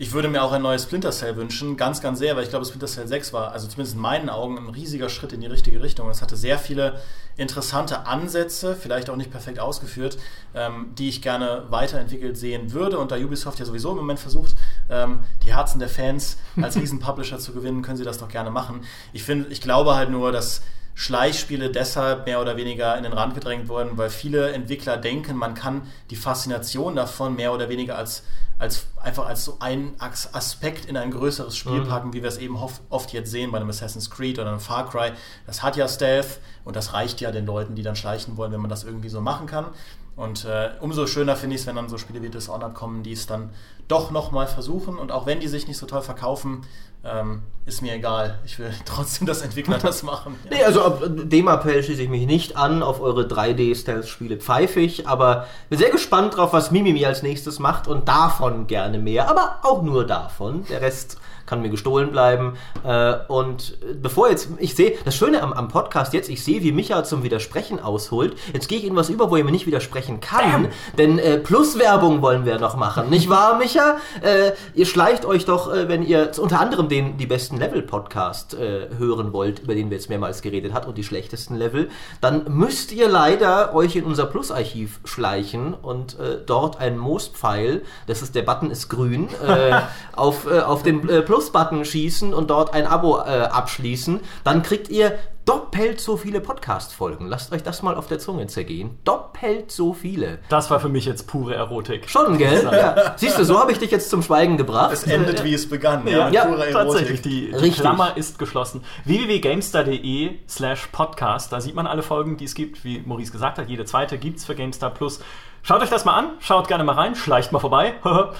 [0.00, 2.64] Ich würde mir auch ein neues Splinter Cell wünschen, ganz, ganz sehr, weil ich glaube,
[2.64, 5.82] Splinter Cell 6 war, also zumindest in meinen Augen, ein riesiger Schritt in die richtige
[5.82, 6.08] Richtung.
[6.08, 6.98] Es hatte sehr viele
[7.36, 10.16] interessante Ansätze, vielleicht auch nicht perfekt ausgeführt,
[10.54, 12.98] ähm, die ich gerne weiterentwickelt sehen würde.
[12.98, 14.56] Und da Ubisoft ja sowieso im Moment versucht,
[14.88, 18.80] ähm, die Herzen der Fans als Riesenpublisher zu gewinnen, können sie das doch gerne machen.
[19.12, 20.62] Ich finde, ich glaube halt nur, dass
[20.94, 25.54] Schleichspiele deshalb mehr oder weniger in den Rand gedrängt wurden, weil viele Entwickler denken, man
[25.54, 28.22] kann die Faszination davon mehr oder weniger als,
[28.60, 29.58] als einfach als so
[29.98, 33.50] As- Aspekt in ein größeres Spiel packen, wie wir es eben oft, oft jetzt sehen
[33.50, 35.12] bei einem Assassin's Creed oder einem Far Cry.
[35.46, 38.60] Das hat ja Stealth und das reicht ja den Leuten, die dann schleichen wollen, wenn
[38.60, 39.66] man das irgendwie so machen kann.
[40.14, 43.12] Und äh, umso schöner finde ich es, wenn dann so Spiele wie Dishonored kommen, die
[43.12, 43.50] es dann
[43.88, 44.98] doch nochmal versuchen.
[44.98, 46.62] Und auch wenn die sich nicht so toll verkaufen,
[47.04, 48.38] ähm, ist mir egal.
[48.44, 50.36] Ich will trotzdem, dass Entwickler das machen.
[50.44, 50.50] Ja.
[50.56, 52.82] Nee, also ab dem Appell schließe ich mich nicht an.
[52.82, 57.88] Auf eure 3D-Stealth-Spiele pfeife ich, aber bin sehr gespannt drauf, was Mimimi als nächstes macht
[57.88, 60.64] und davon gerne mehr, aber auch nur davon.
[60.68, 61.18] Der Rest
[61.50, 62.54] kann mir gestohlen bleiben.
[62.84, 66.70] Äh, und bevor jetzt, ich sehe, das Schöne am, am Podcast jetzt, ich sehe, wie
[66.70, 68.36] Micha zum Widersprechen ausholt.
[68.54, 72.22] Jetzt gehe ich in was über, wo er mir nicht widersprechen kann, denn äh, Pluswerbung
[72.22, 73.10] wollen wir noch machen.
[73.10, 73.96] Nicht wahr, Micha?
[74.22, 78.88] Äh, ihr schleicht euch doch, äh, wenn ihr unter anderem den die besten Level-Podcast äh,
[78.96, 81.88] hören wollt, über den wir jetzt mehrmals geredet hat und die schlechtesten Level,
[82.20, 88.22] dann müsst ihr leider euch in unser Plus-Archiv schleichen und äh, dort einen Moospfeil, das
[88.22, 89.28] ist der Button ist grün,
[90.14, 94.20] auf, auf den äh, Plus-Button schießen und dort ein Abo äh, abschließen.
[94.44, 97.26] Dann kriegt ihr doppelt so viele Podcast-Folgen.
[97.26, 98.98] Lasst euch das mal auf der Zunge zergehen.
[99.04, 100.40] Doppelt so viele.
[100.50, 102.10] Das war für mich jetzt pure Erotik.
[102.10, 102.68] Schon, gell?
[102.70, 103.14] Ja.
[103.16, 104.92] Siehst du, so habe ich dich jetzt zum Schweigen gebracht.
[104.92, 106.06] Es endet, wie es begann.
[106.06, 106.72] Ja, Ja, purer Erotik.
[106.74, 107.22] tatsächlich.
[107.22, 107.70] Die, die.
[107.70, 108.84] Klammer ist geschlossen.
[109.06, 111.54] www.gamestar.de slash podcast.
[111.54, 112.84] Da sieht man alle Folgen, die es gibt.
[112.84, 115.20] Wie Maurice gesagt hat, jede zweite gibt es für GameStar Plus.
[115.62, 116.32] Schaut euch das mal an.
[116.40, 117.14] Schaut gerne mal rein.
[117.14, 117.94] Schleicht mal vorbei.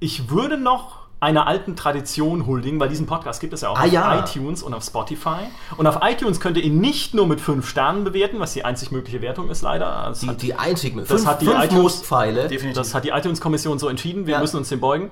[0.00, 3.84] ich würde noch einer alten Tradition huldigen, weil diesen Podcast gibt es ja auch Ah,
[3.84, 4.18] auf ja.
[4.18, 5.38] iTunes und auf Spotify.
[5.76, 8.90] Und auf iTunes könnt ihr ihn nicht nur mit fünf Sternen bewerten, was die einzig
[8.90, 10.08] mögliche Wertung ist, leider.
[10.10, 10.98] Es Die, hat- die einzigen.
[10.98, 12.02] Das fünf hat die fünf iTunes-.
[12.02, 12.72] Definitiv.
[12.74, 14.40] das hat die iTunes-Kommission so entschieden, wir Ja.
[14.40, 15.10] müssen uns dem beugen.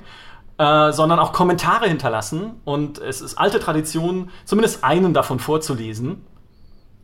[0.59, 2.61] Äh, sondern auch Kommentare hinterlassen.
[2.65, 6.23] Und es ist alte Tradition, zumindest einen davon vorzulesen.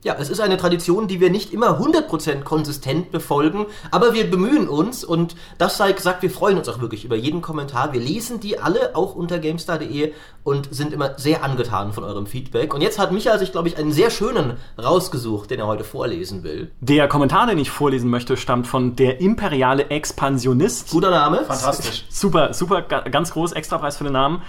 [0.07, 4.68] Ja, es ist eine Tradition, die wir nicht immer 100% konsistent befolgen, aber wir bemühen
[4.68, 7.92] uns und das sei gesagt, wir freuen uns auch wirklich über jeden Kommentar.
[7.92, 10.12] Wir lesen die alle auch unter gamestar.de
[10.44, 12.72] und sind immer sehr angetan von eurem Feedback.
[12.72, 16.44] Und jetzt hat Michael sich, glaube ich, einen sehr schönen rausgesucht, den er heute vorlesen
[16.44, 16.70] will.
[16.80, 20.90] Der Kommentar, den ich vorlesen möchte, stammt von der imperiale Expansionist.
[20.92, 21.38] Guter Name.
[21.44, 22.04] Fantastisch.
[22.11, 24.42] Super, super, ga- ganz groß, Extrapreis für den Namen.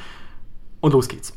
[0.81, 1.33] Und los geht's.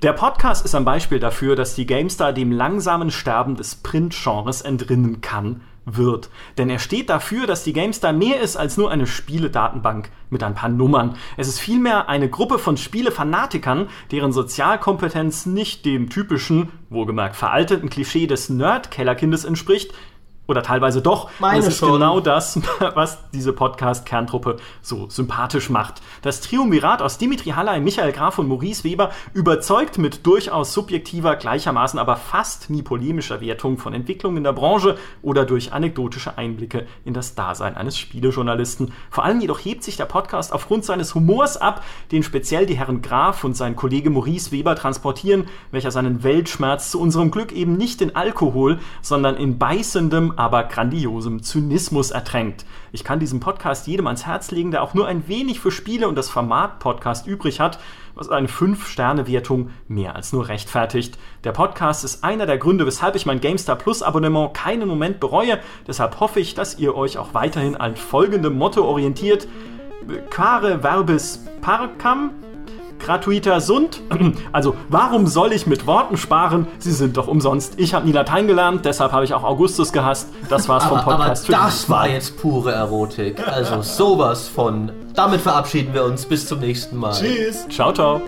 [0.00, 5.22] Der Podcast ist ein Beispiel dafür, dass die GameStar dem langsamen Sterben des Print-Genres entrinnen
[5.22, 6.30] kann, wird.
[6.56, 10.54] Denn er steht dafür, dass die GameStar mehr ist als nur eine Spieledatenbank mit ein
[10.54, 11.16] paar Nummern.
[11.36, 18.28] Es ist vielmehr eine Gruppe von Spielefanatikern, deren Sozialkompetenz nicht dem typischen, wohlgemerkt veralteten Klischee
[18.28, 19.92] des Nerd-Kellerkindes entspricht,
[20.48, 21.30] oder teilweise doch.
[21.38, 21.92] Meine Und es ist schon.
[21.92, 22.58] genau das,
[22.94, 26.00] was diese Podcast-Kerntruppe so sympathisch macht.
[26.22, 31.98] Das Triumvirat aus Dimitri Halley, Michael Graf und Maurice Weber überzeugt mit durchaus subjektiver, gleichermaßen
[31.98, 37.12] aber fast nie polemischer Wertung von Entwicklungen in der Branche oder durch anekdotische Einblicke in
[37.12, 38.92] das Dasein eines Spielejournalisten.
[39.10, 43.02] Vor allem jedoch hebt sich der Podcast aufgrund seines Humors ab, den speziell die Herren
[43.02, 48.00] Graf und sein Kollege Maurice Weber transportieren, welcher seinen Weltschmerz zu unserem Glück eben nicht
[48.00, 52.64] in Alkohol, sondern in beißendem, aber grandiosem Zynismus ertränkt.
[52.92, 56.06] Ich kann diesen Podcast jedem ans Herz legen, der auch nur ein wenig für Spiele
[56.06, 57.80] und das Format Podcast übrig hat,
[58.14, 61.18] was eine 5-Sterne-Wertung mehr als nur rechtfertigt.
[61.42, 65.58] Der Podcast ist einer der Gründe, weshalb ich mein GameStar Plus Abonnement keinen Moment bereue.
[65.88, 69.48] Deshalb hoffe ich, dass ihr euch auch weiterhin an folgendem Motto orientiert.
[70.30, 72.30] Quare verbis parcam,
[72.98, 74.00] gratuiter Sund.
[74.52, 76.66] Also, warum soll ich mit Worten sparen?
[76.78, 77.74] Sie sind doch umsonst.
[77.78, 80.28] Ich habe nie Latein gelernt, deshalb habe ich auch Augustus gehasst.
[80.48, 81.46] Das war's vom Aber, aber Podcast.
[81.46, 83.46] für das war jetzt pure Erotik.
[83.46, 84.90] Also sowas von.
[85.14, 86.26] Damit verabschieden wir uns.
[86.26, 87.12] Bis zum nächsten Mal.
[87.12, 87.66] Tschüss.
[87.68, 88.20] Ciao, ciao.